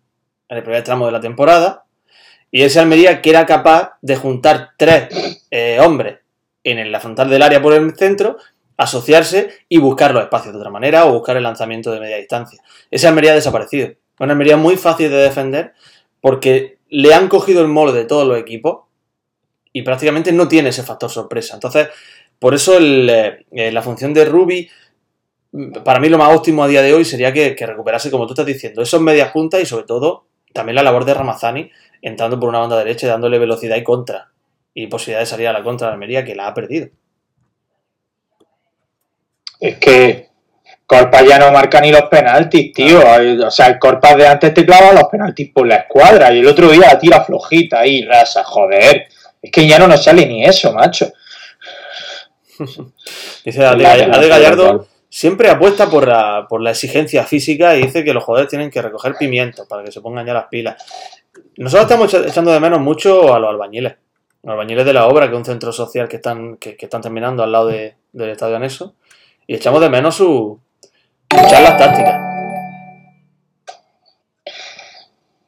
en 0.47 0.57
el 0.57 0.63
primer 0.63 0.83
tramo 0.83 1.05
de 1.07 1.11
la 1.11 1.19
temporada, 1.19 1.85
y 2.51 2.61
ese 2.61 2.79
Almería 2.79 3.21
que 3.21 3.31
era 3.31 3.45
capaz 3.45 3.97
de 4.01 4.15
juntar 4.15 4.71
tres 4.77 5.07
eh, 5.49 5.79
hombres 5.79 6.19
en 6.63 6.91
la 6.91 6.99
frontal 6.99 7.29
del 7.29 7.41
área 7.41 7.61
por 7.61 7.73
el 7.73 7.95
centro, 7.95 8.37
asociarse 8.77 9.49
y 9.69 9.79
buscar 9.79 10.13
los 10.13 10.23
espacios 10.23 10.53
de 10.53 10.59
otra 10.59 10.71
manera 10.71 11.05
o 11.05 11.13
buscar 11.13 11.35
el 11.37 11.43
lanzamiento 11.43 11.91
de 11.91 11.99
media 11.99 12.17
distancia. 12.17 12.61
Ese 12.89 13.07
Almería 13.07 13.31
ha 13.31 13.35
desaparecido. 13.35 13.89
Una 14.19 14.33
Almería 14.33 14.57
muy 14.57 14.77
fácil 14.77 15.09
de 15.09 15.17
defender 15.17 15.73
porque 16.21 16.77
le 16.89 17.13
han 17.13 17.27
cogido 17.27 17.61
el 17.61 17.67
molde 17.67 17.99
de 17.99 18.05
todos 18.05 18.27
los 18.27 18.37
equipos 18.37 18.83
y 19.71 19.81
prácticamente 19.81 20.31
no 20.31 20.47
tiene 20.47 20.69
ese 20.69 20.83
factor 20.83 21.09
sorpresa. 21.09 21.55
Entonces, 21.55 21.89
por 22.39 22.53
eso 22.53 22.77
eh, 22.79 23.45
la 23.51 23.81
función 23.81 24.13
de 24.13 24.25
Ruby 24.25 24.69
para 25.83 25.99
mí 25.99 26.09
lo 26.09 26.17
más 26.17 26.35
óptimo 26.35 26.63
a 26.63 26.67
día 26.67 26.81
de 26.81 26.93
hoy 26.93 27.05
sería 27.05 27.31
que, 27.31 27.55
recuperase, 27.55 28.09
como 28.09 28.25
tú 28.25 28.33
estás 28.33 28.45
diciendo, 28.45 28.81
esos 28.81 29.01
medias 29.01 29.31
puntas 29.31 29.61
y 29.61 29.65
sobre 29.65 29.85
todo 29.85 30.25
también 30.51 30.75
la 30.75 30.83
labor 30.83 31.05
de 31.05 31.13
Ramazani 31.13 31.69
entrando 32.01 32.39
por 32.39 32.49
una 32.49 32.59
banda 32.59 32.77
derecha 32.77 33.05
y 33.05 33.09
dándole 33.09 33.39
velocidad 33.39 33.75
y 33.75 33.83
contra. 33.83 34.29
Y 34.73 34.87
posibilidad 34.87 35.19
de 35.19 35.25
salir 35.27 35.47
a 35.47 35.53
la 35.53 35.63
contra 35.63 35.87
de 35.87 35.93
Almería 35.93 36.25
que 36.25 36.35
la 36.35 36.47
ha 36.47 36.53
perdido. 36.53 36.87
Es 39.59 39.77
que 39.77 40.29
Corpa 40.85 41.21
ya 41.21 41.37
no 41.37 41.51
marca 41.51 41.79
ni 41.79 41.91
los 41.91 42.03
penaltis, 42.03 42.73
tío. 42.73 42.99
O 43.45 43.51
sea, 43.51 43.67
el 43.67 43.79
Corpa 43.79 44.15
de 44.15 44.27
antes 44.27 44.53
te 44.53 44.65
clava 44.65 44.91
los 44.91 45.05
penaltis 45.05 45.51
por 45.53 45.67
la 45.67 45.75
escuadra 45.75 46.33
y 46.33 46.39
el 46.39 46.47
otro 46.47 46.69
día 46.69 46.87
la 46.87 46.99
tira 46.99 47.23
flojita 47.23 47.79
ahí, 47.81 48.03
rasa, 48.03 48.43
joder. 48.43 49.07
Es 49.41 49.51
que 49.51 49.67
ya 49.67 49.77
no 49.77 49.87
nos 49.87 50.03
sale 50.03 50.25
ni 50.25 50.43
eso, 50.43 50.73
macho. 50.73 51.13
Dice 53.45 53.63
Ade 53.63 54.27
Gallardo 54.27 54.87
siempre 55.13 55.47
apuesta 55.47 55.91
por 55.91 56.07
la, 56.07 56.47
por 56.49 56.59
la 56.59 56.71
exigencia 56.71 57.23
física 57.23 57.75
y 57.75 57.83
dice 57.83 58.03
que 58.03 58.15
los 58.15 58.23
jugadores 58.23 58.49
tienen 58.49 58.71
que 58.71 58.81
recoger 58.81 59.13
pimientos 59.13 59.67
para 59.67 59.83
que 59.83 59.91
se 59.91 60.01
pongan 60.01 60.25
ya 60.25 60.33
las 60.33 60.47
pilas. 60.47 60.83
Nosotros 61.57 61.83
estamos 61.83 62.13
echando 62.31 62.51
de 62.51 62.59
menos 62.59 62.79
mucho 62.79 63.31
a 63.31 63.37
los 63.37 63.51
albañiles. 63.51 63.93
Los 64.41 64.53
albañiles 64.53 64.83
de 64.83 64.93
la 64.93 65.05
obra, 65.05 65.27
que 65.27 65.33
es 65.33 65.37
un 65.37 65.45
centro 65.45 65.71
social 65.71 66.07
que 66.07 66.15
están, 66.15 66.57
que, 66.57 66.75
están 66.79 67.01
terminando 67.01 67.43
al 67.43 67.51
lado 67.51 67.67
del 67.67 68.29
estadio 68.29 68.55
anexo. 68.55 68.95
Y 69.45 69.53
echamos 69.53 69.81
de 69.81 69.89
menos 69.91 70.15
su, 70.15 70.59
sus 71.31 71.47
charlas 71.47 71.77
tácticas. 71.77 72.19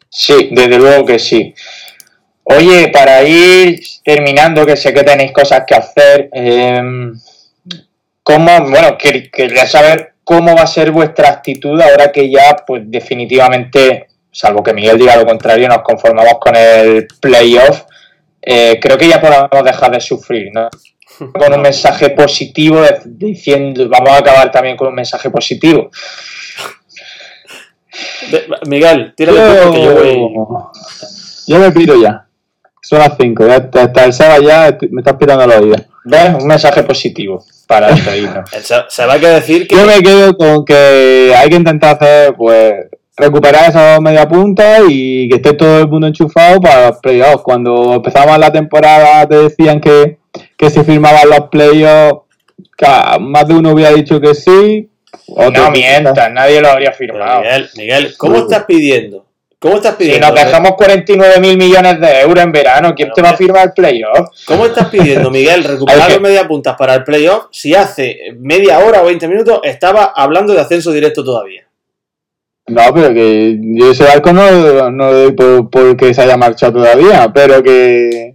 Sí, 0.07 0.49
desde 0.51 0.77
luego 0.77 1.05
que 1.07 1.17
sí. 1.17 1.55
Oye, 2.43 2.89
para 2.89 3.23
ir 3.23 3.81
terminando, 4.03 4.63
que 4.63 4.77
sé 4.77 4.93
que 4.93 5.03
tenéis 5.03 5.31
cosas 5.31 5.63
que 5.65 5.73
hacer, 5.73 6.29
eh, 6.33 6.79
cómo, 8.25 8.59
bueno, 8.71 8.97
quería 8.97 9.67
saber 9.67 10.15
cómo 10.23 10.55
va 10.55 10.63
a 10.63 10.67
ser 10.67 10.91
vuestra 10.91 11.29
actitud 11.29 11.79
ahora 11.79 12.11
que 12.11 12.29
ya, 12.29 12.55
pues 12.65 12.81
definitivamente, 12.87 14.07
salvo 14.31 14.63
que 14.63 14.73
Miguel 14.73 14.97
diga 14.97 15.15
lo 15.15 15.27
contrario, 15.27 15.69
nos 15.69 15.83
conformamos 15.83 16.39
con 16.39 16.55
el 16.55 17.07
playoff. 17.21 17.83
Eh, 18.41 18.79
creo 18.81 18.97
que 18.97 19.07
ya 19.07 19.21
podemos 19.21 19.63
dejar 19.63 19.91
de 19.91 20.01
sufrir, 20.01 20.49
¿no? 20.51 20.69
Con 21.33 21.53
un 21.53 21.61
mensaje 21.61 22.09
positivo, 22.09 22.81
diciendo, 23.05 23.87
vamos 23.87 24.09
a 24.09 24.17
acabar 24.17 24.51
también 24.51 24.75
con 24.75 24.89
un 24.89 24.95
mensaje 24.95 25.29
positivo. 25.29 25.89
Miguel, 28.67 29.13
tírale 29.15 29.39
tú 29.39 29.63
porque 29.63 29.81
yo 29.81 29.93
voy. 29.93 30.19
Yo 31.47 31.59
me 31.59 31.71
pido 31.71 32.01
ya. 32.01 32.27
Son 32.81 32.99
las 32.99 33.13
5, 33.17 33.47
ya 33.47 33.55
está 33.55 34.03
el 34.03 34.13
sábado 34.13 34.41
ya 34.41 34.77
me 34.91 35.01
estás 35.01 35.13
pirando 35.13 35.47
la 35.47 35.61
vida. 35.61 35.85
¿Ves? 36.05 36.35
Un 36.39 36.47
mensaje 36.47 36.83
positivo 36.83 37.43
para 37.67 37.89
el. 37.89 37.97
El 38.53 38.63
Se- 38.63 39.05
va 39.05 39.13
a 39.13 39.19
que 39.19 39.27
decir 39.27 39.67
que 39.67 39.75
Yo 39.75 39.85
me 39.85 40.01
quedo 40.01 40.37
con 40.37 40.63
que 40.63 41.33
hay 41.35 41.49
que 41.49 41.55
intentar 41.55 41.95
hacer, 41.95 42.33
pues, 42.35 42.73
recuperar 43.17 43.69
esas 43.69 43.99
media 44.01 44.27
punta 44.27 44.77
y 44.87 45.27
que 45.29 45.37
esté 45.37 45.53
todo 45.53 45.79
el 45.79 45.87
mundo 45.87 46.07
enchufado 46.07 46.59
para 46.61 46.87
los 46.89 46.99
playoffs. 46.99 47.41
Cuando 47.43 47.93
empezamos 47.95 48.37
la 48.37 48.51
temporada 48.51 49.27
te 49.27 49.35
decían 49.35 49.79
que, 49.81 50.17
que 50.57 50.69
se 50.69 50.83
firmaban 50.83 51.29
los 51.29 51.49
playoffs, 51.49 52.21
más 53.19 53.47
de 53.47 53.53
uno 53.55 53.71
hubiera 53.71 53.91
dicho 53.91 54.19
que 54.21 54.35
sí. 54.35 54.89
otro 55.27 55.63
No 55.63 55.71
mientas, 55.71 56.31
nadie 56.31 56.61
lo 56.61 56.69
habría 56.69 56.91
firmado. 56.91 57.41
Miguel, 57.41 57.69
Miguel, 57.77 58.13
¿cómo 58.17 58.37
estás 58.37 58.65
pidiendo? 58.65 59.24
¿Cómo 59.59 59.77
estás 59.77 59.93
Si 59.93 60.03
pidiendo? 60.03 60.27
nos 60.27 60.35
dejamos 60.35 60.71
49 60.73 61.39
mil 61.39 61.57
millones 61.57 61.99
de 61.99 62.19
euros 62.21 62.43
en 62.43 62.51
verano, 62.51 62.93
¿quién 62.95 63.11
te 63.13 63.21
va 63.21 63.31
a 63.31 63.37
firmar 63.37 63.67
el 63.67 63.73
playoff? 63.73 64.29
¿Cómo 64.45 64.65
estás 64.65 64.89
pidiendo, 64.89 65.31
Miguel, 65.31 65.63
recuperar 65.63 66.11
los 66.11 66.21
media 66.21 66.47
puntas 66.47 66.75
para 66.77 66.93
el 66.95 67.03
playoff 67.03 67.45
si 67.51 67.73
hace 67.73 68.35
media 68.37 68.79
hora 68.79 69.01
o 69.01 69.05
20 69.05 69.27
minutos 69.27 69.59
estaba 69.63 70.05
hablando 70.15 70.53
de 70.53 70.59
ascenso 70.59 70.91
directo 70.91 71.23
todavía? 71.23 71.63
No, 72.67 72.81
pero 72.93 73.13
que 73.13 73.57
yo 73.61 73.91
ese 73.91 74.03
barco 74.03 74.33
no, 74.33 74.91
no 74.91 75.13
doy 75.13 75.31
por, 75.33 75.69
porque 75.69 76.13
se 76.13 76.23
haya 76.23 76.35
marchado 76.35 76.73
todavía, 76.73 77.31
pero 77.33 77.61
que 77.61 78.34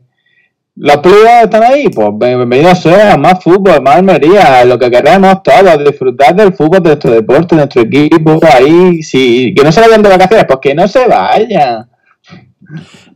los 0.83 0.97
playoffs 0.99 1.45
están 1.45 1.63
ahí, 1.63 1.89
pues 1.91 2.09
bienvenidos 2.15 2.81
sean, 2.81 3.21
más 3.21 3.43
fútbol, 3.45 3.83
más 3.83 3.97
Almería, 3.97 4.65
lo 4.65 4.79
que 4.79 4.91
queremos 4.91 5.43
todos, 5.43 5.85
disfrutar 5.85 6.35
del 6.35 6.55
fútbol, 6.55 6.83
de 6.83 6.89
nuestro 6.91 7.11
deporte, 7.11 7.55
de 7.55 7.57
nuestro 7.63 7.83
equipo, 7.83 8.41
ahí, 8.51 9.03
sí, 9.03 9.53
que 9.55 9.63
no 9.63 9.71
se 9.71 9.81
vayan 9.83 10.03
de 10.03 10.09
vacaciones, 10.09 10.47
pues 10.47 10.59
que 10.63 10.75
no 10.75 10.89
se 10.89 11.07
vayan. 11.07 11.87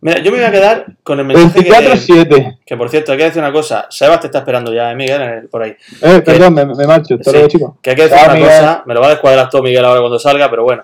Mira, 0.03 0.19
yo 0.21 0.31
me 0.31 0.37
voy 0.39 0.47
a 0.47 0.51
quedar 0.51 0.87
con 1.03 1.19
el 1.21 1.25
mensaje 1.25 1.65
que, 1.65 1.71
24-7. 1.71 2.59
que, 2.67 2.77
por 2.77 2.91
cierto, 2.91 3.13
hay 3.13 3.19
que 3.19 3.25
decir 3.25 3.41
una 3.41 3.53
cosa. 3.53 3.87
Sebas 3.89 4.21
te 4.21 4.27
está 4.27 4.41
esperando 4.41 4.75
ya, 4.75 4.91
¿eh, 4.91 4.95
Miguel, 4.97 5.23
el- 5.23 5.49
por 5.49 5.63
ahí. 5.63 5.75
Eh, 6.03 6.21
perdón, 6.23 6.53
me, 6.53 6.67
me 6.67 6.87
marcho, 6.87 7.15
hasta 7.15 7.31
Sí. 7.31 7.37
luego, 7.37 7.49
chicos. 7.49 7.73
Que 7.81 7.91
hay 7.91 7.97
que 7.97 8.03
decir 8.03 8.19
Chao, 8.19 8.27
una 8.27 8.35
Miguel. 8.35 8.51
cosa. 8.51 8.83
Me 8.85 8.93
lo 8.93 9.01
va 9.01 9.07
a 9.07 9.11
descuadrar 9.11 9.49
todo 9.49 9.63
Miguel 9.63 9.85
ahora 9.85 10.01
cuando 10.01 10.19
salga, 10.19 10.51
pero 10.51 10.65
bueno. 10.65 10.83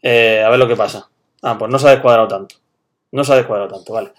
Eh, 0.00 0.44
a 0.46 0.50
ver 0.50 0.58
lo 0.60 0.68
que 0.68 0.76
pasa. 0.76 1.08
Ah, 1.42 1.56
pues 1.58 1.68
no 1.70 1.78
se 1.80 1.88
ha 1.88 1.90
descuadrado 1.90 2.28
tanto. 2.28 2.54
No 3.14 3.22
se 3.22 3.32
ha 3.32 3.36
descuadrado 3.36 3.72
tanto, 3.76 3.92
vale. 3.92 4.10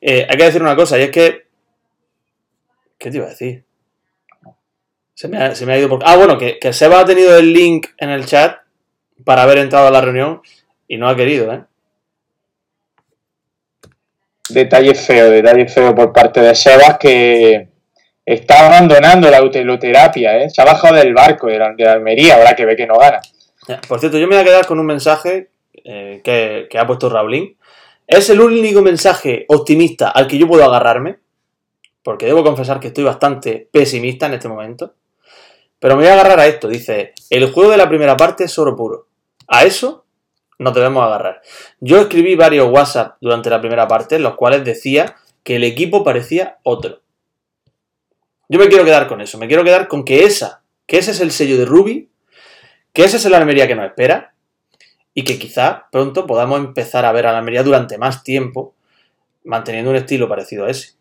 Eh, 0.00 0.26
hay 0.28 0.36
que 0.36 0.44
decir 0.44 0.60
una 0.62 0.76
cosa, 0.76 0.98
y 0.98 1.02
es 1.02 1.10
que. 1.10 1.46
¿Qué 2.98 3.10
te 3.10 3.16
iba 3.16 3.26
a 3.26 3.30
decir? 3.30 3.64
Se 5.14 5.26
me 5.28 5.38
ha, 5.38 5.54
se 5.54 5.64
me 5.64 5.72
ha 5.72 5.78
ido 5.78 5.88
por. 5.88 6.00
Ah, 6.04 6.16
bueno, 6.16 6.36
que, 6.36 6.58
que 6.58 6.72
Seba 6.72 7.00
ha 7.00 7.04
tenido 7.06 7.36
el 7.38 7.52
link 7.52 7.86
en 7.96 8.10
el 8.10 8.26
chat 8.26 8.58
para 9.24 9.42
haber 9.44 9.58
entrado 9.58 9.86
a 9.86 9.90
la 9.90 10.00
reunión 10.00 10.42
y 10.86 10.98
no 10.98 11.08
ha 11.08 11.16
querido, 11.16 11.52
¿eh? 11.52 11.64
Detalle 14.50 14.94
feo, 14.94 15.30
detalle 15.30 15.66
feo 15.68 15.94
por 15.94 16.12
parte 16.12 16.40
de 16.40 16.54
Sebas 16.54 16.98
que 16.98 17.68
está 18.26 18.66
abandonando 18.66 19.30
la 19.30 19.42
uteloterapia, 19.42 20.42
¿eh? 20.42 20.50
Se 20.50 20.60
ha 20.60 20.64
bajado 20.64 20.96
del 20.96 21.14
barco 21.14 21.46
de, 21.46 21.58
la- 21.58 21.72
de 21.74 21.88
Almería, 21.88 22.34
ahora 22.36 22.54
que 22.54 22.66
ve 22.66 22.76
que 22.76 22.86
no 22.86 22.96
gana. 22.98 23.20
Por 23.88 23.98
cierto, 24.00 24.18
yo 24.18 24.26
me 24.26 24.34
voy 24.34 24.42
a 24.42 24.44
quedar 24.44 24.66
con 24.66 24.78
un 24.78 24.86
mensaje 24.86 25.50
eh, 25.84 26.20
que, 26.22 26.66
que 26.68 26.78
ha 26.78 26.86
puesto 26.86 27.08
Raulín. 27.08 27.56
Es 28.06 28.30
el 28.30 28.40
único 28.40 28.82
mensaje 28.82 29.44
optimista 29.48 30.10
al 30.10 30.26
que 30.26 30.38
yo 30.38 30.46
puedo 30.46 30.64
agarrarme, 30.64 31.18
porque 32.02 32.26
debo 32.26 32.42
confesar 32.42 32.80
que 32.80 32.88
estoy 32.88 33.04
bastante 33.04 33.68
pesimista 33.70 34.26
en 34.26 34.34
este 34.34 34.48
momento. 34.48 34.94
Pero 35.78 35.96
me 35.96 36.02
voy 36.02 36.10
a 36.10 36.14
agarrar 36.14 36.40
a 36.40 36.46
esto. 36.46 36.68
Dice, 36.68 37.12
el 37.30 37.50
juego 37.50 37.70
de 37.70 37.76
la 37.76 37.88
primera 37.88 38.16
parte 38.16 38.44
es 38.44 38.58
oro 38.58 38.76
puro. 38.76 39.06
A 39.48 39.64
eso 39.64 40.04
nos 40.58 40.74
debemos 40.74 41.04
agarrar. 41.04 41.42
Yo 41.80 41.98
escribí 42.00 42.34
varios 42.36 42.70
WhatsApp 42.70 43.16
durante 43.20 43.50
la 43.50 43.60
primera 43.60 43.88
parte, 43.88 44.16
en 44.16 44.22
los 44.22 44.36
cuales 44.36 44.64
decía 44.64 45.16
que 45.42 45.56
el 45.56 45.64
equipo 45.64 46.04
parecía 46.04 46.58
otro. 46.62 47.00
Yo 48.48 48.58
me 48.58 48.68
quiero 48.68 48.84
quedar 48.84 49.08
con 49.08 49.20
eso. 49.20 49.38
Me 49.38 49.48
quiero 49.48 49.64
quedar 49.64 49.88
con 49.88 50.04
que 50.04 50.24
esa, 50.24 50.62
que 50.86 50.98
ese 50.98 51.12
es 51.12 51.20
el 51.20 51.32
sello 51.32 51.56
de 51.56 51.64
Ruby 51.64 52.12
que 52.92 53.04
ese 53.04 53.16
es 53.16 53.24
el 53.24 53.34
Almería 53.34 53.66
que 53.66 53.74
nos 53.74 53.86
espera 53.86 54.31
y 55.14 55.24
que 55.24 55.38
quizá 55.38 55.86
pronto 55.90 56.26
podamos 56.26 56.58
empezar 56.60 57.04
a 57.04 57.12
ver 57.12 57.26
al 57.26 57.36
Almería 57.36 57.62
durante 57.62 57.98
más 57.98 58.22
tiempo 58.22 58.74
manteniendo 59.44 59.90
un 59.90 59.96
estilo 59.96 60.28
parecido 60.28 60.66
a 60.66 60.70
ese. 60.70 60.92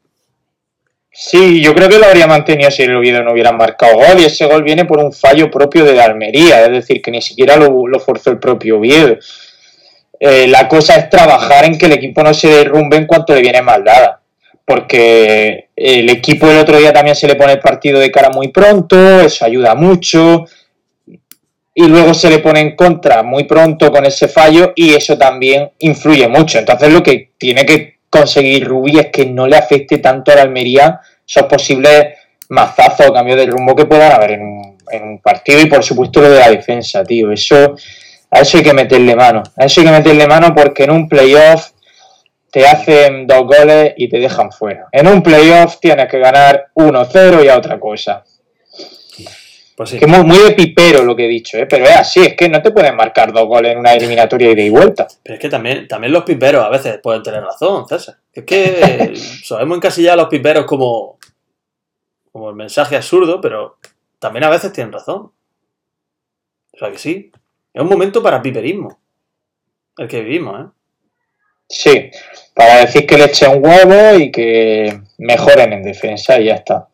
Sí, 1.13 1.61
yo 1.61 1.75
creo 1.75 1.89
que 1.89 1.99
lo 1.99 2.05
habría 2.05 2.25
mantenido 2.25 2.71
si 2.71 2.83
el 2.83 2.95
Oviedo 2.95 3.21
no 3.21 3.33
hubiera 3.33 3.51
marcado 3.51 3.95
gol 3.95 4.19
y 4.19 4.25
ese 4.25 4.45
gol 4.45 4.63
viene 4.63 4.85
por 4.85 4.99
un 4.99 5.11
fallo 5.11 5.51
propio 5.51 5.83
de 5.83 5.93
la 5.93 6.05
Almería, 6.05 6.63
es 6.63 6.71
decir, 6.71 7.01
que 7.01 7.11
ni 7.11 7.21
siquiera 7.21 7.57
lo, 7.57 7.85
lo 7.85 7.99
forzó 7.99 8.31
el 8.31 8.39
propio 8.39 8.77
Oviedo. 8.77 9.17
Eh, 10.19 10.47
la 10.47 10.67
cosa 10.67 10.95
es 10.95 11.09
trabajar 11.09 11.65
en 11.65 11.77
que 11.77 11.87
el 11.87 11.93
equipo 11.93 12.23
no 12.23 12.33
se 12.33 12.47
derrumbe 12.47 12.95
en 12.95 13.07
cuanto 13.07 13.33
le 13.33 13.41
viene 13.41 13.61
mal 13.61 13.83
dada, 13.83 14.21
porque 14.63 15.69
el 15.75 16.09
equipo 16.09 16.49
el 16.49 16.59
otro 16.59 16.77
día 16.77 16.93
también 16.93 17.15
se 17.15 17.27
le 17.27 17.35
pone 17.35 17.53
el 17.53 17.59
partido 17.59 17.99
de 17.99 18.11
cara 18.11 18.29
muy 18.29 18.49
pronto, 18.49 19.19
eso 19.19 19.43
ayuda 19.43 19.75
mucho, 19.75 20.45
y 21.73 21.87
luego 21.87 22.13
se 22.13 22.29
le 22.29 22.39
pone 22.39 22.59
en 22.59 22.75
contra 22.75 23.23
muy 23.23 23.45
pronto 23.45 23.91
con 23.91 24.05
ese 24.05 24.27
fallo 24.27 24.73
y 24.75 24.93
eso 24.93 25.17
también 25.17 25.71
influye 25.79 26.27
mucho. 26.27 26.59
Entonces 26.59 26.91
lo 26.91 27.01
que 27.01 27.31
tiene 27.37 27.65
que 27.65 27.99
conseguir 28.09 28.67
Rubí 28.67 28.99
es 28.99 29.07
que 29.07 29.25
no 29.25 29.47
le 29.47 29.57
afecte 29.57 29.99
tanto 29.99 30.31
a 30.31 30.35
la 30.35 30.41
Almería 30.41 30.99
esos 31.27 31.43
posibles 31.43 32.07
mazazos 32.49 33.07
o 33.07 33.13
cambios 33.13 33.37
de 33.37 33.45
rumbo 33.45 33.75
que 33.75 33.85
puedan 33.85 34.11
haber 34.11 34.31
en 34.31 34.41
un, 34.41 34.77
en 34.91 35.03
un 35.03 35.19
partido 35.19 35.61
y 35.61 35.67
por 35.67 35.83
supuesto 35.83 36.19
lo 36.19 36.29
de 36.29 36.39
la 36.39 36.49
defensa, 36.49 37.03
tío. 37.03 37.31
Eso, 37.31 37.75
a 38.29 38.39
eso 38.41 38.57
hay 38.57 38.63
que 38.63 38.73
meterle 38.73 39.15
mano. 39.15 39.41
A 39.55 39.65
eso 39.65 39.79
hay 39.79 39.87
que 39.87 39.93
meterle 39.93 40.27
mano 40.27 40.53
porque 40.53 40.83
en 40.83 40.91
un 40.91 41.07
playoff 41.07 41.71
te 42.51 42.67
hacen 42.67 43.25
dos 43.25 43.45
goles 43.45 43.93
y 43.95 44.09
te 44.09 44.19
dejan 44.19 44.51
fuera. 44.51 44.87
En 44.91 45.07
un 45.07 45.23
playoff 45.23 45.79
tienes 45.79 46.07
que 46.09 46.19
ganar 46.19 46.67
1-0 46.75 47.45
y 47.45 47.47
a 47.47 47.57
otra 47.57 47.79
cosa. 47.79 48.25
Pues 49.81 49.89
sí. 49.89 49.97
Que 49.97 50.05
muy, 50.05 50.23
muy 50.23 50.37
de 50.37 50.51
pipero 50.51 51.03
lo 51.03 51.15
que 51.15 51.25
he 51.25 51.27
dicho, 51.27 51.57
¿eh? 51.57 51.65
pero 51.65 51.85
es 51.85 51.97
así, 51.97 52.19
es 52.19 52.35
que 52.35 52.47
no 52.47 52.61
te 52.61 52.69
pueden 52.69 52.95
marcar 52.95 53.33
dos 53.33 53.47
goles 53.47 53.71
en 53.71 53.79
una 53.79 53.93
eliminatoria 53.93 54.51
ida 54.51 54.61
y 54.61 54.69
vuelta. 54.69 55.07
Pero 55.23 55.33
es 55.33 55.41
que 55.41 55.49
también, 55.49 55.87
también 55.87 56.13
los 56.13 56.23
piperos 56.23 56.63
a 56.63 56.69
veces 56.69 56.99
pueden 57.01 57.23
tener 57.23 57.41
razón, 57.41 57.87
César. 57.87 58.17
Es 58.31 58.43
que 58.43 59.15
sabemos 59.43 59.77
encasillar 59.77 60.13
a 60.13 60.17
los 60.17 60.27
piperos 60.27 60.65
como, 60.65 61.17
como 62.31 62.51
el 62.51 62.55
mensaje 62.55 62.95
absurdo, 62.95 63.41
pero 63.41 63.79
también 64.19 64.43
a 64.43 64.51
veces 64.51 64.71
tienen 64.71 64.93
razón. 64.93 65.31
O 66.73 66.77
sea 66.77 66.91
que 66.91 66.99
sí. 66.99 67.31
Es 67.73 67.81
un 67.81 67.89
momento 67.89 68.21
para 68.21 68.39
piperismo. 68.39 68.99
El 69.97 70.07
que 70.07 70.21
vivimos, 70.21 70.61
¿eh? 70.61 70.69
Sí, 71.67 72.11
para 72.53 72.81
decir 72.81 73.07
que 73.07 73.17
le 73.17 73.25
echen 73.25 73.65
huevo 73.65 74.19
y 74.19 74.31
que 74.31 75.01
mejoren 75.17 75.73
en 75.73 75.81
defensa 75.81 76.39
y 76.39 76.45
ya 76.45 76.53
está. 76.53 76.87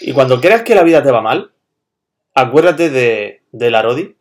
Y 0.00 0.12
cuando 0.12 0.40
creas 0.40 0.62
que 0.62 0.74
la 0.74 0.82
vida 0.82 1.04
te 1.04 1.12
va 1.12 1.20
mal, 1.20 1.51
acuérdate 2.34 2.90
de, 2.90 3.42
de 3.52 3.70
Larodi, 3.70 4.16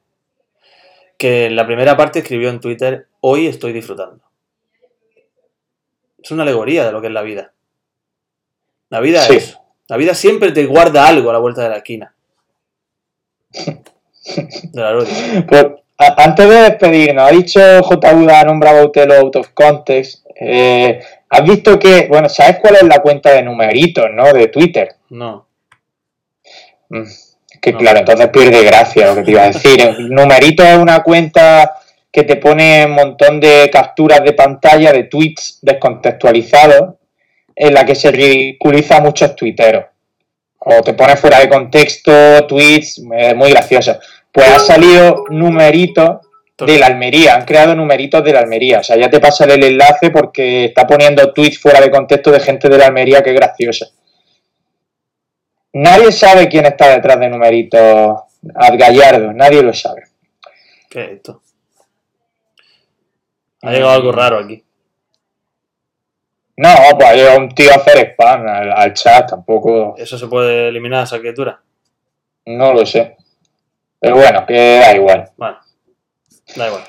que 1.18 1.46
en 1.46 1.56
la 1.56 1.66
primera 1.66 1.96
parte 1.98 2.20
escribió 2.20 2.50
en 2.50 2.60
Twitter, 2.60 3.08
hoy 3.22 3.48
estoy 3.48 3.74
disfrutando. 3.74 4.24
Es 6.24 6.32
una 6.32 6.44
alegoría 6.44 6.86
de 6.86 6.92
lo 6.92 7.02
que 7.02 7.08
es 7.08 7.14
la 7.14 7.22
vida. 7.22 7.54
La 8.90 9.00
vida 9.00 9.22
Sí. 9.22 9.36
es. 9.38 9.58
La 9.88 9.98
vida 9.98 10.14
siempre 10.14 10.52
te 10.52 10.66
guarda 10.66 11.08
algo 11.08 11.30
a 11.30 11.34
la 11.34 11.40
vuelta 11.40 11.64
de 11.64 11.70
la 11.70 11.78
esquina. 11.78 12.14
De 13.54 14.82
Larodi. 14.82 15.10
Pues, 15.48 15.66
a- 15.98 16.24
antes 16.24 16.48
de 16.50 16.56
despedirnos, 16.56 17.24
ha 17.28 17.32
dicho 17.32 17.60
JV, 17.82 18.30
ha 18.32 18.44
nombrado 18.44 18.80
a 18.82 18.86
Utelo 18.86 19.16
out 19.16 19.36
of 19.36 19.50
context. 19.54 20.26
Eh, 20.40 21.00
Has 21.34 21.44
visto 21.46 21.80
que, 21.80 22.08
bueno, 22.10 22.28
¿sabes 22.28 22.58
cuál 22.62 22.76
es 22.76 22.84
la 22.84 23.00
cuenta 23.02 23.32
de 23.32 23.42
numeritos, 23.42 24.06
no? 24.12 24.34
De 24.34 24.48
Twitter. 24.48 24.96
No. 25.10 25.48
Mm, 26.90 27.04
Que 27.62 27.72
No. 27.72 27.80
claro, 27.80 28.00
entonces 28.00 28.28
pierde 28.30 28.64
gracia 28.64 29.08
lo 29.08 29.16
que 29.16 29.22
te 29.22 29.32
iba 29.32 29.44
a 29.44 29.52
decir. 29.52 29.96
Numerito 30.00 30.64
es 30.64 30.78
una 30.78 31.04
cuenta 31.04 31.74
que 32.12 32.24
te 32.24 32.36
pone 32.36 32.86
un 32.86 32.94
montón 32.94 33.40
de 33.40 33.70
capturas 33.72 34.24
de 34.24 34.34
pantalla 34.34 34.92
de 34.92 35.04
tweets 35.04 35.60
descontextualizados 35.62 36.96
en 37.56 37.74
la 37.74 37.86
que 37.86 37.96
se 37.96 38.12
ridiculiza 38.12 38.98
a 38.98 39.02
muchos 39.02 39.36
tuiteros. 39.36 39.86
O 40.60 40.82
te 40.82 40.94
pone 40.94 41.16
fuera 41.16 41.40
de 41.40 41.50
contexto 41.50 42.46
tweets 42.48 43.02
eh, 43.16 43.34
muy 43.34 43.52
graciosos. 43.52 43.98
Pues 44.32 44.50
ha 44.50 44.60
salido 44.60 45.26
numeritos 45.30 46.20
de 46.58 46.78
la 46.78 46.88
Almería, 46.88 47.36
han 47.36 47.46
creado 47.46 47.76
numeritos 47.76 48.24
de 48.24 48.34
la 48.34 48.40
Almería. 48.40 48.80
O 48.80 48.84
sea, 48.84 48.98
ya 48.98 49.10
te 49.10 49.20
pasaré 49.20 49.56
el 49.56 49.64
enlace 49.64 50.12
porque 50.12 50.66
está 50.66 50.86
poniendo 50.86 51.34
tweets 51.34 51.60
fuera 51.60 51.80
de 51.82 51.90
contexto 51.90 52.32
de 52.32 52.40
gente 52.40 52.70
de 52.70 52.78
la 52.78 52.88
Almería 52.88 53.24
que 53.24 53.32
es 53.32 53.36
graciosa. 53.36 53.88
Nadie 55.74 56.12
sabe 56.12 56.48
quién 56.50 56.66
está 56.66 56.90
detrás 56.90 57.20
de 57.20 57.30
numeritos 57.30 58.18
Gallardo, 58.42 59.32
nadie 59.34 59.62
lo 59.62 59.74
sabe. 59.74 60.04
¿Qué 60.90 61.04
es 61.06 61.12
esto? 61.12 61.42
Ha 63.62 63.72
llegado 63.72 63.92
algo 63.92 64.12
raro 64.12 64.40
aquí. 64.40 64.64
No, 66.58 66.70
pues 66.98 67.10
ha 67.10 67.14
llegado 67.14 67.38
un 67.38 67.50
tío 67.50 67.72
a 67.72 67.76
hacer 67.76 67.98
spam 68.12 68.48
al, 68.48 68.72
al 68.72 68.94
chat, 68.94 69.30
tampoco, 69.30 69.96
¿Eso 69.98 70.18
se 70.18 70.28
puede 70.28 70.68
eliminar 70.68 71.04
esa 71.04 71.20
criatura? 71.20 71.62
no 72.46 72.74
lo 72.74 72.86
sé. 72.86 73.16
Pero 74.00 74.16
bueno, 74.16 74.46
que 74.48 74.56
da 74.80 74.96
igual. 74.96 75.30
Bueno, 75.38 75.60
da 76.56 76.68
igual. 76.68 76.84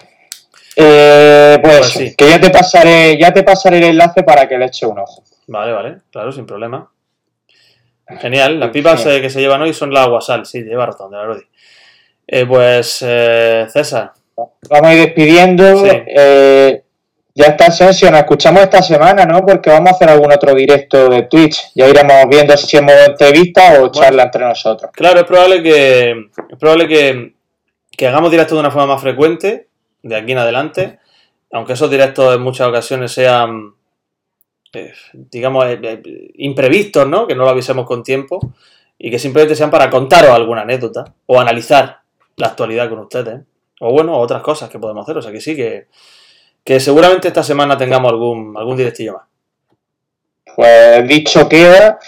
Eh, 0.77 1.59
pues, 1.63 1.79
Pues 1.79 1.91
sí. 1.91 2.17
que 2.17 2.29
ya 2.31 2.41
te 2.41 2.49
pasaré, 2.51 3.19
ya 3.19 3.33
te 3.33 3.43
pasaré 3.43 3.77
el 3.79 3.85
enlace 3.85 4.23
para 4.23 4.49
que 4.49 4.57
le 4.57 4.65
eche 4.67 4.87
un 4.87 4.99
ojo. 4.99 5.23
Vale, 5.47 5.73
vale, 5.73 5.99
claro, 6.11 6.33
sin 6.33 6.47
problema. 6.47 6.91
Genial, 8.21 8.61
las 8.61 8.71
pipas 8.71 9.05
eh, 9.07 9.21
que 9.21 9.31
se 9.31 9.41
llevan 9.41 9.63
hoy 9.63 9.73
son 9.73 9.93
la 9.93 10.05
aguasal, 10.05 10.47
sí, 10.47 10.63
lleva 10.63 10.87
razón, 10.87 11.11
de 11.11 11.17
la 11.17 11.25
Rodi. 11.25 11.43
Eh, 12.27 12.47
pues, 12.47 13.05
eh, 13.07 13.67
César. 13.69 14.13
Vamos 14.37 14.87
a 14.89 14.95
ir 14.95 15.01
despidiendo. 15.01 15.85
Sí. 15.85 15.91
Eh, 16.07 16.83
ya 17.35 17.47
está 17.47 17.67
Asensio, 17.67 18.11
nos 18.11 18.21
escuchamos 18.21 18.63
esta 18.63 18.83
semana, 18.83 19.25
¿no? 19.25 19.45
Porque 19.45 19.71
vamos 19.71 19.93
a 19.93 19.95
hacer 19.95 20.11
algún 20.11 20.31
otro 20.31 20.55
directo 20.55 21.09
de 21.09 21.23
Twitch. 21.23 21.73
Ya 21.75 21.89
iremos 21.89 22.29
viendo 22.29 22.55
si 22.57 22.77
hemos 22.77 22.95
entrevista 23.07 23.81
o 23.81 23.91
charla 23.91 24.25
entre 24.25 24.45
nosotros. 24.45 24.91
Claro, 24.93 25.21
es 25.21 25.27
probable 25.27 25.63
que 25.63 26.11
es 26.11 26.59
probable 26.59 26.89
que, 26.89 27.35
que 27.97 28.07
hagamos 28.07 28.31
directos 28.31 28.57
de 28.57 28.61
una 28.61 28.71
forma 28.71 28.95
más 28.95 29.03
frecuente 29.03 29.69
de 30.03 30.17
aquí 30.17 30.33
en 30.33 30.39
adelante, 30.39 30.99
aunque 31.53 31.73
esos 31.73 31.91
directos 31.91 32.35
en 32.35 32.43
muchas 32.43 32.69
ocasiones 32.69 33.13
sean, 33.13 33.75
digamos, 35.13 35.67
eh, 35.67 35.79
eh, 35.83 36.31
imprevistos, 36.37 37.07
¿no? 37.07 37.27
Que 37.27 37.35
no 37.35 37.45
lo 37.45 37.51
avisemos 37.51 37.87
con 37.87 38.03
tiempo 38.03 38.41
y 38.99 39.11
que 39.11 39.19
simplemente 39.19 39.55
sean 39.55 39.71
para 39.71 39.91
contaros 39.91 40.31
alguna 40.31 40.63
anécdota 40.63 41.13
o 41.27 41.41
analizar 41.41 42.01
la 42.37 42.49
actualidad 42.49 42.89
con 42.89 43.01
ustedes. 43.01 43.41
O 43.81 43.93
bueno, 43.93 44.17
otras 44.17 44.43
cosas 44.43 44.71
que 44.71 44.79
podemos 44.79 45.05
hacer. 45.05 45.19
O 45.19 45.23
sea 45.23 45.33
que 45.33 45.41
sí, 45.41 45.57
que, 45.57 45.87
que 46.65 46.81
seguramente 46.81 47.29
esta 47.29 47.43
semana 47.43 47.77
tengamos 47.77 48.11
algún, 48.11 48.55
algún 48.57 48.77
directillo 48.77 49.15
más. 49.15 49.23
Pues 50.55 51.09
dicho 51.09 51.49
queda, 51.49 51.99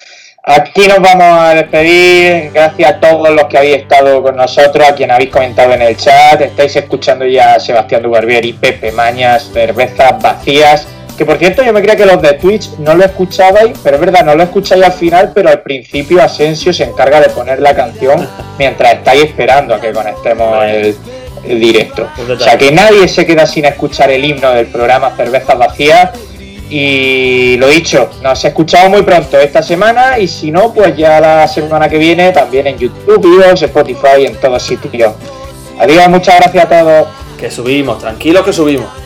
aquí 0.42 0.86
nos 0.86 1.00
vamos 1.00 1.26
a 1.26 1.54
despedir. 1.54 2.52
Gracias 2.52 2.92
a 2.92 3.00
todos 3.00 3.30
los 3.30 3.44
que 3.46 3.58
habéis 3.58 3.76
estado 3.78 4.22
con 4.22 4.36
nosotros, 4.36 4.88
a 4.88 4.94
quien 4.94 5.10
habéis 5.10 5.30
comentado 5.30 5.72
en 5.72 5.82
el 5.82 5.96
chat. 5.96 6.40
Estáis 6.40 6.76
escuchando 6.76 7.26
ya 7.26 7.54
a 7.54 7.60
Sebastián 7.60 8.02
Dubarbieri, 8.02 8.52
Pepe 8.52 8.92
Mañas, 8.92 9.50
Cervezas 9.52 10.22
Vacías. 10.22 10.93
Que 11.16 11.24
por 11.24 11.38
cierto, 11.38 11.62
yo 11.62 11.72
me 11.72 11.80
creía 11.80 11.96
que 11.96 12.06
los 12.06 12.20
de 12.20 12.32
Twitch 12.34 12.70
no 12.78 12.94
lo 12.94 13.04
escuchabais, 13.04 13.78
pero 13.84 13.96
es 13.96 14.00
verdad, 14.00 14.24
no 14.24 14.34
lo 14.34 14.42
escucháis 14.42 14.82
al 14.82 14.92
final, 14.92 15.32
pero 15.32 15.48
al 15.48 15.62
principio 15.62 16.22
Asensio 16.22 16.72
se 16.72 16.84
encarga 16.84 17.20
de 17.20 17.28
poner 17.28 17.60
la 17.60 17.74
canción 17.74 18.28
mientras 18.58 18.94
estáis 18.94 19.24
esperando 19.24 19.74
a 19.74 19.80
que 19.80 19.92
conectemos 19.92 20.64
el, 20.64 20.96
el 21.46 21.60
directo. 21.60 22.08
O 22.30 22.38
sea 22.38 22.58
que 22.58 22.72
nadie 22.72 23.06
se 23.06 23.24
queda 23.24 23.46
sin 23.46 23.64
escuchar 23.64 24.10
el 24.10 24.24
himno 24.24 24.50
del 24.50 24.66
programa 24.66 25.14
Cervezas 25.16 25.56
Vacías. 25.56 26.10
Y 26.70 27.56
lo 27.58 27.68
dicho, 27.68 28.10
nos 28.22 28.44
escuchamos 28.44 28.90
muy 28.90 29.02
pronto 29.02 29.38
esta 29.38 29.62
semana 29.62 30.18
y 30.18 30.26
si 30.26 30.50
no, 30.50 30.72
pues 30.72 30.96
ya 30.96 31.20
la 31.20 31.46
semana 31.46 31.88
que 31.88 31.98
viene 31.98 32.32
también 32.32 32.66
en 32.66 32.78
YouTube, 32.78 33.44
Spotify, 33.52 34.26
en 34.26 34.34
todos 34.36 34.62
sitios. 34.62 35.12
Adiós, 35.78 36.08
muchas 36.08 36.36
gracias 36.36 36.64
a 36.64 36.68
todos. 36.68 37.08
Que 37.38 37.50
subimos, 37.50 37.98
tranquilos 37.98 38.44
que 38.44 38.52
subimos. 38.52 39.03